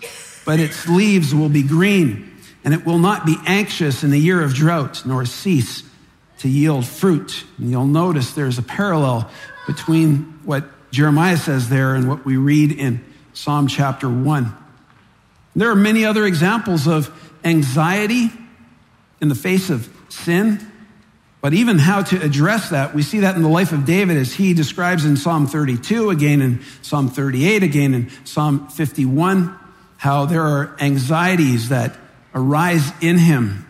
but 0.48 0.58
its 0.58 0.88
leaves 0.88 1.34
will 1.34 1.50
be 1.50 1.62
green, 1.62 2.34
and 2.64 2.72
it 2.72 2.87
will 2.87 2.98
not 2.98 3.26
be 3.26 3.37
anxious 3.44 4.02
in 4.02 4.08
the 4.08 4.18
year 4.18 4.40
of 4.40 4.54
drought, 4.54 5.04
nor 5.04 5.26
cease 5.26 5.82
to 6.38 6.48
yield 6.48 6.87
fruit. 6.87 7.44
And 7.58 7.70
you'll 7.70 7.84
notice 7.84 8.32
there's 8.32 8.56
a 8.56 8.62
parallel 8.62 9.30
between 9.66 10.40
what 10.46 10.64
Jeremiah 10.90 11.37
says 11.37 11.68
there 11.68 11.94
and 11.94 12.08
what 12.08 12.24
we 12.24 12.38
read 12.38 12.72
in 12.72 13.04
Psalm 13.34 13.68
chapter 13.68 14.08
1. 14.08 14.56
There 15.54 15.70
are 15.70 15.76
many 15.76 16.06
other 16.06 16.24
examples 16.24 16.87
of 16.88 17.11
anxiety 17.44 18.30
in 19.20 19.28
the 19.28 19.34
face 19.34 19.68
of 19.68 19.94
sin, 20.08 20.66
but 21.42 21.52
even 21.52 21.76
how 21.76 22.04
to 22.04 22.22
address 22.22 22.70
that, 22.70 22.94
we 22.94 23.02
see 23.02 23.18
that 23.18 23.37
in 23.37 23.42
the 23.42 23.50
life 23.50 23.72
of 23.72 23.84
David 23.84 24.16
as 24.16 24.32
he 24.32 24.54
describes 24.54 25.04
in 25.04 25.18
Psalm 25.18 25.46
32, 25.46 26.08
again 26.08 26.40
in 26.40 26.62
Psalm 26.80 27.11
38, 27.11 27.62
again 27.62 27.92
in 27.92 28.11
Psalm 28.24 28.66
51, 28.68 29.58
how 29.98 30.24
there 30.24 30.42
are 30.42 30.74
anxieties 30.80 31.68
that 31.68 31.96
arise 32.34 32.90
in 33.00 33.18
him 33.18 33.66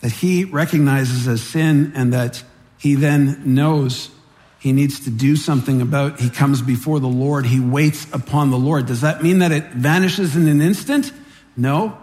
that 0.00 0.10
he 0.12 0.44
recognizes 0.44 1.26
as 1.26 1.42
sin 1.42 1.92
and 1.94 2.12
that 2.12 2.42
he 2.76 2.96
then 2.96 3.54
knows 3.54 4.10
he 4.58 4.72
needs 4.72 5.00
to 5.00 5.10
do 5.10 5.36
something 5.36 5.80
about. 5.80 6.20
He 6.20 6.28
comes 6.28 6.60
before 6.60 7.00
the 7.00 7.08
Lord. 7.08 7.46
He 7.46 7.60
waits 7.60 8.06
upon 8.12 8.50
the 8.50 8.58
Lord. 8.58 8.86
Does 8.86 9.00
that 9.00 9.22
mean 9.22 9.38
that 9.38 9.52
it 9.52 9.70
vanishes 9.70 10.36
in 10.36 10.48
an 10.48 10.60
instant? 10.60 11.12
No. 11.56 11.96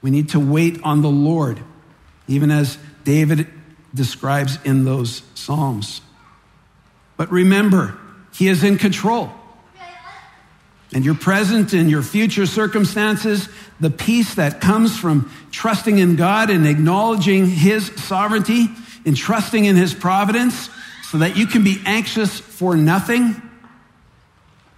We 0.00 0.10
need 0.10 0.30
to 0.30 0.40
wait 0.40 0.80
on 0.82 1.02
the 1.02 1.10
Lord, 1.10 1.60
even 2.26 2.50
as 2.50 2.78
David 3.04 3.48
describes 3.94 4.58
in 4.64 4.84
those 4.84 5.22
Psalms. 5.34 6.00
But 7.16 7.30
remember, 7.30 7.98
he 8.32 8.48
is 8.48 8.64
in 8.64 8.78
control. 8.78 9.30
And 10.94 11.04
your 11.04 11.14
present 11.14 11.72
and 11.72 11.90
your 11.90 12.02
future 12.02 12.44
circumstances, 12.44 13.48
the 13.80 13.90
peace 13.90 14.34
that 14.34 14.60
comes 14.60 14.98
from 14.98 15.32
trusting 15.50 15.98
in 15.98 16.16
God 16.16 16.50
and 16.50 16.66
acknowledging 16.66 17.46
his 17.46 17.86
sovereignty, 17.96 18.68
and 19.04 19.16
trusting 19.16 19.64
in 19.64 19.74
his 19.74 19.94
providence, 19.94 20.68
so 21.04 21.18
that 21.18 21.36
you 21.36 21.46
can 21.46 21.64
be 21.64 21.80
anxious 21.86 22.38
for 22.38 22.76
nothing. 22.76 23.40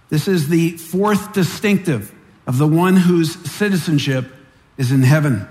This 0.09 0.27
is 0.27 0.47
the 0.47 0.71
fourth 0.71 1.33
distinctive 1.33 2.13
of 2.47 2.57
the 2.57 2.67
one 2.67 2.95
whose 2.95 3.33
citizenship 3.51 4.33
is 4.77 4.91
in 4.91 5.03
heaven. 5.03 5.47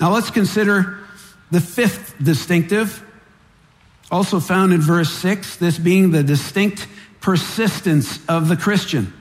Now 0.00 0.12
let's 0.12 0.30
consider 0.30 0.98
the 1.50 1.60
fifth 1.60 2.14
distinctive, 2.22 3.02
also 4.10 4.38
found 4.40 4.72
in 4.72 4.80
verse 4.80 5.10
6, 5.10 5.56
this 5.56 5.78
being 5.78 6.10
the 6.10 6.22
distinct 6.22 6.86
persistence 7.20 8.24
of 8.26 8.48
the 8.48 8.56
Christian. 8.56 9.12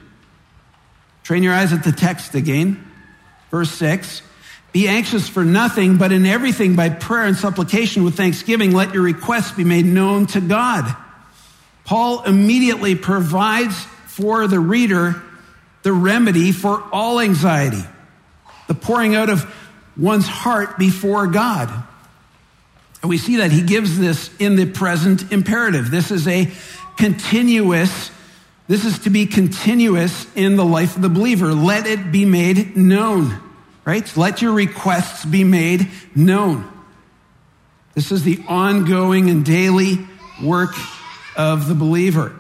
Train 1.26 1.44
your 1.44 1.54
eyes 1.54 1.74
at 1.74 1.84
the 1.84 1.92
text 1.92 2.36
again. 2.36 2.90
Verse 3.52 3.72
6 3.72 4.22
be 4.76 4.90
anxious 4.90 5.30
for 5.30 5.46
nothing, 5.46 5.96
but 5.96 6.12
in 6.12 6.26
everything 6.26 6.76
by 6.76 6.90
prayer 6.90 7.24
and 7.24 7.38
supplication 7.38 8.04
with 8.04 8.18
thanksgiving, 8.18 8.74
let 8.74 8.94
your 8.94 9.04
requests 9.04 9.54
be 9.54 9.64
made 9.64 9.86
known 9.86 10.26
to 10.26 10.42
God. 10.42 10.94
Paul 11.86 12.24
immediately 12.24 12.94
provides 12.96 13.74
for 14.08 14.48
the 14.48 14.60
reader 14.60 15.24
the 15.84 15.94
remedy 15.94 16.52
for 16.52 16.84
all 16.92 17.22
anxiety. 17.22 17.84
The 18.68 18.74
pouring 18.74 19.16
out 19.16 19.30
of 19.30 19.50
one's 19.96 20.28
heart 20.28 20.78
before 20.78 21.28
God. 21.28 21.72
And 23.02 23.10
we 23.10 23.18
see 23.18 23.38
that 23.38 23.54
he 23.54 23.62
gives 23.62 23.98
this 23.98 24.30
in 24.40 24.58
the 24.58 24.66
present 24.66 25.32
imperative. 25.32 25.90
This 25.90 26.12
is 26.12 26.28
a 26.28 26.52
continuous, 26.98 28.12
this 28.68 28.86
is 28.86 29.00
to 29.00 29.10
be 29.10 29.26
continuous 29.26 30.28
in 30.36 30.56
the 30.56 30.66
life 30.66 30.96
of 30.96 31.02
the 31.02 31.10
believer. 31.10 31.54
Let 31.54 31.86
it 31.86 32.12
be 32.12 32.26
made 32.26 32.76
known, 32.76 33.40
right? 33.86 34.18
Let 34.18 34.42
your 34.42 34.54
requests 34.54 35.24
be 35.24 35.44
made 35.44 35.90
known. 36.16 36.72
This 37.94 38.12
is 38.12 38.24
the 38.24 38.44
ongoing 38.48 39.30
and 39.30 39.46
daily 39.46 40.00
work 40.44 40.74
of 41.38 41.68
the 41.68 41.76
believer. 41.76 42.36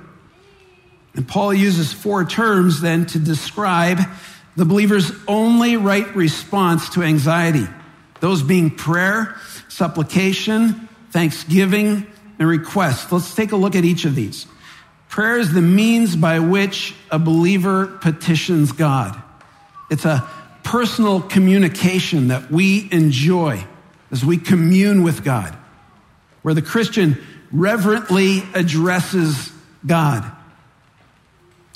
And 1.13 1.27
Paul 1.27 1.53
uses 1.53 1.93
four 1.93 2.25
terms 2.25 2.81
then 2.81 3.05
to 3.07 3.19
describe 3.19 3.99
the 4.55 4.65
believer's 4.65 5.11
only 5.27 5.77
right 5.77 6.13
response 6.15 6.89
to 6.89 7.03
anxiety. 7.03 7.67
Those 8.19 8.41
being 8.41 8.71
prayer, 8.71 9.35
supplication, 9.69 10.89
thanksgiving, 11.11 12.07
and 12.39 12.47
request. 12.47 13.11
Let's 13.11 13.33
take 13.35 13.51
a 13.51 13.55
look 13.55 13.75
at 13.75 13.85
each 13.85 14.05
of 14.05 14.15
these. 14.15 14.47
Prayer 15.09 15.37
is 15.37 15.53
the 15.53 15.61
means 15.61 16.15
by 16.15 16.39
which 16.39 16.95
a 17.09 17.19
believer 17.19 17.87
petitions 17.87 18.71
God. 18.71 19.21
It's 19.89 20.05
a 20.05 20.27
personal 20.63 21.21
communication 21.21 22.29
that 22.29 22.51
we 22.51 22.89
enjoy 22.91 23.65
as 24.11 24.25
we 24.25 24.37
commune 24.37 25.03
with 25.03 25.23
God, 25.23 25.55
where 26.41 26.53
the 26.53 26.61
Christian 26.61 27.17
reverently 27.51 28.43
addresses 28.53 29.51
God 29.85 30.29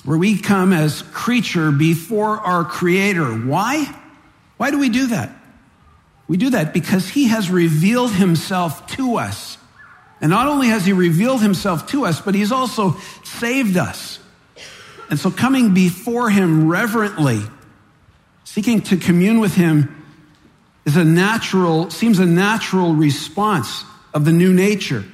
where 0.10 0.18
we 0.18 0.40
come 0.40 0.74
as 0.74 1.04
creature 1.14 1.70
before 1.72 2.40
our 2.40 2.64
creator. 2.64 3.32
Why? 3.32 3.86
Why 4.58 4.72
do 4.72 4.80
we 4.80 4.90
do 4.90 5.06
that? 5.08 5.30
We 6.28 6.36
do 6.36 6.50
that 6.50 6.74
because 6.74 7.08
he 7.08 7.28
has 7.28 7.52
revealed 7.52 8.14
himself 8.14 8.88
to 8.96 9.18
us. 9.18 9.59
And 10.22 10.30
not 10.30 10.48
only 10.48 10.68
has 10.68 10.86
he 10.86 10.94
revealed 10.94 11.42
himself 11.42 11.88
to 11.88 12.06
us, 12.06 12.20
but 12.20 12.36
he's 12.36 12.52
also 12.52 12.98
saved 13.24 13.78
us. 13.78 14.20
And 15.10 15.20
so 15.20 15.32
coming 15.32 15.74
before 15.74 16.30
him 16.30 16.68
reverently, 16.68 17.42
seeking 18.44 18.82
to 18.82 18.98
commune 18.98 19.40
with 19.40 19.56
him 19.56 19.96
is 20.86 20.98
a 20.98 21.04
natural, 21.04 21.90
seems 21.90 22.20
a 22.20 22.26
natural 22.26 22.94
response 22.94 23.86
of 24.14 24.26
the 24.26 24.32
new 24.32 24.54
nature. 24.54 25.06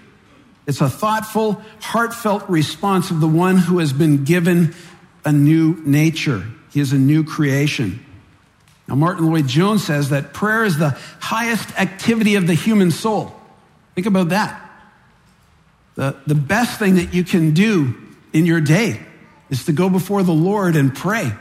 It's 0.68 0.82
a 0.82 0.90
thoughtful, 0.90 1.62
heartfelt 1.80 2.50
response 2.50 3.12
of 3.12 3.22
the 3.22 3.28
one 3.28 3.58
who 3.58 3.80
has 3.80 3.94
been 3.94 4.24
given 4.24 4.74
a 5.24 5.32
new 5.32 5.82
nature. 5.86 6.46
He 6.72 6.80
is 6.80 6.92
a 6.92 6.98
new 6.98 7.24
creation. 7.24 8.04
Now, 8.88 8.96
Martyn 8.96 9.28
Lloyd-Jones 9.28 9.84
says 9.84 10.10
that 10.10 10.34
prayer 10.34 10.64
is 10.64 10.78
the 10.78 10.98
highest 11.20 11.70
activity 11.80 12.36
of 12.36 12.48
the 12.48 12.54
human 12.54 12.92
soul. 12.92 13.36
Think 13.94 14.08
about 14.08 14.30
that. 14.30 14.62
The, 15.96 16.16
the 16.28 16.36
best 16.36 16.78
thing 16.78 16.96
that 16.96 17.14
you 17.14 17.24
can 17.24 17.54
do 17.54 17.96
in 18.34 18.46
your 18.46 18.62
day 18.62 19.00
is 19.50 19.66
to 19.66 19.72
go 19.72 19.90
before 19.90 20.24
the 20.24 20.34
Lord 20.34 20.76
and 20.76 20.94
pray. 20.94 21.32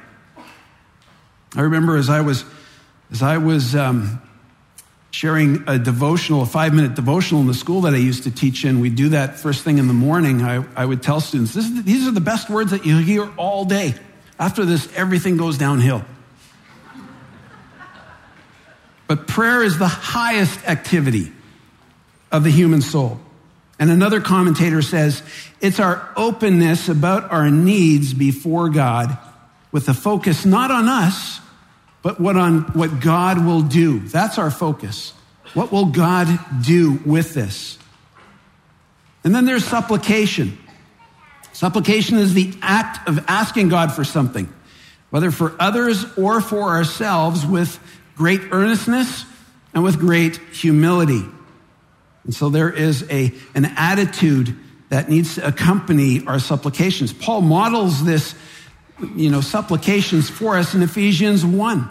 I 1.57 1.61
remember 1.61 1.97
as 1.97 2.09
I 2.09 2.21
was, 2.21 2.45
as 3.11 3.23
I 3.23 3.39
was 3.39 3.75
um, 3.75 4.21
sharing 5.11 5.65
a 5.69 5.79
devotional, 5.79 6.43
a 6.43 6.47
five 6.47 6.75
minute 6.75 6.95
devotional 6.95 7.41
in 7.41 7.47
the 7.47 7.55
school 7.55 7.83
that 7.83 7.95
I 7.95 7.99
used 7.99 8.25
to 8.25 8.31
teach 8.31 8.65
in. 8.65 8.81
We 8.81 8.91
do 8.91 9.11
that 9.11 9.39
first 9.39 9.63
thing 9.65 9.79
in 9.79 9.87
the 9.87 9.95
morning. 9.95 10.43
I, 10.43 10.65
I 10.77 10.85
would 10.85 11.03
tell 11.03 11.21
students, 11.21 11.55
these 11.55 12.07
are 12.07 12.13
the 12.13 12.21
best 12.21 12.51
words 12.51 12.73
that 12.73 12.85
you 12.85 12.99
hear 12.99 13.29
all 13.37 13.65
day. 13.65 13.95
After 14.39 14.65
this, 14.65 14.93
everything 14.97 15.37
goes 15.37 15.57
downhill. 15.59 16.05
But 19.07 19.27
prayer 19.29 19.63
is 19.63 19.79
the 19.79 19.87
highest 19.87 20.67
activity 20.67 21.31
of 22.33 22.43
the 22.43 22.51
human 22.51 22.83
soul. 22.83 23.21
And 23.79 23.91
another 23.91 24.21
commentator 24.21 24.83
says, 24.83 25.23
it's 25.61 25.81
our 25.81 26.09
openness 26.17 26.89
about 26.89 27.33
our 27.33 27.51
needs 27.51 28.15
before 28.15 28.69
God 28.69 29.19
with 29.73 29.89
a 29.89 29.95
focus 29.95 30.45
not 30.45 30.71
on 30.71 30.87
us, 30.89 31.41
but 32.03 32.21
what 32.21 32.37
on 32.37 32.61
what 32.75 33.01
God 33.01 33.45
will 33.45 33.63
do. 33.63 34.01
That's 34.01 34.39
our 34.39 34.51
focus. 34.51 35.13
What 35.55 35.73
will 35.73 35.87
God 35.87 36.39
do 36.63 37.01
with 37.05 37.35
this? 37.35 37.79
And 39.25 39.35
then 39.35 39.47
there's 39.47 39.65
supplication. 39.65 40.59
Supplication 41.53 42.19
is 42.19 42.35
the 42.35 42.53
act 42.63 43.09
of 43.09 43.25
asking 43.27 43.69
God 43.71 43.93
for 43.93 44.05
something, 44.05 44.53
whether 45.11 45.31
for 45.31 45.55
others 45.59 46.05
or 46.17 46.41
for 46.41 46.71
ourselves, 46.71 47.47
with 47.47 47.79
great 48.17 48.41
earnestness 48.53 49.25
and 49.73 49.83
with 49.83 49.99
great 49.99 50.37
humility. 50.53 51.25
And 52.25 52.35
so 52.35 52.49
there 52.49 52.71
is 52.71 53.09
a, 53.11 53.33
an 53.55 53.67
attitude 53.77 54.57
that 54.89 55.09
needs 55.09 55.37
to 55.37 55.47
accompany 55.47 56.27
our 56.27 56.39
supplications. 56.39 57.13
Paul 57.13 57.43
models 57.43 58.05
this 58.05 58.35
you 59.15 59.31
know, 59.31 59.41
supplications 59.41 60.31
for 60.31 60.57
us 60.57 60.75
in 60.75 60.83
Ephesians 60.83 61.45
1. 61.45 61.89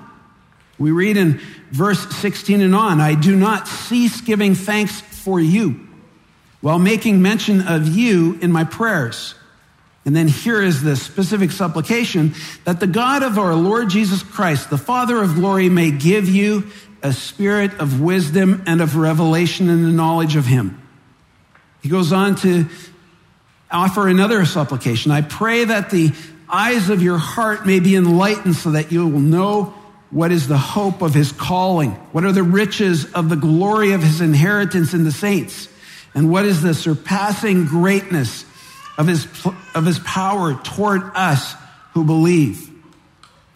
We 0.80 0.92
read 0.92 1.18
in 1.18 1.40
verse 1.72 2.08
16 2.16 2.62
and 2.62 2.74
on, 2.74 3.00
I 3.00 3.16
do 3.16 3.36
not 3.36 3.68
cease 3.68 4.22
giving 4.22 4.56
thanks 4.56 5.02
for 5.02 5.40
you 5.40 5.88
while 6.62 6.80
making 6.80 7.22
mention 7.22 7.68
of 7.68 7.88
you 7.90 8.38
in 8.42 8.52
my 8.52 8.64
prayers. 8.64 9.36
And 10.06 10.16
then 10.16 10.28
here 10.28 10.62
is 10.62 10.82
the 10.82 10.96
specific 10.96 11.52
supplication 11.52 12.34
that 12.66 12.80
the 12.80 12.88
God 12.88 13.24
of 13.24 13.38
our 13.38 13.56
Lord 13.56 13.90
Jesus 13.90 14.24
Christ, 14.24 14.70
the 14.70 14.78
Father 14.78 15.22
of 15.22 15.36
glory, 15.36 15.70
may 15.70 15.92
give 15.92 16.28
you 16.28 16.68
a 17.04 17.12
spirit 17.12 17.80
of 17.80 18.02
wisdom 18.02 18.64
and 18.66 18.82
of 18.82 18.96
revelation 18.96 19.70
in 19.70 19.84
the 19.84 19.92
knowledge 19.92 20.36
of 20.36 20.46
him. 20.46 20.82
He 21.82 21.90
goes 21.90 22.14
on 22.14 22.36
to 22.38 22.68
offer 23.70 24.08
another 24.08 24.46
supplication. 24.46 25.12
I 25.12 25.22
pray 25.22 25.66
that 25.66 25.90
the 25.90 26.14
eyes 26.48 26.90
of 26.90 27.04
your 27.04 27.18
heart 27.18 27.66
may 27.66 27.80
be 27.80 27.96
enlightened 27.96 28.56
so 28.56 28.72
that 28.72 28.92
you 28.92 29.08
will 29.08 29.20
know 29.20 29.74
what 30.12 30.32
is 30.32 30.48
the 30.48 30.58
hope 30.58 31.02
of 31.02 31.14
his 31.14 31.32
calling? 31.32 31.92
What 32.12 32.24
are 32.24 32.32
the 32.32 32.44
riches 32.44 33.12
of 33.14 33.30
the 33.30 33.36
glory 33.36 33.94
of 33.94 34.04
his 34.04 34.22
inheritance 34.22 34.94
in 34.94 35.04
the 35.04 35.12
saints? 35.12 35.68
And 36.14 36.32
what 36.32 36.46
is 36.46 36.62
the 36.62 36.76
surpassing 36.76 37.66
greatness 37.66 38.46
of 38.98 39.08
his, 39.08 39.28
of 39.74 39.86
his 39.86 39.98
power 40.00 40.54
toward 40.54 41.02
us 41.16 41.56
who 41.94 42.06
believe? 42.06 42.70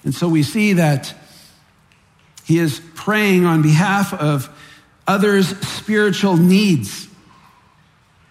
And 0.04 0.16
so 0.16 0.28
we 0.28 0.42
see 0.42 0.74
that 0.74 1.14
he 2.48 2.60
is 2.60 2.82
praying 2.96 3.46
on 3.46 3.62
behalf 3.62 4.14
of 4.14 4.50
others' 5.06 5.50
spiritual 5.68 6.38
needs. 6.38 7.10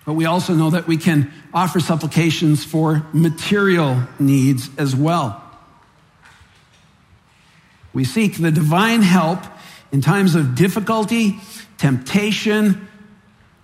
But 0.06 0.14
we 0.14 0.24
also 0.24 0.54
know 0.54 0.70
that 0.70 0.86
we 0.86 0.96
can 0.96 1.30
offer 1.52 1.80
supplications 1.80 2.64
for 2.64 3.04
material 3.12 4.02
needs 4.18 4.70
as 4.78 4.96
well. 4.96 5.42
We 7.92 8.04
seek 8.04 8.38
the 8.38 8.50
divine 8.50 9.02
help 9.02 9.40
in 9.92 10.00
times 10.00 10.34
of 10.34 10.54
difficulty, 10.54 11.38
temptation, 11.76 12.88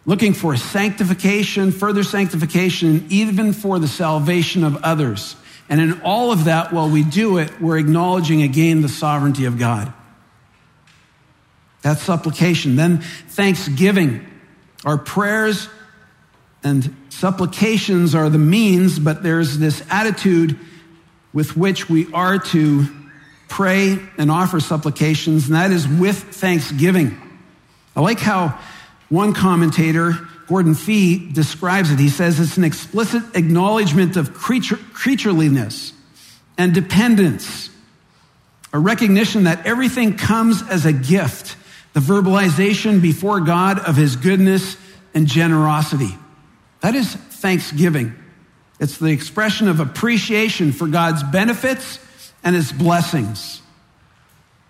looking 0.05 0.35
for 0.35 0.57
sanctification, 0.59 1.73
further 1.73 2.03
sanctification, 2.03 3.07
even 3.09 3.55
for 3.55 3.79
the 3.79 3.89
salvation 3.89 4.65
of 4.65 4.83
others. 4.85 5.35
And 5.71 5.81
in 5.81 6.03
all 6.03 6.31
of 6.31 6.45
that, 6.45 6.75
while 6.75 6.91
we 6.91 7.05
do 7.05 7.39
it, 7.39 7.59
we're 7.59 7.79
acknowledging 7.79 8.43
again 8.43 8.83
the 8.83 8.89
sovereignty 8.91 9.47
of 9.47 9.59
God. 9.59 9.95
That's 11.83 12.03
supplication. 12.03 12.77
Then 12.77 12.99
thanksgiving. 13.01 14.27
Our 14.85 14.99
prayers 14.99 15.69
and 16.65 16.97
supplications 17.09 18.15
are 18.15 18.29
the 18.29 18.39
means, 18.39 18.99
but 18.99 19.23
there's 19.23 19.59
this 19.59 19.83
attitude 19.91 20.59
with 21.33 21.57
which 21.57 21.89
we 21.89 22.13
are 22.13 22.39
to 22.39 22.87
pray 23.49 23.99
and 24.17 24.31
offer 24.31 24.61
supplications, 24.61 25.47
and 25.47 25.57
that 25.57 25.71
is 25.71 25.87
with 25.87 26.17
thanksgiving. 26.17 27.19
I 27.95 28.01
like 28.01 28.19
how 28.19 28.59
one 29.09 29.35
commentator, 29.35 30.13
Gordon 30.47 30.75
Fee, 30.75 31.31
describes 31.33 31.91
it. 31.91 31.99
He 31.99 32.09
says 32.09 32.41
it's 32.41 32.57
an 32.57 32.65
explicit 32.65 33.23
acknowledgement 33.37 34.17
of 34.17 34.33
creature, 34.33 34.77
creatureliness 34.77 35.93
and 36.57 36.73
dependence, 36.73 37.71
a 38.73 38.79
recognition 38.79 39.45
that 39.45 39.67
everything 39.67 40.17
comes 40.17 40.63
as 40.63 40.87
a 40.87 40.93
gift, 40.93 41.57
the 41.93 42.01
verbalization 42.01 43.03
before 43.03 43.41
God 43.41 43.79
of 43.79 43.97
his 43.97 44.17
goodness 44.17 44.77
and 45.15 45.27
generosity. 45.27 46.17
That 46.81 46.95
is 46.95 47.15
thanksgiving. 47.15 48.15
It's 48.81 48.99
the 48.99 49.11
expression 49.11 49.69
of 49.69 49.79
appreciation 49.81 50.73
for 50.73 50.89
God's 50.89 51.23
benefits 51.23 51.99
and 52.43 52.57
his 52.57 52.73
blessings. 52.73 53.63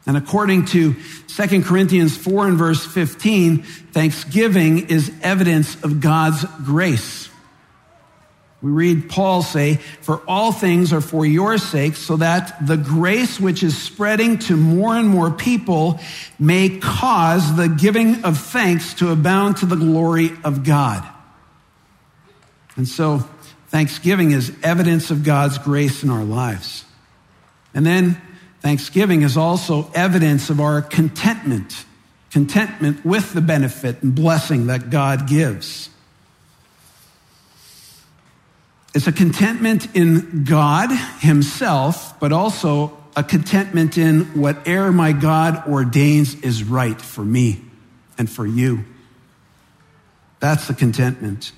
And 0.04 0.16
according 0.16 0.66
to 0.66 0.94
2 1.28 1.62
Corinthians 1.62 2.16
4 2.16 2.48
and 2.48 2.58
verse 2.58 2.84
15, 2.84 3.62
thanksgiving 3.62 4.88
is 4.88 5.12
evidence 5.22 5.82
of 5.82 6.00
God's 6.00 6.44
grace. 6.64 7.28
We 8.62 8.70
read 8.70 9.10
Paul 9.10 9.42
say, 9.42 9.76
For 9.76 10.22
all 10.28 10.52
things 10.52 10.92
are 10.92 11.00
for 11.00 11.26
your 11.26 11.58
sake, 11.58 11.96
so 11.96 12.16
that 12.18 12.64
the 12.64 12.76
grace 12.76 13.40
which 13.40 13.64
is 13.64 13.76
spreading 13.76 14.38
to 14.40 14.56
more 14.56 14.94
and 14.94 15.08
more 15.08 15.32
people 15.32 15.98
may 16.38 16.78
cause 16.78 17.56
the 17.56 17.68
giving 17.68 18.24
of 18.24 18.38
thanks 18.38 18.94
to 18.94 19.10
abound 19.10 19.58
to 19.58 19.66
the 19.66 19.74
glory 19.74 20.30
of 20.44 20.62
God. 20.62 21.04
And 22.76 22.86
so, 22.86 23.18
thanksgiving 23.68 24.30
is 24.30 24.52
evidence 24.62 25.10
of 25.10 25.24
God's 25.24 25.58
grace 25.58 26.04
in 26.04 26.10
our 26.10 26.24
lives. 26.24 26.84
And 27.74 27.84
then, 27.84 28.22
thanksgiving 28.60 29.22
is 29.22 29.36
also 29.36 29.90
evidence 29.92 30.50
of 30.50 30.60
our 30.60 30.82
contentment, 30.82 31.84
contentment 32.30 33.04
with 33.04 33.32
the 33.32 33.40
benefit 33.40 34.04
and 34.04 34.14
blessing 34.14 34.68
that 34.68 34.88
God 34.88 35.26
gives. 35.26 35.90
It's 38.94 39.06
a 39.06 39.12
contentment 39.12 39.94
in 39.96 40.44
God 40.44 40.90
Himself, 41.20 42.18
but 42.20 42.30
also 42.30 42.96
a 43.16 43.22
contentment 43.22 43.96
in 43.96 44.24
whatever 44.38 44.92
my 44.92 45.12
God 45.12 45.66
ordains 45.66 46.34
is 46.34 46.64
right 46.64 47.00
for 47.00 47.24
me 47.24 47.62
and 48.18 48.28
for 48.28 48.46
you. 48.46 48.84
That's 50.40 50.68
the 50.68 50.74
contentment. 50.74 51.52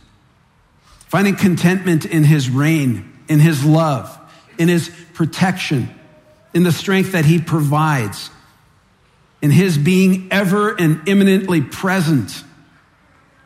Finding 1.08 1.34
contentment 1.34 2.04
in 2.04 2.22
His 2.22 2.48
reign, 2.48 3.12
in 3.28 3.40
His 3.40 3.64
love, 3.64 4.16
in 4.56 4.68
His 4.68 4.88
protection, 5.14 5.88
in 6.52 6.62
the 6.62 6.72
strength 6.72 7.12
that 7.12 7.24
He 7.24 7.40
provides, 7.40 8.30
in 9.42 9.50
His 9.50 9.76
being 9.76 10.28
ever 10.30 10.72
and 10.72 11.08
imminently 11.08 11.62
present. 11.62 12.44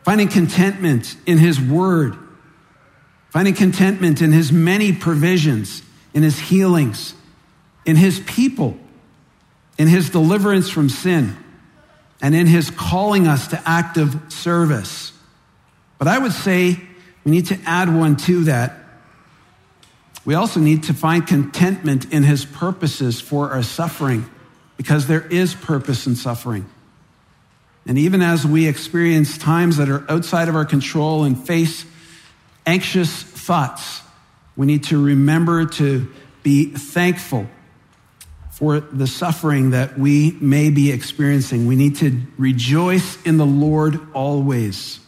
Finding 0.03 0.27
contentment 0.27 1.15
in 1.25 1.39
His 1.39 1.59
Word 1.59 2.15
finding 3.29 3.53
contentment 3.53 4.21
in 4.21 4.31
his 4.31 4.51
many 4.51 4.91
provisions, 4.91 5.83
in 6.13 6.23
his 6.23 6.39
healings, 6.39 7.13
in 7.85 7.95
his 7.95 8.19
people, 8.21 8.77
in 9.77 9.87
his 9.87 10.09
deliverance 10.09 10.69
from 10.69 10.89
sin, 10.89 11.35
and 12.21 12.35
in 12.35 12.47
his 12.47 12.69
calling 12.69 13.27
us 13.27 13.47
to 13.47 13.61
active 13.65 14.15
service. 14.29 15.13
But 15.97 16.07
I 16.07 16.17
would 16.17 16.33
say 16.33 16.79
we 17.23 17.31
need 17.31 17.47
to 17.47 17.59
add 17.65 17.93
one 17.93 18.17
to 18.17 18.45
that. 18.45 18.75
We 20.25 20.33
also 20.33 20.59
need 20.59 20.83
to 20.83 20.93
find 20.93 21.25
contentment 21.25 22.11
in 22.11 22.23
his 22.23 22.45
purposes 22.45 23.21
for 23.21 23.51
our 23.51 23.63
suffering, 23.63 24.29
because 24.75 25.07
there 25.07 25.25
is 25.27 25.53
purpose 25.53 26.07
in 26.07 26.15
suffering. 26.15 26.65
And 27.85 27.97
even 27.97 28.21
as 28.21 28.45
we 28.45 28.67
experience 28.67 29.37
times 29.37 29.77
that 29.77 29.89
are 29.89 30.09
outside 30.09 30.49
of 30.49 30.55
our 30.55 30.65
control 30.65 31.23
and 31.23 31.41
face 31.47 31.85
anxious 32.69 33.23
thoughts, 33.23 34.01
we 34.55 34.67
need 34.67 34.83
to 34.85 35.03
remember 35.03 35.65
to 35.65 36.07
be 36.43 36.65
thankful 36.65 37.47
for 38.51 38.79
the 38.79 39.07
suffering 39.07 39.71
that 39.71 39.97
we 39.97 40.37
may 40.39 40.69
be 40.69 40.91
experiencing. 40.91 41.65
We 41.65 41.75
need 41.75 41.95
to 41.97 42.21
rejoice 42.37 43.21
in 43.23 43.37
the 43.37 43.45
Lord 43.45 43.99
always. 44.13 44.99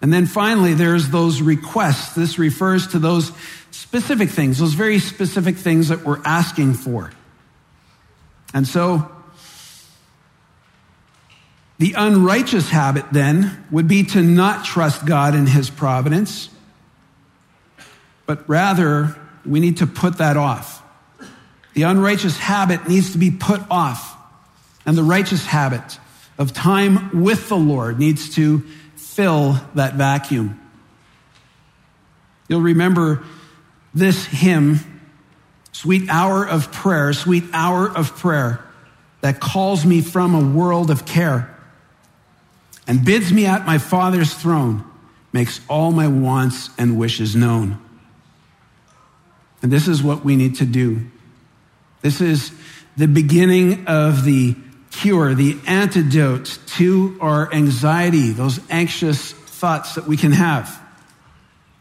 And 0.00 0.10
then 0.12 0.26
finally, 0.26 0.72
there's 0.72 1.10
those 1.10 1.42
requests. 1.42 2.14
This 2.14 2.38
refers 2.38 2.86
to 2.88 2.98
those 2.98 3.32
specific 3.70 4.30
things, 4.30 4.58
those 4.58 4.74
very 4.74 4.98
specific 4.98 5.56
things 5.56 5.88
that 5.88 6.04
we're 6.04 6.22
asking 6.24 6.74
for. 6.74 7.10
And 8.54 8.66
so 8.66 9.10
the 11.78 11.94
unrighteous 11.96 12.70
habit 12.70 13.04
then 13.12 13.64
would 13.70 13.86
be 13.86 14.04
to 14.04 14.22
not 14.22 14.64
trust 14.64 15.04
God 15.04 15.34
in 15.34 15.46
his 15.46 15.68
providence, 15.68 16.48
but 18.24 18.48
rather 18.48 19.16
we 19.44 19.60
need 19.60 19.78
to 19.78 19.86
put 19.86 20.18
that 20.18 20.36
off. 20.36 20.82
The 21.74 21.82
unrighteous 21.82 22.38
habit 22.38 22.88
needs 22.88 23.12
to 23.12 23.18
be 23.18 23.30
put 23.30 23.60
off, 23.70 24.16
and 24.86 24.96
the 24.96 25.02
righteous 25.02 25.44
habit 25.44 25.98
of 26.38 26.54
time 26.54 27.22
with 27.22 27.48
the 27.50 27.56
Lord 27.56 27.98
needs 27.98 28.34
to 28.36 28.60
fill 28.96 29.60
that 29.74 29.94
vacuum. 29.94 30.58
You'll 32.48 32.62
remember 32.62 33.22
this 33.92 34.24
hymn, 34.24 34.80
Sweet 35.72 36.08
Hour 36.08 36.46
of 36.46 36.72
Prayer, 36.72 37.12
Sweet 37.12 37.44
Hour 37.52 37.90
of 37.90 38.16
Prayer, 38.16 38.64
that 39.20 39.40
calls 39.40 39.84
me 39.84 40.00
from 40.00 40.34
a 40.34 40.56
world 40.56 40.90
of 40.90 41.04
care 41.04 41.55
and 42.86 43.04
bids 43.04 43.32
me 43.32 43.46
at 43.46 43.66
my 43.66 43.78
Father's 43.78 44.32
throne, 44.34 44.84
makes 45.32 45.60
all 45.68 45.92
my 45.92 46.06
wants 46.06 46.70
and 46.78 46.98
wishes 46.98 47.34
known. 47.34 47.78
And 49.62 49.72
this 49.72 49.88
is 49.88 50.02
what 50.02 50.24
we 50.24 50.36
need 50.36 50.56
to 50.56 50.64
do. 50.64 51.06
This 52.02 52.20
is 52.20 52.52
the 52.96 53.08
beginning 53.08 53.86
of 53.86 54.24
the 54.24 54.54
cure, 54.90 55.34
the 55.34 55.58
antidote 55.66 56.58
to 56.66 57.18
our 57.20 57.52
anxiety, 57.52 58.30
those 58.30 58.60
anxious 58.70 59.32
thoughts 59.32 59.96
that 59.96 60.06
we 60.06 60.16
can 60.16 60.32
have. 60.32 60.80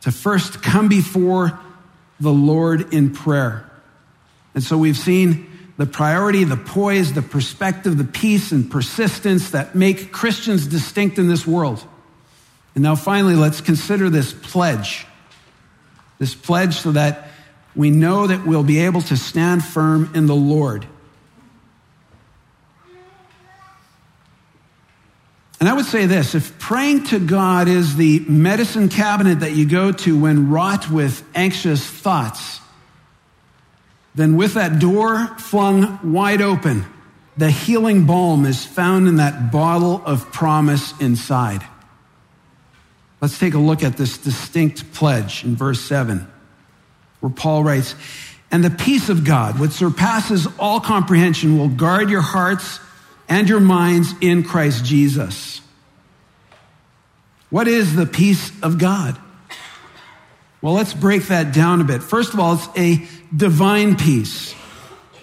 To 0.01 0.11
first 0.11 0.61
come 0.61 0.87
before 0.87 1.59
the 2.19 2.31
Lord 2.31 2.93
in 2.93 3.13
prayer. 3.13 3.69
And 4.53 4.63
so 4.63 4.77
we've 4.77 4.97
seen 4.97 5.49
the 5.77 5.85
priority, 5.85 6.43
the 6.43 6.57
poise, 6.57 7.13
the 7.13 7.21
perspective, 7.21 7.97
the 7.97 8.05
peace 8.05 8.51
and 8.51 8.69
persistence 8.69 9.51
that 9.51 9.75
make 9.75 10.11
Christians 10.11 10.67
distinct 10.67 11.19
in 11.19 11.27
this 11.27 11.45
world. 11.45 11.83
And 12.75 12.83
now 12.83 12.95
finally, 12.95 13.35
let's 13.35 13.61
consider 13.61 14.09
this 14.09 14.33
pledge. 14.33 15.05
This 16.17 16.33
pledge 16.33 16.75
so 16.75 16.93
that 16.93 17.29
we 17.75 17.89
know 17.89 18.27
that 18.27 18.45
we'll 18.45 18.63
be 18.63 18.79
able 18.79 19.01
to 19.01 19.17
stand 19.17 19.63
firm 19.63 20.11
in 20.15 20.27
the 20.27 20.35
Lord. 20.35 20.87
And 25.59 25.69
I 25.69 25.73
would 25.73 25.85
say 25.85 26.05
this 26.05 26.35
if 26.35 26.57
praying 26.59 27.05
to 27.05 27.19
God 27.19 27.67
is 27.67 27.95
the 27.95 28.19
medicine 28.19 28.87
cabinet 28.87 29.39
that 29.39 29.53
you 29.53 29.65
go 29.65 29.91
to 29.91 30.17
when 30.17 30.49
wrought 30.49 30.89
with 30.89 31.23
anxious 31.33 31.85
thoughts, 31.85 32.59
then 34.15 34.37
with 34.37 34.53
that 34.53 34.79
door 34.79 35.27
flung 35.37 36.13
wide 36.13 36.41
open, 36.41 36.85
the 37.37 37.51
healing 37.51 38.05
balm 38.05 38.45
is 38.45 38.65
found 38.65 39.07
in 39.07 39.17
that 39.17 39.51
bottle 39.51 40.01
of 40.05 40.31
promise 40.31 40.97
inside. 40.99 41.61
Let's 43.19 43.37
take 43.37 43.53
a 43.53 43.59
look 43.59 43.83
at 43.83 43.97
this 43.97 44.17
distinct 44.17 44.93
pledge 44.93 45.43
in 45.43 45.55
verse 45.55 45.81
7, 45.81 46.27
where 47.19 47.31
Paul 47.31 47.63
writes, 47.63 47.95
And 48.51 48.63
the 48.63 48.69
peace 48.69 49.09
of 49.09 49.25
God, 49.25 49.59
which 49.59 49.71
surpasses 49.71 50.47
all 50.57 50.79
comprehension, 50.79 51.57
will 51.57 51.69
guard 51.69 52.09
your 52.09 52.21
hearts 52.21 52.79
and 53.27 53.49
your 53.49 53.59
minds 53.59 54.13
in 54.21 54.43
Christ 54.43 54.85
Jesus. 54.85 55.61
What 57.49 57.67
is 57.67 57.95
the 57.95 58.05
peace 58.05 58.51
of 58.61 58.77
God? 58.77 59.19
Well, 60.65 60.73
let's 60.73 60.95
break 60.95 61.27
that 61.27 61.53
down 61.53 61.79
a 61.79 61.83
bit. 61.83 62.01
First 62.01 62.33
of 62.33 62.39
all, 62.39 62.55
it's 62.55 62.67
a 62.75 63.07
divine 63.37 63.97
peace. 63.97 64.55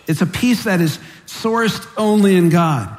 It's 0.06 0.22
a 0.22 0.26
peace 0.26 0.62
that 0.62 0.80
is 0.80 1.00
sourced 1.26 1.84
only 1.96 2.36
in 2.36 2.48
God. 2.48 2.96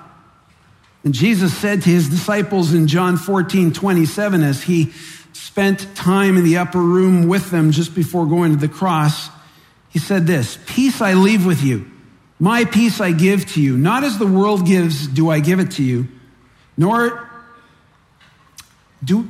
And 1.06 1.14
Jesus 1.14 1.56
said 1.56 1.84
to 1.84 1.90
his 1.90 2.10
disciples 2.10 2.74
in 2.74 2.88
John 2.88 3.16
14, 3.16 3.72
27, 3.72 4.44
as 4.44 4.62
he 4.62 4.92
spent 5.32 5.96
time 5.96 6.36
in 6.36 6.44
the 6.44 6.58
upper 6.58 6.82
room 6.82 7.30
with 7.30 7.50
them 7.50 7.72
just 7.72 7.96
before 7.96 8.26
going 8.26 8.52
to 8.52 8.58
the 8.58 8.68
cross, 8.68 9.30
he 9.88 10.00
said 10.00 10.28
this 10.28 10.60
Peace 10.66 11.00
I 11.00 11.14
leave 11.14 11.46
with 11.46 11.64
you, 11.64 11.90
my 12.40 12.66
peace 12.66 13.00
I 13.00 13.14
give 13.14 13.50
to 13.54 13.62
you. 13.62 13.78
Not 13.78 14.04
as 14.04 14.18
the 14.18 14.28
world 14.28 14.68
gives, 14.68 15.08
do 15.08 15.30
I 15.30 15.40
give 15.40 15.62
it 15.62 15.72
to 15.72 15.82
you, 15.82 16.10
nor 16.76 17.30
do, 19.02 19.30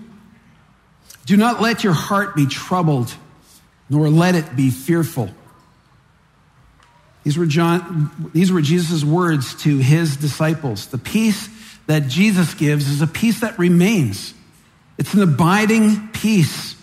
do 1.25 1.37
not 1.37 1.61
let 1.61 1.83
your 1.83 1.93
heart 1.93 2.35
be 2.35 2.45
troubled, 2.45 3.13
nor 3.89 4.09
let 4.09 4.35
it 4.35 4.55
be 4.55 4.69
fearful. 4.69 5.29
These 7.23 7.37
were, 7.37 7.45
John, 7.45 8.11
these 8.33 8.51
were 8.51 8.61
Jesus' 8.61 9.03
words 9.03 9.55
to 9.63 9.77
his 9.77 10.17
disciples. 10.17 10.87
The 10.87 10.97
peace 10.97 11.49
that 11.87 12.07
Jesus 12.07 12.53
gives 12.53 12.89
is 12.89 13.01
a 13.01 13.07
peace 13.07 13.39
that 13.39 13.57
remains. 13.57 14.33
It's 14.97 15.13
an 15.13 15.21
abiding 15.21 16.09
peace. 16.09 16.75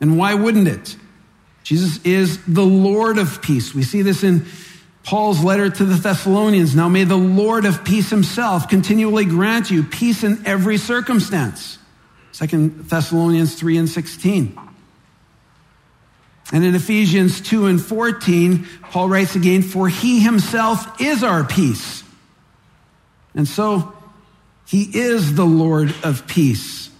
And 0.00 0.18
why 0.18 0.34
wouldn't 0.34 0.68
it? 0.68 0.96
Jesus 1.62 2.02
is 2.04 2.44
the 2.46 2.64
Lord 2.64 3.18
of 3.18 3.42
peace. 3.42 3.74
We 3.74 3.82
see 3.82 4.02
this 4.02 4.24
in 4.24 4.46
Paul's 5.04 5.42
letter 5.44 5.70
to 5.70 5.84
the 5.84 5.94
Thessalonians. 5.94 6.74
Now 6.74 6.88
may 6.88 7.04
the 7.04 7.16
Lord 7.16 7.64
of 7.64 7.84
peace 7.84 8.10
himself 8.10 8.68
continually 8.68 9.24
grant 9.24 9.70
you 9.70 9.82
peace 9.82 10.24
in 10.24 10.44
every 10.44 10.76
circumstance. 10.76 11.78
Second 12.38 12.84
Thessalonians 12.84 13.56
3 13.56 13.78
and 13.78 13.88
16. 13.88 14.56
And 16.52 16.64
in 16.64 16.76
Ephesians 16.76 17.40
2 17.40 17.66
and 17.66 17.82
14, 17.82 18.64
Paul 18.92 19.08
writes 19.08 19.34
again, 19.34 19.62
For 19.62 19.88
he 19.88 20.20
himself 20.20 21.00
is 21.00 21.24
our 21.24 21.42
peace. 21.42 22.04
And 23.34 23.48
so 23.48 23.92
he 24.68 24.84
is 24.84 25.34
the 25.34 25.44
Lord 25.44 25.92
of 26.04 26.28
peace, 26.28 26.90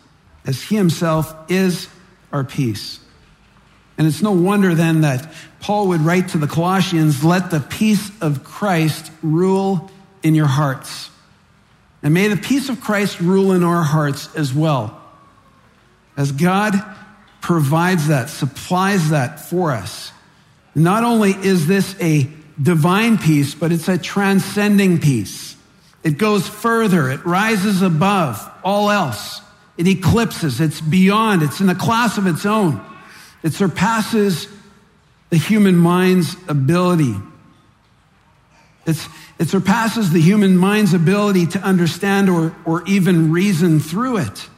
as 0.44 0.60
he 0.60 0.74
himself 0.74 1.32
is 1.48 1.86
our 2.32 2.42
peace. 2.42 2.98
And 3.96 4.08
it's 4.08 4.20
no 4.20 4.32
wonder 4.32 4.74
then 4.74 5.02
that 5.02 5.32
Paul 5.60 5.86
would 5.86 6.00
write 6.00 6.30
to 6.30 6.38
the 6.38 6.48
Colossians, 6.48 7.22
let 7.22 7.52
the 7.52 7.60
peace 7.60 8.10
of 8.20 8.42
Christ 8.42 9.12
rule 9.22 9.88
in 10.24 10.34
your 10.34 10.48
hearts. 10.48 11.10
And 12.02 12.12
may 12.12 12.26
the 12.26 12.36
peace 12.36 12.68
of 12.68 12.80
Christ 12.80 13.20
rule 13.20 13.52
in 13.52 13.62
our 13.62 13.84
hearts 13.84 14.34
as 14.34 14.52
well. 14.52 14.97
As 16.18 16.32
God 16.32 16.74
provides 17.40 18.08
that, 18.08 18.28
supplies 18.28 19.10
that 19.10 19.40
for 19.40 19.70
us. 19.70 20.12
Not 20.74 21.04
only 21.04 21.30
is 21.30 21.66
this 21.66 21.94
a 22.00 22.28
divine 22.60 23.18
peace, 23.18 23.54
but 23.54 23.70
it's 23.70 23.88
a 23.88 23.96
transcending 23.96 24.98
peace. 24.98 25.56
It 26.02 26.18
goes 26.18 26.48
further. 26.48 27.08
It 27.08 27.24
rises 27.24 27.82
above 27.82 28.50
all 28.64 28.90
else. 28.90 29.40
It 29.76 29.86
eclipses. 29.86 30.60
It's 30.60 30.80
beyond. 30.80 31.42
It's 31.42 31.60
in 31.60 31.68
a 31.68 31.74
class 31.74 32.18
of 32.18 32.26
its 32.26 32.44
own. 32.44 32.84
It 33.44 33.52
surpasses 33.52 34.48
the 35.30 35.36
human 35.36 35.76
mind's 35.76 36.34
ability. 36.48 37.14
It's, 38.86 39.06
it 39.38 39.48
surpasses 39.48 40.10
the 40.10 40.20
human 40.20 40.56
mind's 40.56 40.94
ability 40.94 41.46
to 41.48 41.60
understand 41.60 42.28
or, 42.28 42.56
or 42.64 42.84
even 42.88 43.30
reason 43.30 43.78
through 43.78 44.16
it. 44.18 44.48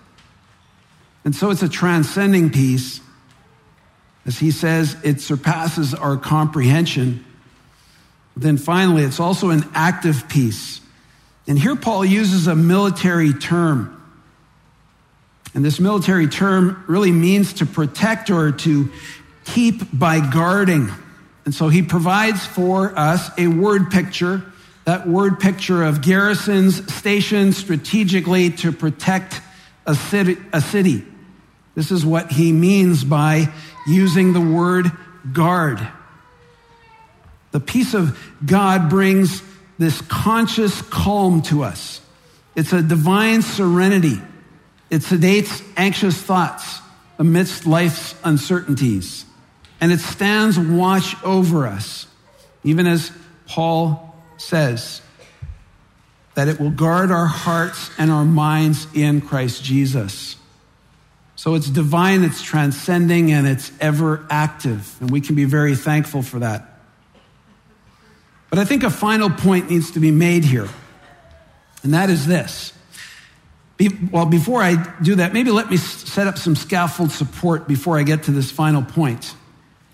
And 1.25 1.35
so 1.35 1.51
it's 1.51 1.63
a 1.63 1.69
transcending 1.69 2.51
peace. 2.51 3.01
As 4.27 4.39
he 4.39 4.51
says, 4.51 4.97
it 5.03 5.21
surpasses 5.21 5.95
our 5.95 6.17
comprehension. 6.17 7.25
Then 8.37 8.57
finally, 8.57 9.03
it's 9.03 9.21
also 9.21 9.51
an 9.51 9.65
active 9.75 10.29
peace. 10.29 10.81
And 11.47 11.59
here 11.59 11.77
Paul 11.77 12.05
uses 12.05 12.47
a 12.47 12.55
military 12.55 13.33
term. 13.33 13.97
And 15.55 15.65
this 15.65 15.81
military 15.81 16.29
term 16.29 16.85
really 16.87 17.11
means 17.11 17.55
to 17.55 17.67
protect 17.67 18.31
or 18.31 18.53
to 18.53 18.91
keep 19.45 19.83
by 19.93 20.21
guarding. 20.21 20.91
And 21.45 21.55
so 21.55 21.69
he 21.69 21.83
provides 21.83 22.47
for 22.47 22.97
us 22.97 23.31
a 23.37 23.49
word 23.49 23.91
picture, 23.91 24.43
that 24.85 25.09
word 25.09 25.41
picture 25.41 25.83
of 25.83 26.03
garrisons 26.03 26.93
stationed 26.95 27.55
strategically 27.55 28.51
to 28.51 28.71
protect 28.71 29.41
a 29.87 29.95
city. 29.95 30.37
A 30.53 30.61
city. 30.61 31.05
This 31.81 31.93
is 31.93 32.05
what 32.05 32.31
he 32.31 32.53
means 32.53 33.05
by 33.05 33.51
using 33.87 34.35
the 34.35 34.41
word 34.41 34.93
guard. 35.33 35.81
The 37.53 37.61
peace 37.61 37.95
of 37.95 38.21
God 38.45 38.91
brings 38.91 39.43
this 39.79 40.03
conscious 40.03 40.83
calm 40.83 41.41
to 41.45 41.65
us. 41.65 42.03
It's 42.55 42.75
a 42.75 42.83
divine 42.83 43.41
serenity. 43.41 44.21
It 44.91 45.01
sedates 45.01 45.67
anxious 45.75 46.21
thoughts 46.21 46.81
amidst 47.19 47.65
life's 47.65 48.15
uncertainties. 48.25 49.25
And 49.81 49.91
it 49.91 50.01
stands 50.01 50.59
watch 50.59 51.17
over 51.25 51.67
us, 51.67 52.07
even 52.63 52.87
as 52.87 53.11
Paul 53.47 54.15
says, 54.37 55.01
that 56.35 56.47
it 56.47 56.61
will 56.61 56.73
guard 56.73 57.11
our 57.11 57.25
hearts 57.25 57.91
and 57.97 58.11
our 58.11 58.27
minds 58.27 58.87
in 58.93 59.23
Christ 59.23 59.65
Jesus. 59.65 60.37
So 61.41 61.55
it's 61.55 61.71
divine, 61.71 62.23
it's 62.23 62.43
transcending, 62.43 63.33
and 63.33 63.47
it's 63.47 63.73
ever 63.81 64.27
active. 64.29 64.95
And 65.01 65.11
we 65.11 65.23
can 65.23 65.37
be 65.37 65.47
very 65.47 65.75
thankful 65.75 66.21
for 66.21 66.41
that. 66.41 66.69
But 68.51 68.59
I 68.59 68.67
think 68.67 68.83
a 68.83 68.91
final 68.91 69.31
point 69.31 69.71
needs 69.71 69.93
to 69.93 70.01
be 70.01 70.11
made 70.11 70.45
here, 70.45 70.69
and 71.83 71.95
that 71.95 72.11
is 72.11 72.27
this 72.27 72.75
well, 74.11 74.27
before 74.27 74.63
I 74.63 74.75
do 75.01 75.15
that, 75.15 75.33
maybe 75.33 75.51
let 75.51 75.71
me 75.71 75.79
set 75.79 76.27
up 76.27 76.37
some 76.37 76.55
scaffold 76.57 77.11
support 77.11 77.67
before 77.67 77.99
I 77.99 78.03
get 78.03 78.25
to 78.25 78.33
this 78.33 78.51
final 78.51 78.83
point. 78.83 79.35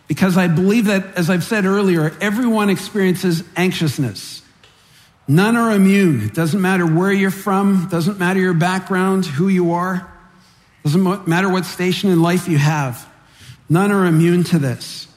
Because 0.08 0.36
I 0.36 0.48
believe 0.48 0.86
that, 0.86 1.14
as 1.14 1.30
I've 1.30 1.44
said 1.44 1.64
earlier, 1.64 2.12
everyone 2.20 2.70
experiences 2.70 3.44
anxiousness. 3.54 4.42
None 5.28 5.54
are 5.54 5.70
immune. 5.70 6.22
It 6.22 6.34
doesn't 6.34 6.60
matter 6.60 6.84
where 6.84 7.12
you're 7.12 7.30
from, 7.30 7.86
doesn't 7.88 8.18
matter 8.18 8.40
your 8.40 8.52
background, 8.52 9.26
who 9.26 9.46
you 9.46 9.74
are, 9.74 10.12
doesn't 10.86 11.26
matter 11.26 11.48
what 11.48 11.64
station 11.64 12.10
in 12.10 12.22
life 12.22 12.46
you 12.46 12.58
have. 12.58 13.08
None 13.68 13.90
are 13.90 14.06
immune 14.06 14.44
to 14.44 14.60
this. 14.60 15.08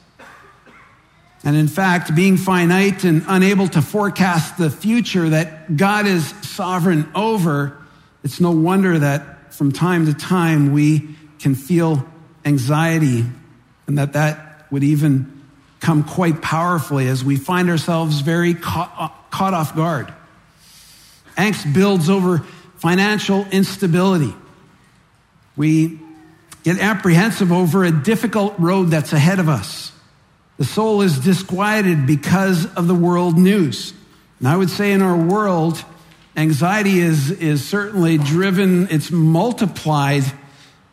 And 1.44 1.56
in 1.56 1.68
fact, 1.68 2.12
being 2.14 2.36
finite 2.36 3.04
and 3.04 3.24
unable 3.28 3.68
to 3.68 3.80
forecast 3.80 4.58
the 4.58 4.68
future 4.68 5.28
that 5.28 5.76
God 5.76 6.06
is 6.06 6.28
sovereign 6.42 7.08
over, 7.14 7.78
it's 8.24 8.40
no 8.40 8.50
wonder 8.50 8.98
that 8.98 9.54
from 9.54 9.70
time 9.70 10.06
to 10.06 10.14
time 10.14 10.72
we 10.72 11.14
can 11.38 11.54
feel 11.54 12.04
anxiety 12.44 13.24
and 13.86 13.96
that 13.96 14.14
that 14.14 14.66
would 14.72 14.82
even 14.82 15.40
come 15.78 16.02
quite 16.02 16.42
powerfully 16.42 17.06
as 17.06 17.24
we 17.24 17.36
find 17.36 17.70
ourselves 17.70 18.22
very 18.22 18.54
caught, 18.54 19.30
caught 19.30 19.54
off 19.54 19.76
guard. 19.76 20.12
Angst 21.36 21.72
builds 21.72 22.10
over 22.10 22.38
financial 22.78 23.46
instability. 23.52 24.34
We 25.60 26.00
get 26.62 26.78
apprehensive 26.78 27.52
over 27.52 27.84
a 27.84 27.90
difficult 27.90 28.54
road 28.58 28.84
that's 28.84 29.12
ahead 29.12 29.38
of 29.38 29.50
us. 29.50 29.92
The 30.56 30.64
soul 30.64 31.02
is 31.02 31.18
disquieted 31.18 32.06
because 32.06 32.64
of 32.76 32.88
the 32.88 32.94
world 32.94 33.36
news. 33.36 33.92
And 34.38 34.48
I 34.48 34.56
would 34.56 34.70
say 34.70 34.92
in 34.92 35.02
our 35.02 35.14
world, 35.14 35.84
Anxiety 36.34 37.00
is, 37.00 37.30
is 37.30 37.62
certainly 37.62 38.16
driven, 38.16 38.88
it's 38.90 39.10
multiplied 39.10 40.22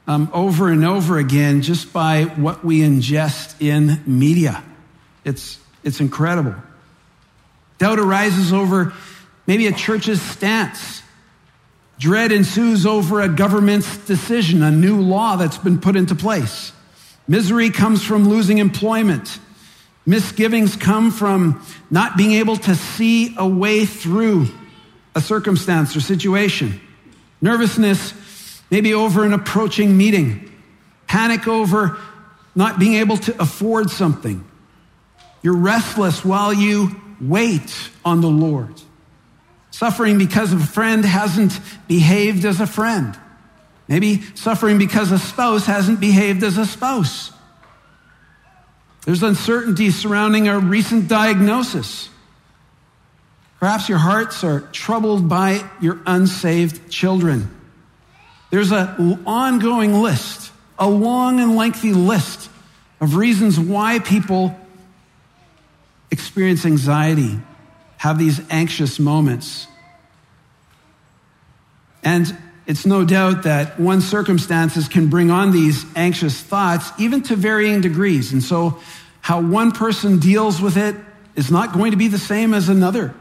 um, 0.06 0.30
over 0.34 0.70
and 0.70 0.84
over 0.84 1.18
again 1.18 1.62
just 1.62 1.94
by 1.94 2.24
what 2.24 2.66
we 2.66 2.82
ingest 2.82 3.62
in 3.62 4.02
media. 4.06 4.62
It's, 5.24 5.60
it's 5.82 6.02
incredible. 6.02 6.56
Doubt 7.78 8.00
arises 8.00 8.52
over 8.52 8.92
maybe 9.46 9.68
a 9.68 9.72
church's 9.72 10.22
stance. 10.22 11.04
Dread 12.00 12.32
ensues 12.32 12.86
over 12.86 13.22
a 13.22 13.30
government's 13.30 13.98
decision, 14.06 14.62
a 14.62 14.72
new 14.72 15.02
law 15.02 15.36
that's 15.36 15.58
been 15.58 15.80
put 15.80 15.96
into 15.96 16.14
place. 16.16 16.72
Misery 17.28 17.72
comes 17.72 18.04
from 18.04 18.30
losing 18.30 18.60
employment. 18.60 19.40
Misgivings 20.06 20.76
come 20.76 21.12
from 21.12 21.66
not 21.90 22.16
being 22.16 22.34
able 22.34 22.56
to 22.56 22.76
see 22.76 23.36
a 23.38 23.48
way 23.48 23.86
through 23.86 24.48
a 25.16 25.22
circumstance 25.22 25.96
or 25.96 26.00
situation. 26.00 26.80
Nervousness, 27.42 28.14
maybe 28.70 28.94
over 28.94 29.26
an 29.26 29.34
approaching 29.34 29.98
meeting. 29.98 30.52
Panic 31.08 31.48
over 31.48 31.98
not 32.56 32.80
being 32.80 32.96
able 32.96 33.18
to 33.18 33.42
afford 33.42 33.90
something. 33.90 34.46
You're 35.42 35.58
restless 35.58 36.24
while 36.24 36.54
you 36.54 36.96
wait 37.20 37.90
on 38.06 38.22
the 38.22 38.30
Lord. 38.30 38.82
Suffering 39.78 40.18
because 40.18 40.52
a 40.54 40.58
friend 40.58 41.06
hasn't 41.06 41.60
behaved 41.88 42.46
as 42.46 42.60
a 42.60 42.66
friend. 42.66 43.16
Maybe 43.88 44.24
suffering 44.34 44.80
because 44.80 45.12
a 45.12 45.20
spouse 45.20 45.68
hasn't 45.68 46.00
behaved 46.00 46.42
as 46.44 46.58
a 46.58 46.66
spouse. 46.66 47.32
There's 49.06 49.22
uncertainty 49.22 49.92
surrounding 49.92 50.48
a 50.48 50.58
recent 50.58 51.08
diagnosis. 51.08 52.10
Perhaps 53.60 53.88
your 53.88 54.00
hearts 54.00 54.44
are 54.44 54.62
troubled 54.62 55.30
by 55.30 55.64
your 55.80 56.00
unsaved 56.08 56.90
children. 56.90 57.48
There's 58.50 58.72
an 58.72 59.26
ongoing 59.28 59.94
list, 59.94 60.52
a 60.80 60.90
long 60.90 61.40
and 61.40 61.56
lengthy 61.56 61.94
list 61.94 62.50
of 63.00 63.16
reasons 63.16 63.60
why 63.60 64.00
people 64.00 64.60
experience 66.10 66.66
anxiety, 66.66 67.38
have 67.98 68.18
these 68.18 68.40
anxious 68.50 69.00
moments. 69.00 69.68
And 72.04 72.36
it's 72.66 72.86
no 72.86 73.04
doubt 73.04 73.44
that 73.44 73.80
one's 73.80 74.08
circumstances 74.08 74.88
can 74.88 75.08
bring 75.08 75.32
on 75.32 75.52
these 75.52 75.86
anxious 75.96 76.40
thoughts, 76.40 76.92
even 77.00 77.22
to 77.24 77.36
varying 77.36 77.82
degrees. 77.82 78.34
And 78.34 78.44
so, 78.44 78.80
how 79.22 79.42
one 79.42 79.72
person 79.72 80.20
deals 80.20 80.62
with 80.62 80.78
it 80.78 80.96
is 81.36 81.52
not 81.52 81.74
going 81.74 81.92
to 81.92 81.98
be 81.98 82.08
the 82.08 82.18
same 82.18 82.54
as 82.54 82.70
another. 82.70 83.14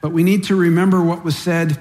But 0.00 0.12
we 0.12 0.22
need 0.22 0.44
to 0.44 0.56
remember 0.56 1.02
what 1.02 1.24
was 1.24 1.36
said 1.36 1.78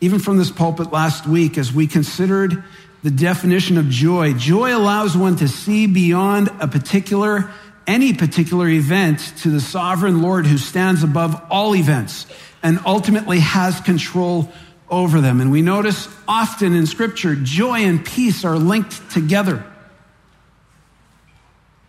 even 0.00 0.18
from 0.18 0.36
this 0.36 0.50
pulpit 0.50 0.92
last 0.92 1.26
week 1.26 1.56
as 1.56 1.72
we 1.72 1.86
considered 1.86 2.62
the 3.02 3.10
definition 3.10 3.78
of 3.78 3.88
joy. 3.88 4.32
Joy 4.34 4.76
allows 4.76 5.16
one 5.16 5.36
to 5.36 5.48
see 5.48 5.86
beyond 5.86 6.48
a 6.60 6.66
particular, 6.66 7.50
any 7.86 8.14
particular 8.14 8.68
event 8.68 9.20
to 9.38 9.50
the 9.50 9.60
sovereign 9.60 10.22
Lord 10.22 10.46
who 10.46 10.58
stands 10.58 11.02
above 11.02 11.40
all 11.50 11.74
events 11.74 12.26
and 12.62 12.80
ultimately 12.86 13.40
has 13.40 13.80
control 13.80 14.50
over 14.88 15.20
them. 15.20 15.40
And 15.40 15.50
we 15.50 15.62
notice 15.62 16.08
often 16.26 16.74
in 16.74 16.86
scripture, 16.86 17.34
joy 17.34 17.80
and 17.80 18.04
peace 18.04 18.44
are 18.44 18.56
linked 18.56 19.10
together. 19.10 19.64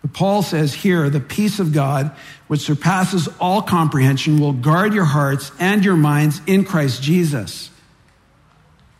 But 0.02 0.14
Paul 0.14 0.44
says 0.44 0.74
here, 0.74 1.10
the 1.10 1.20
peace 1.20 1.60
of 1.60 1.74
God, 1.74 2.12
which 2.48 2.62
surpasses 2.62 3.28
all 3.40 3.62
comprehension, 3.62 4.40
will 4.40 4.54
guard 4.54 4.94
your 4.94 5.06
hearts 5.06 5.52
and 5.60 5.84
your 5.84 5.96
minds 5.96 6.42
in 6.46 6.64
Christ 6.66 7.02
Jesus. 7.02 7.70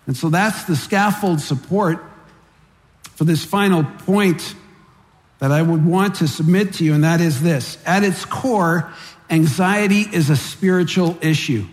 And 0.08 0.16
so 0.16 0.30
that's 0.30 0.64
the 0.64 0.76
scaffold 0.76 1.42
support 1.42 2.04
for 3.16 3.24
this 3.24 3.44
final 3.44 3.84
point 3.84 4.56
that 5.46 5.52
I 5.52 5.62
would 5.62 5.86
want 5.86 6.16
to 6.16 6.28
submit 6.28 6.74
to 6.74 6.84
you, 6.84 6.96
and 6.96 7.04
that 7.04 7.22
is 7.22 7.40
this. 7.40 7.78
At 7.86 8.04
its 8.04 8.26
core, 8.26 8.92
anxiety 9.30 10.02
is 10.02 10.32
a 10.32 10.36
spiritual 10.36 11.20
issue. 11.22 11.68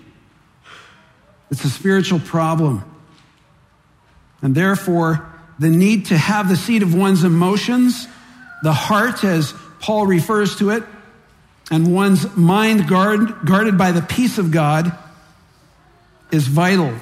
It's 1.50 1.64
a 1.64 1.70
spiritual 1.70 2.20
problem. 2.20 2.84
And 4.42 4.54
therefore, 4.54 5.26
the 5.58 5.70
need 5.70 6.04
to 6.06 6.18
have 6.18 6.50
the 6.50 6.56
seat 6.56 6.82
of 6.82 6.94
one's 6.94 7.24
emotions, 7.24 8.06
the 8.62 8.74
heart, 8.74 9.24
as 9.24 9.54
Paul 9.80 10.06
refers 10.06 10.56
to 10.56 10.68
it, 10.68 10.84
and 11.70 11.94
one's 11.94 12.36
mind 12.36 12.86
guard, 12.88 13.46
guarded 13.46 13.78
by 13.78 13.92
the 13.92 14.02
peace 14.02 14.36
of 14.36 14.50
God 14.50 14.92
is 16.30 16.46
vital. 16.46 16.92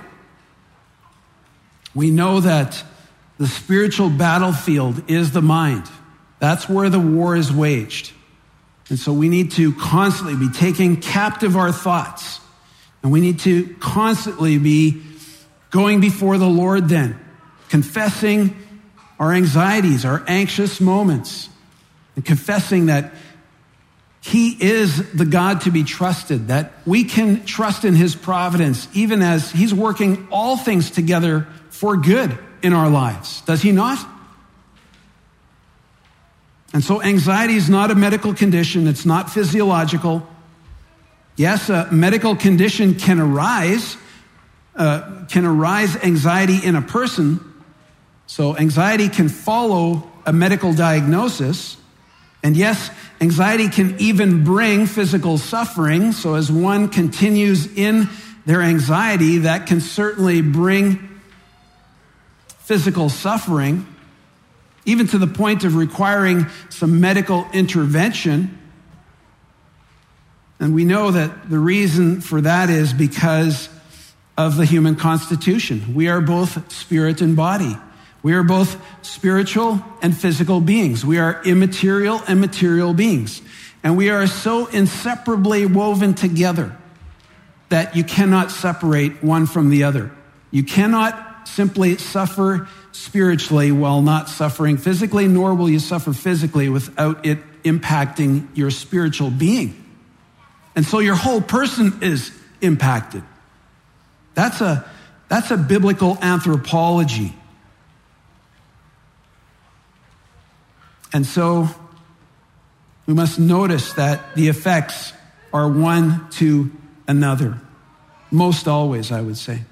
We 1.96 2.12
know 2.12 2.38
that 2.38 2.80
the 3.38 3.48
spiritual 3.48 4.08
battlefield 4.08 5.10
is 5.10 5.32
the 5.32 5.42
mind. 5.42 5.90
That's 6.40 6.68
where 6.68 6.90
the 6.90 6.98
war 6.98 7.36
is 7.36 7.52
waged. 7.52 8.12
And 8.88 8.98
so 8.98 9.12
we 9.12 9.28
need 9.28 9.52
to 9.52 9.72
constantly 9.74 10.34
be 10.34 10.52
taking 10.52 11.00
captive 11.00 11.56
our 11.56 11.70
thoughts. 11.70 12.40
And 13.02 13.12
we 13.12 13.20
need 13.20 13.38
to 13.40 13.72
constantly 13.78 14.58
be 14.58 15.00
going 15.70 16.00
before 16.00 16.36
the 16.38 16.48
Lord 16.48 16.88
then, 16.88 17.18
confessing 17.68 18.56
our 19.20 19.32
anxieties, 19.32 20.04
our 20.04 20.24
anxious 20.26 20.80
moments, 20.80 21.48
and 22.16 22.24
confessing 22.24 22.86
that 22.86 23.12
he 24.22 24.50
is 24.50 25.12
the 25.12 25.24
God 25.24 25.62
to 25.62 25.70
be 25.70 25.82
trusted, 25.82 26.48
that 26.48 26.72
we 26.84 27.04
can 27.04 27.44
trust 27.46 27.84
in 27.84 27.94
His 27.94 28.14
providence, 28.14 28.86
even 28.92 29.22
as 29.22 29.50
He's 29.50 29.72
working 29.72 30.28
all 30.30 30.56
things 30.56 30.90
together 30.90 31.46
for 31.70 31.96
good 31.96 32.38
in 32.62 32.74
our 32.74 32.90
lives. 32.90 33.40
Does 33.42 33.62
He 33.62 33.72
not? 33.72 33.98
And 36.72 36.84
so 36.84 37.02
anxiety 37.02 37.54
is 37.54 37.68
not 37.68 37.90
a 37.90 37.94
medical 37.94 38.34
condition, 38.34 38.86
it's 38.86 39.04
not 39.04 39.30
physiological. 39.30 40.26
Yes, 41.36 41.68
a 41.68 41.88
medical 41.90 42.36
condition 42.36 42.94
can 42.94 43.18
arise, 43.18 43.96
uh, 44.76 45.24
can 45.28 45.44
arise 45.44 45.96
anxiety 45.96 46.58
in 46.64 46.76
a 46.76 46.82
person. 46.82 47.40
So 48.26 48.56
anxiety 48.56 49.08
can 49.08 49.28
follow 49.28 50.10
a 50.26 50.32
medical 50.32 50.72
diagnosis. 50.72 51.76
And 52.42 52.56
yes, 52.56 52.90
Anxiety 53.22 53.68
can 53.68 53.96
even 54.00 54.44
bring 54.44 54.86
physical 54.86 55.36
suffering. 55.36 56.12
So 56.12 56.36
as 56.36 56.50
one 56.50 56.88
continues 56.88 57.66
in 57.66 58.08
their 58.46 58.62
anxiety, 58.62 59.38
that 59.38 59.66
can 59.66 59.82
certainly 59.82 60.40
bring 60.40 61.20
physical 62.60 63.10
suffering, 63.10 63.86
even 64.84 65.06
to 65.08 65.18
the 65.18 65.26
point 65.26 65.64
of 65.64 65.76
requiring 65.76 66.46
some 66.68 67.00
medical 67.00 67.46
intervention. 67.52 68.58
And 70.58 70.74
we 70.74 70.84
know 70.84 71.10
that 71.10 71.50
the 71.50 71.58
reason 71.58 72.20
for 72.20 72.40
that 72.40 72.70
is 72.70 72.92
because 72.92 73.68
of 74.36 74.56
the 74.56 74.64
human 74.64 74.96
constitution. 74.96 75.94
We 75.94 76.08
are 76.08 76.20
both 76.20 76.72
spirit 76.72 77.20
and 77.20 77.36
body. 77.36 77.76
We 78.22 78.34
are 78.34 78.42
both 78.42 78.80
spiritual 79.02 79.82
and 80.02 80.16
physical 80.16 80.60
beings. 80.60 81.04
We 81.04 81.18
are 81.18 81.42
immaterial 81.44 82.20
and 82.26 82.40
material 82.40 82.92
beings. 82.92 83.40
And 83.82 83.96
we 83.96 84.10
are 84.10 84.26
so 84.26 84.66
inseparably 84.66 85.64
woven 85.66 86.14
together 86.14 86.76
that 87.70 87.96
you 87.96 88.04
cannot 88.04 88.50
separate 88.50 89.22
one 89.22 89.46
from 89.46 89.70
the 89.70 89.84
other. 89.84 90.10
You 90.50 90.64
cannot 90.64 91.29
simply 91.48 91.96
suffer 91.98 92.68
spiritually 92.92 93.72
while 93.72 94.02
not 94.02 94.28
suffering 94.28 94.76
physically, 94.76 95.28
nor 95.28 95.54
will 95.54 95.68
you 95.68 95.78
suffer 95.78 96.12
physically 96.12 96.68
without 96.68 97.24
it 97.26 97.38
impacting 97.62 98.48
your 98.54 98.70
spiritual 98.70 99.30
being. 99.30 99.76
And 100.74 100.84
so 100.84 100.98
your 100.98 101.14
whole 101.14 101.40
person 101.40 101.98
is 102.02 102.32
impacted. 102.60 103.22
That's 104.34 104.60
a, 104.60 104.88
that's 105.28 105.50
a 105.50 105.56
biblical 105.56 106.16
anthropology. 106.22 107.34
And 111.12 111.26
so 111.26 111.68
we 113.06 113.14
must 113.14 113.38
notice 113.38 113.94
that 113.94 114.34
the 114.36 114.48
effects 114.48 115.12
are 115.52 115.68
one 115.68 116.28
to 116.30 116.70
another. 117.08 117.60
Most 118.30 118.68
always, 118.68 119.10
I 119.10 119.20
would 119.20 119.36
say. 119.36 119.62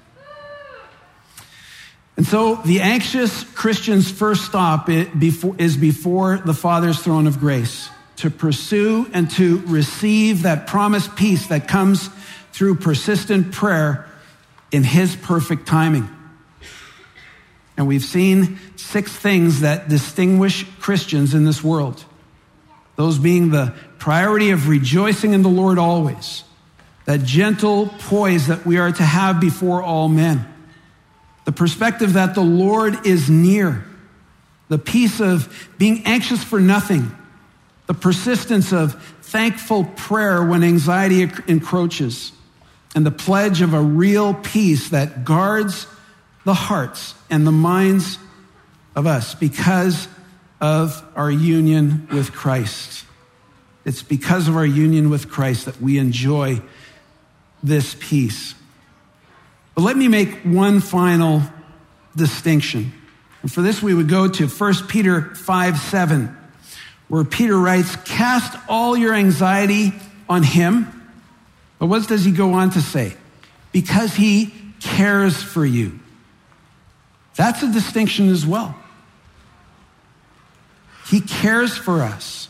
And 2.19 2.27
so 2.27 2.55
the 2.55 2.81
anxious 2.81 3.45
Christian's 3.45 4.11
first 4.11 4.43
stop 4.43 4.89
is 4.89 5.77
before 5.77 6.37
the 6.39 6.53
Father's 6.53 6.99
throne 6.99 7.27
of 7.27 7.39
grace 7.39 7.89
to 8.17 8.29
pursue 8.29 9.09
and 9.13 9.31
to 9.31 9.59
receive 9.67 10.41
that 10.41 10.67
promised 10.67 11.15
peace 11.15 11.47
that 11.47 11.69
comes 11.69 12.09
through 12.51 12.75
persistent 12.75 13.53
prayer 13.53 14.05
in 14.69 14.83
His 14.83 15.15
perfect 15.15 15.65
timing. 15.65 16.09
And 17.77 17.87
we've 17.87 18.03
seen 18.03 18.59
six 18.75 19.15
things 19.15 19.61
that 19.61 19.87
distinguish 19.87 20.65
Christians 20.81 21.33
in 21.33 21.45
this 21.45 21.63
world. 21.63 22.03
Those 22.97 23.17
being 23.17 23.51
the 23.51 23.73
priority 23.97 24.49
of 24.49 24.67
rejoicing 24.67 25.31
in 25.31 25.41
the 25.41 25.47
Lord 25.47 25.77
always, 25.77 26.43
that 27.05 27.23
gentle 27.23 27.87
poise 27.87 28.47
that 28.47 28.65
we 28.65 28.77
are 28.77 28.91
to 28.91 29.03
have 29.03 29.39
before 29.39 29.81
all 29.81 30.09
men, 30.09 30.45
the 31.49 31.53
perspective 31.53 32.13
that 32.13 32.35
the 32.35 32.43
Lord 32.43 33.07
is 33.07 33.27
near, 33.27 33.83
the 34.67 34.77
peace 34.77 35.19
of 35.19 35.67
being 35.79 36.03
anxious 36.05 36.43
for 36.43 36.59
nothing, 36.59 37.11
the 37.87 37.95
persistence 37.95 38.71
of 38.71 39.03
thankful 39.23 39.85
prayer 39.85 40.45
when 40.45 40.63
anxiety 40.63 41.27
encroaches, 41.47 42.33
and 42.93 43.03
the 43.03 43.09
pledge 43.09 43.61
of 43.61 43.73
a 43.73 43.81
real 43.81 44.35
peace 44.35 44.89
that 44.89 45.25
guards 45.25 45.87
the 46.45 46.53
hearts 46.53 47.15
and 47.31 47.47
the 47.47 47.51
minds 47.51 48.19
of 48.95 49.07
us 49.07 49.33
because 49.33 50.07
of 50.61 51.03
our 51.15 51.31
union 51.31 52.07
with 52.11 52.31
Christ. 52.31 53.05
It's 53.85 54.03
because 54.03 54.47
of 54.47 54.55
our 54.55 54.67
union 54.67 55.09
with 55.09 55.31
Christ 55.31 55.65
that 55.65 55.81
we 55.81 55.97
enjoy 55.97 56.61
this 57.63 57.95
peace. 57.99 58.53
But 59.79 59.85
let 59.85 59.95
me 59.95 60.09
make 60.09 60.41
one 60.41 60.81
final 60.81 61.41
distinction. 62.13 62.91
And 63.41 63.49
for 63.49 63.61
this, 63.61 63.81
we 63.81 63.93
would 63.93 64.09
go 64.09 64.27
to 64.27 64.45
1 64.45 64.73
Peter 64.89 65.33
5 65.35 65.77
7, 65.77 66.37
where 67.07 67.23
Peter 67.23 67.57
writes, 67.57 67.95
Cast 68.03 68.59
all 68.67 68.97
your 68.97 69.13
anxiety 69.13 69.93
on 70.27 70.43
him. 70.43 71.13
But 71.77 71.85
what 71.85 72.05
does 72.09 72.25
he 72.25 72.33
go 72.33 72.55
on 72.55 72.71
to 72.71 72.81
say? 72.81 73.15
Because 73.71 74.13
he 74.15 74.53
cares 74.81 75.41
for 75.41 75.65
you. 75.65 75.97
That's 77.35 77.63
a 77.63 77.71
distinction 77.71 78.27
as 78.27 78.45
well. 78.45 78.75
He 81.07 81.21
cares 81.21 81.77
for 81.77 82.01
us. 82.01 82.49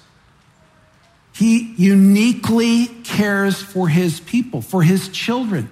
He 1.36 1.75
uniquely 1.77 2.88
cares 3.03 3.61
for 3.61 3.88
his 3.88 4.19
people, 4.19 4.63
for 4.63 4.82
his 4.82 5.09
children, 5.09 5.69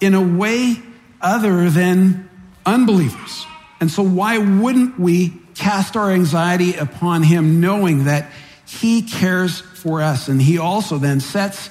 in 0.00 0.14
a 0.14 0.22
way 0.22 0.76
other 1.20 1.70
than 1.70 2.28
unbelievers. 2.64 3.46
And 3.80 3.90
so, 3.90 4.02
why 4.02 4.38
wouldn't 4.38 4.98
we 4.98 5.30
cast 5.54 5.96
our 5.96 6.10
anxiety 6.10 6.74
upon 6.74 7.22
him, 7.22 7.60
knowing 7.60 8.04
that 8.04 8.30
he 8.66 9.02
cares 9.02 9.60
for 9.60 10.02
us? 10.02 10.28
And 10.28 10.40
he 10.40 10.58
also 10.58 10.98
then 10.98 11.20
sets 11.20 11.70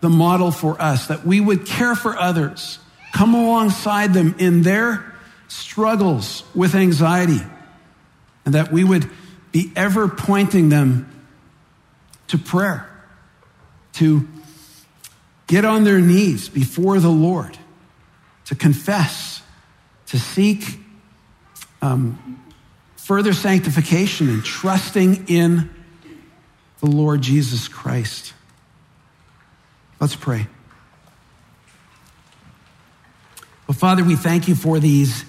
the 0.00 0.10
model 0.10 0.50
for 0.50 0.80
us 0.80 1.06
that 1.06 1.26
we 1.26 1.40
would 1.40 1.66
care 1.66 1.94
for 1.94 2.16
others 2.16 2.78
come 3.12 3.34
alongside 3.34 4.12
them 4.12 4.34
in 4.38 4.62
their 4.62 5.14
struggles 5.46 6.42
with 6.54 6.74
anxiety, 6.74 7.40
and 8.44 8.54
that 8.54 8.72
we 8.72 8.82
would 8.82 9.08
be 9.52 9.72
ever 9.76 10.08
pointing 10.08 10.68
them 10.68 11.08
to 12.26 12.36
prayer, 12.36 12.90
to 13.92 14.28
get 15.54 15.64
on 15.64 15.84
their 15.84 16.00
knees 16.00 16.48
before 16.48 16.98
the 16.98 17.08
Lord, 17.08 17.56
to 18.46 18.56
confess, 18.56 19.40
to 20.06 20.18
seek 20.18 20.80
um, 21.80 22.42
further 22.96 23.32
sanctification 23.32 24.28
and 24.28 24.44
trusting 24.44 25.28
in 25.28 25.70
the 26.80 26.86
Lord 26.86 27.22
Jesus 27.22 27.68
Christ. 27.68 28.34
Let's 30.00 30.16
pray. 30.16 30.48
Well, 33.68 33.78
Father, 33.78 34.02
we 34.02 34.16
thank 34.16 34.48
you 34.48 34.56
for 34.56 34.80
these, 34.80 35.24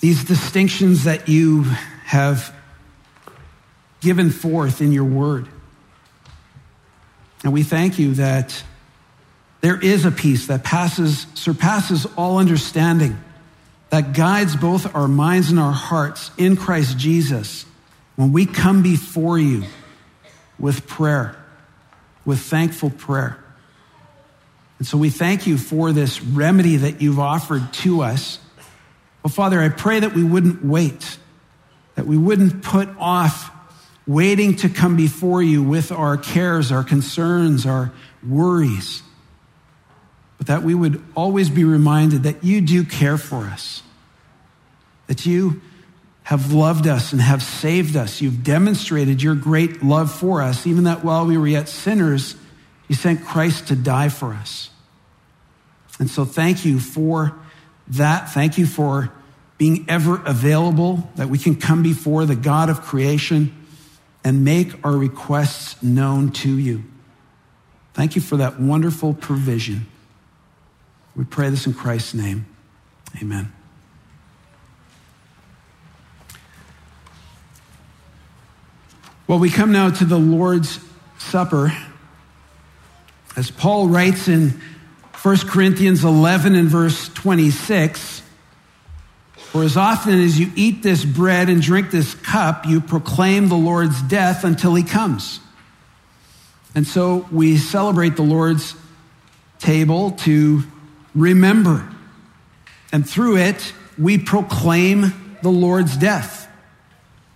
these 0.00 0.24
distinctions 0.24 1.04
that 1.04 1.28
you 1.28 1.64
have 2.06 2.50
given 4.00 4.30
forth 4.30 4.80
in 4.80 4.90
your 4.90 5.04
word. 5.04 5.48
And 7.44 7.52
we 7.52 7.62
thank 7.62 7.98
you 7.98 8.14
that 8.14 8.64
there 9.66 9.80
is 9.80 10.04
a 10.04 10.12
peace 10.12 10.46
that 10.46 10.62
passes, 10.62 11.26
surpasses 11.34 12.06
all 12.16 12.38
understanding, 12.38 13.18
that 13.90 14.12
guides 14.12 14.54
both 14.54 14.94
our 14.94 15.08
minds 15.08 15.50
and 15.50 15.58
our 15.58 15.72
hearts 15.72 16.30
in 16.38 16.54
Christ 16.54 16.96
Jesus 16.96 17.66
when 18.14 18.32
we 18.32 18.46
come 18.46 18.84
before 18.84 19.40
you 19.40 19.64
with 20.56 20.86
prayer, 20.86 21.36
with 22.24 22.38
thankful 22.38 22.90
prayer. 22.90 23.44
And 24.78 24.86
so 24.86 24.98
we 24.98 25.10
thank 25.10 25.48
you 25.48 25.58
for 25.58 25.90
this 25.90 26.22
remedy 26.22 26.76
that 26.76 27.02
you've 27.02 27.18
offered 27.18 27.72
to 27.72 28.02
us. 28.02 28.38
Well, 29.24 29.32
Father, 29.32 29.60
I 29.60 29.70
pray 29.70 29.98
that 29.98 30.14
we 30.14 30.22
wouldn't 30.22 30.64
wait, 30.64 31.18
that 31.96 32.06
we 32.06 32.16
wouldn't 32.16 32.62
put 32.62 32.88
off 33.00 33.50
waiting 34.06 34.54
to 34.58 34.68
come 34.68 34.94
before 34.96 35.42
you 35.42 35.64
with 35.64 35.90
our 35.90 36.16
cares, 36.16 36.70
our 36.70 36.84
concerns, 36.84 37.66
our 37.66 37.92
worries, 38.24 39.02
but 40.38 40.46
that 40.48 40.62
we 40.62 40.74
would 40.74 41.02
always 41.14 41.50
be 41.50 41.64
reminded 41.64 42.24
that 42.24 42.44
you 42.44 42.60
do 42.60 42.84
care 42.84 43.18
for 43.18 43.44
us, 43.44 43.82
that 45.06 45.26
you 45.26 45.60
have 46.24 46.52
loved 46.52 46.86
us 46.86 47.12
and 47.12 47.20
have 47.20 47.42
saved 47.42 47.96
us. 47.96 48.20
You've 48.20 48.42
demonstrated 48.42 49.22
your 49.22 49.34
great 49.34 49.82
love 49.82 50.12
for 50.12 50.42
us, 50.42 50.66
even 50.66 50.84
that 50.84 51.04
while 51.04 51.24
we 51.24 51.38
were 51.38 51.46
yet 51.46 51.68
sinners, 51.68 52.34
you 52.88 52.94
sent 52.94 53.24
Christ 53.24 53.68
to 53.68 53.76
die 53.76 54.08
for 54.08 54.32
us. 54.32 54.70
And 55.98 56.10
so 56.10 56.24
thank 56.24 56.64
you 56.64 56.80
for 56.80 57.34
that. 57.88 58.30
Thank 58.30 58.58
you 58.58 58.66
for 58.66 59.12
being 59.56 59.86
ever 59.88 60.20
available, 60.26 61.08
that 61.16 61.28
we 61.28 61.38
can 61.38 61.56
come 61.56 61.82
before 61.82 62.26
the 62.26 62.36
God 62.36 62.68
of 62.68 62.82
creation 62.82 63.66
and 64.22 64.44
make 64.44 64.84
our 64.84 64.92
requests 64.92 65.82
known 65.82 66.30
to 66.32 66.58
you. 66.58 66.84
Thank 67.94 68.16
you 68.16 68.20
for 68.20 68.36
that 68.36 68.60
wonderful 68.60 69.14
provision. 69.14 69.86
We 71.16 71.24
pray 71.24 71.48
this 71.48 71.66
in 71.66 71.72
Christ's 71.72 72.12
name. 72.12 72.46
Amen. 73.20 73.50
Well, 79.26 79.38
we 79.38 79.48
come 79.50 79.72
now 79.72 79.90
to 79.90 80.04
the 80.04 80.18
Lord's 80.18 80.78
Supper. 81.18 81.72
As 83.34 83.50
Paul 83.50 83.88
writes 83.88 84.28
in 84.28 84.60
1 85.22 85.36
Corinthians 85.48 86.04
11 86.04 86.54
and 86.54 86.68
verse 86.68 87.08
26, 87.08 88.22
for 89.36 89.64
as 89.64 89.76
often 89.76 90.20
as 90.20 90.38
you 90.38 90.52
eat 90.54 90.82
this 90.82 91.04
bread 91.04 91.48
and 91.48 91.62
drink 91.62 91.90
this 91.90 92.14
cup, 92.14 92.66
you 92.66 92.80
proclaim 92.80 93.48
the 93.48 93.56
Lord's 93.56 94.00
death 94.02 94.44
until 94.44 94.74
he 94.74 94.82
comes. 94.82 95.40
And 96.74 96.86
so 96.86 97.26
we 97.32 97.56
celebrate 97.56 98.16
the 98.16 98.22
Lord's 98.22 98.76
table 99.58 100.12
to 100.12 100.62
remember. 101.16 101.88
And 102.92 103.08
through 103.08 103.38
it, 103.38 103.72
we 103.98 104.18
proclaim 104.18 105.38
the 105.42 105.50
Lord's 105.50 105.96
death. 105.96 106.48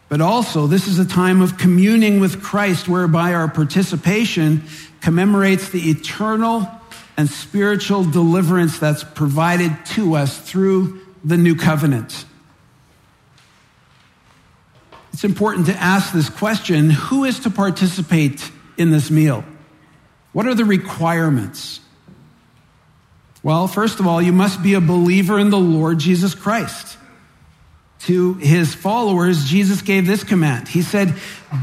But 0.08 0.20
also, 0.20 0.66
this 0.66 0.86
is 0.86 0.98
a 0.98 1.04
time 1.04 1.40
of 1.40 1.56
communing 1.58 2.20
with 2.20 2.42
Christ 2.42 2.88
whereby 2.88 3.34
our 3.34 3.48
participation 3.48 4.64
commemorates 5.00 5.70
the 5.70 5.90
eternal 5.90 6.68
and 7.16 7.28
spiritual 7.28 8.04
deliverance 8.04 8.78
that's 8.78 9.04
provided 9.04 9.72
to 9.84 10.14
us 10.14 10.38
through 10.38 11.00
the 11.24 11.36
new 11.36 11.54
covenant. 11.54 12.24
It's 15.12 15.24
important 15.24 15.66
to 15.66 15.74
ask 15.74 16.12
this 16.12 16.30
question 16.30 16.90
who 16.90 17.24
is 17.24 17.40
to 17.40 17.50
participate 17.50 18.50
in 18.78 18.90
this 18.90 19.10
meal? 19.10 19.44
What 20.32 20.46
are 20.46 20.54
the 20.54 20.64
requirements? 20.64 21.80
Well, 23.42 23.66
first 23.68 24.00
of 24.00 24.06
all, 24.06 24.20
you 24.20 24.32
must 24.32 24.62
be 24.62 24.74
a 24.74 24.80
believer 24.80 25.38
in 25.38 25.50
the 25.50 25.58
Lord 25.58 25.98
Jesus 25.98 26.34
Christ. 26.34 26.98
To 28.00 28.34
his 28.34 28.74
followers, 28.74 29.44
Jesus 29.44 29.82
gave 29.82 30.06
this 30.06 30.24
command. 30.24 30.68
He 30.68 30.82
said, 30.82 31.14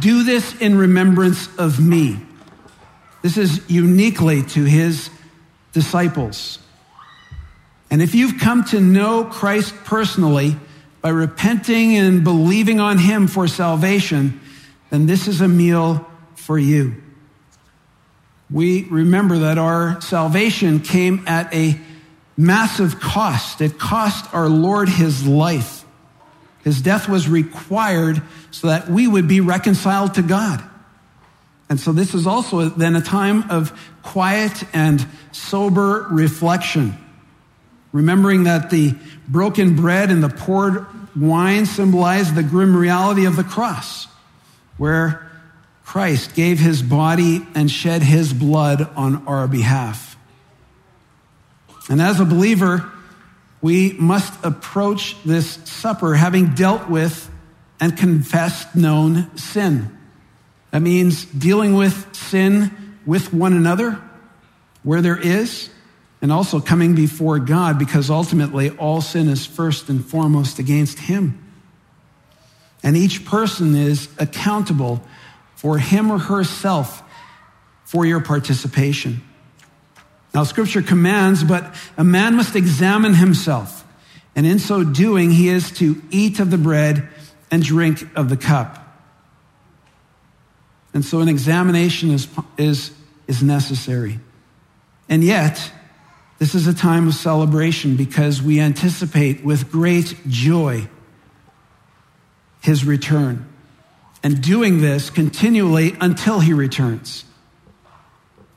Do 0.02 0.24
this 0.24 0.60
in 0.60 0.78
remembrance 0.78 1.50
of 1.58 1.80
me. 1.80 2.20
This 3.22 3.38
is 3.38 3.62
uniquely 3.70 4.44
to 4.44 4.64
his 4.64 5.10
disciples. 5.74 6.60
And 7.90 8.02
if 8.02 8.16
you've 8.16 8.40
come 8.40 8.64
to 8.66 8.80
know 8.80 9.24
Christ 9.24 9.74
personally 9.84 10.58
by 11.02 11.10
repenting 11.10 11.96
and 11.96 12.24
believing 12.24 12.80
on 12.80 12.98
Him 12.98 13.28
for 13.28 13.48
salvation, 13.48 14.42
then 14.90 15.06
this 15.06 15.28
is 15.28 15.42
a 15.42 15.48
meal 15.48 16.06
for 16.36 16.58
you. 16.58 17.02
We 18.50 18.84
remember 18.84 19.40
that 19.40 19.58
our 19.58 20.00
salvation 20.02 20.80
came 20.80 21.24
at 21.28 21.54
a 21.54 21.80
massive 22.38 23.00
cost. 23.00 23.62
It 23.62 23.78
cost 23.78 24.34
our 24.34 24.48
Lord 24.48 24.90
His 24.90 25.28
life. 25.28 25.84
His 26.64 26.82
death 26.82 27.10
was 27.10 27.28
required 27.28 28.22
so 28.52 28.68
that 28.68 28.90
we 28.90 29.08
would 29.08 29.28
be 29.28 29.42
reconciled 29.42 30.16
to 30.16 30.22
God. 30.22 30.64
And 31.70 31.80
so 31.80 31.92
this 31.92 32.14
is 32.14 32.26
also 32.28 32.70
then 32.70 32.96
a 32.96 33.02
time 33.02 33.50
of 33.50 33.78
quiet 34.04 34.64
and 34.74 35.06
sober 35.32 36.08
reflection 36.10 36.98
remembering 37.92 38.44
that 38.44 38.70
the 38.70 38.94
broken 39.28 39.76
bread 39.76 40.12
and 40.12 40.24
the 40.24 40.30
poured 40.30 40.86
wine 41.16 41.66
symbolize 41.66 42.34
the 42.34 42.44
grim 42.44 42.76
reality 42.76 43.26
of 43.26 43.36
the 43.36 43.44
cross, 43.44 44.08
where 44.78 45.27
Christ 45.88 46.36
gave 46.36 46.60
his 46.60 46.84
body 46.84 47.48
and 47.56 47.72
shed 47.72 48.04
his 48.04 48.34
blood 48.34 48.90
on 48.98 49.26
our 49.26 49.48
behalf. 49.48 50.18
And 51.90 52.02
as 52.02 52.20
a 52.20 52.26
believer, 52.26 52.92
we 53.62 53.94
must 53.94 54.34
approach 54.44 55.16
this 55.24 55.54
supper 55.64 56.14
having 56.16 56.54
dealt 56.56 56.90
with 56.90 57.32
and 57.80 57.98
confessed 57.98 58.76
known 58.76 59.36
sin. 59.38 59.98
That 60.72 60.82
means 60.82 61.24
dealing 61.24 61.74
with 61.74 62.14
sin 62.14 63.00
with 63.06 63.34
one 63.34 63.54
another 63.54 63.98
where 64.84 65.02
there 65.02 65.18
is, 65.18 65.70
and 66.22 66.34
also 66.34 66.60
coming 66.60 66.96
before 66.96 67.40
God 67.40 67.80
because 67.80 68.10
ultimately 68.10 68.72
all 68.72 69.00
sin 69.00 69.30
is 69.30 69.46
first 69.46 69.88
and 69.88 70.06
foremost 70.06 70.60
against 70.60 71.00
Him. 71.00 71.42
And 72.84 72.98
each 72.98 73.24
person 73.24 73.74
is 73.74 74.10
accountable 74.20 75.02
for 75.58 75.80
him 75.80 76.12
or 76.12 76.20
herself 76.20 77.04
for 77.84 78.06
your 78.06 78.22
participation. 78.22 79.22
Now, 80.34 80.44
scripture 80.44 80.84
commands, 80.84 81.44
but 81.44 81.74
a 81.98 82.04
man 82.04 82.36
must 82.36 82.56
examine 82.56 83.16
himself. 83.16 83.84
And 84.36 84.46
in 84.46 84.60
so 84.60 84.84
doing, 84.84 85.32
he 85.32 85.50
is 85.50 85.72
to 85.80 86.00
eat 86.12 86.40
of 86.40 86.52
the 86.52 86.60
bread 86.60 87.10
and 87.50 87.64
drink 87.64 88.08
of 88.16 88.30
the 88.30 88.38
cup. 88.38 88.84
And 90.94 91.04
so 91.04 91.22
an 91.22 91.28
examination 91.28 92.12
is, 92.12 92.28
is, 92.58 92.92
is 93.26 93.42
necessary. 93.42 94.20
And 95.10 95.24
yet, 95.24 95.72
this 96.38 96.54
is 96.54 96.68
a 96.68 96.74
time 96.74 97.08
of 97.08 97.16
celebration 97.16 97.96
because 97.96 98.44
we 98.44 98.60
anticipate 98.60 99.44
with 99.44 99.72
great 99.72 100.16
joy 100.28 100.88
his 102.62 102.86
return 102.86 103.48
and 104.24 104.42
doing 104.42 104.82
this 104.82 105.10
continually 105.10 105.96
until 106.00 106.40
he 106.40 106.54
returns. 106.54 107.24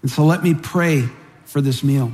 And 0.03 0.11
so 0.11 0.25
let 0.25 0.43
me 0.43 0.55
pray 0.55 1.09
for 1.45 1.61
this 1.61 1.83
meal. 1.83 2.13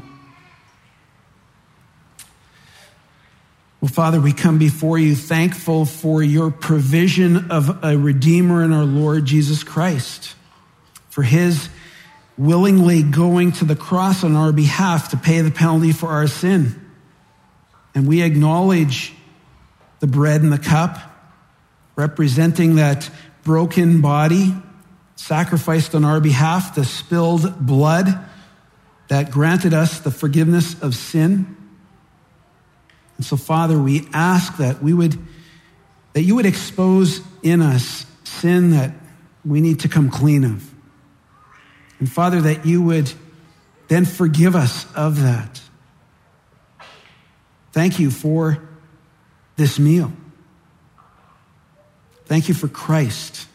Well, 3.80 3.90
Father, 3.90 4.20
we 4.20 4.32
come 4.32 4.58
before 4.58 4.98
you 4.98 5.14
thankful 5.14 5.84
for 5.84 6.22
your 6.22 6.50
provision 6.50 7.50
of 7.50 7.84
a 7.84 7.96
Redeemer 7.96 8.64
in 8.64 8.72
our 8.72 8.84
Lord 8.84 9.26
Jesus 9.26 9.62
Christ, 9.62 10.34
for 11.10 11.22
his 11.22 11.68
willingly 12.38 13.02
going 13.02 13.52
to 13.52 13.64
the 13.64 13.76
cross 13.76 14.24
on 14.24 14.34
our 14.34 14.52
behalf 14.52 15.10
to 15.10 15.16
pay 15.16 15.40
the 15.40 15.50
penalty 15.50 15.92
for 15.92 16.08
our 16.08 16.26
sin. 16.26 16.80
And 17.94 18.08
we 18.08 18.22
acknowledge 18.22 19.12
the 20.00 20.06
bread 20.06 20.42
and 20.42 20.52
the 20.52 20.58
cup, 20.58 20.98
representing 21.94 22.76
that 22.76 23.08
broken 23.46 24.00
body 24.00 24.52
sacrificed 25.14 25.94
on 25.94 26.04
our 26.04 26.20
behalf, 26.20 26.74
the 26.74 26.84
spilled 26.84 27.64
blood 27.64 28.08
that 29.06 29.30
granted 29.30 29.72
us 29.72 30.00
the 30.00 30.10
forgiveness 30.10 30.82
of 30.82 30.96
sin. 30.96 31.56
And 33.16 33.24
so, 33.24 33.36
Father, 33.36 33.78
we 33.78 34.08
ask 34.12 34.56
that 34.56 34.82
we 34.82 34.92
would, 34.92 35.16
that 36.12 36.22
you 36.22 36.34
would 36.34 36.44
expose 36.44 37.20
in 37.44 37.62
us 37.62 38.04
sin 38.24 38.72
that 38.72 38.90
we 39.44 39.60
need 39.60 39.80
to 39.80 39.88
come 39.88 40.10
clean 40.10 40.44
of. 40.44 40.74
And 42.00 42.10
Father, 42.10 42.40
that 42.42 42.66
you 42.66 42.82
would 42.82 43.12
then 43.86 44.04
forgive 44.04 44.56
us 44.56 44.92
of 44.96 45.22
that. 45.22 45.60
Thank 47.70 48.00
you 48.00 48.10
for 48.10 48.68
this 49.54 49.78
meal. 49.78 50.12
Thank 52.26 52.48
you 52.48 52.54
for 52.54 52.68
Christ. 52.68 53.46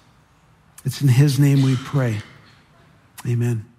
It's 0.84 1.02
in 1.02 1.08
his 1.08 1.40
name 1.40 1.62
we 1.62 1.76
pray. 1.76 2.22
Amen. 3.28 3.71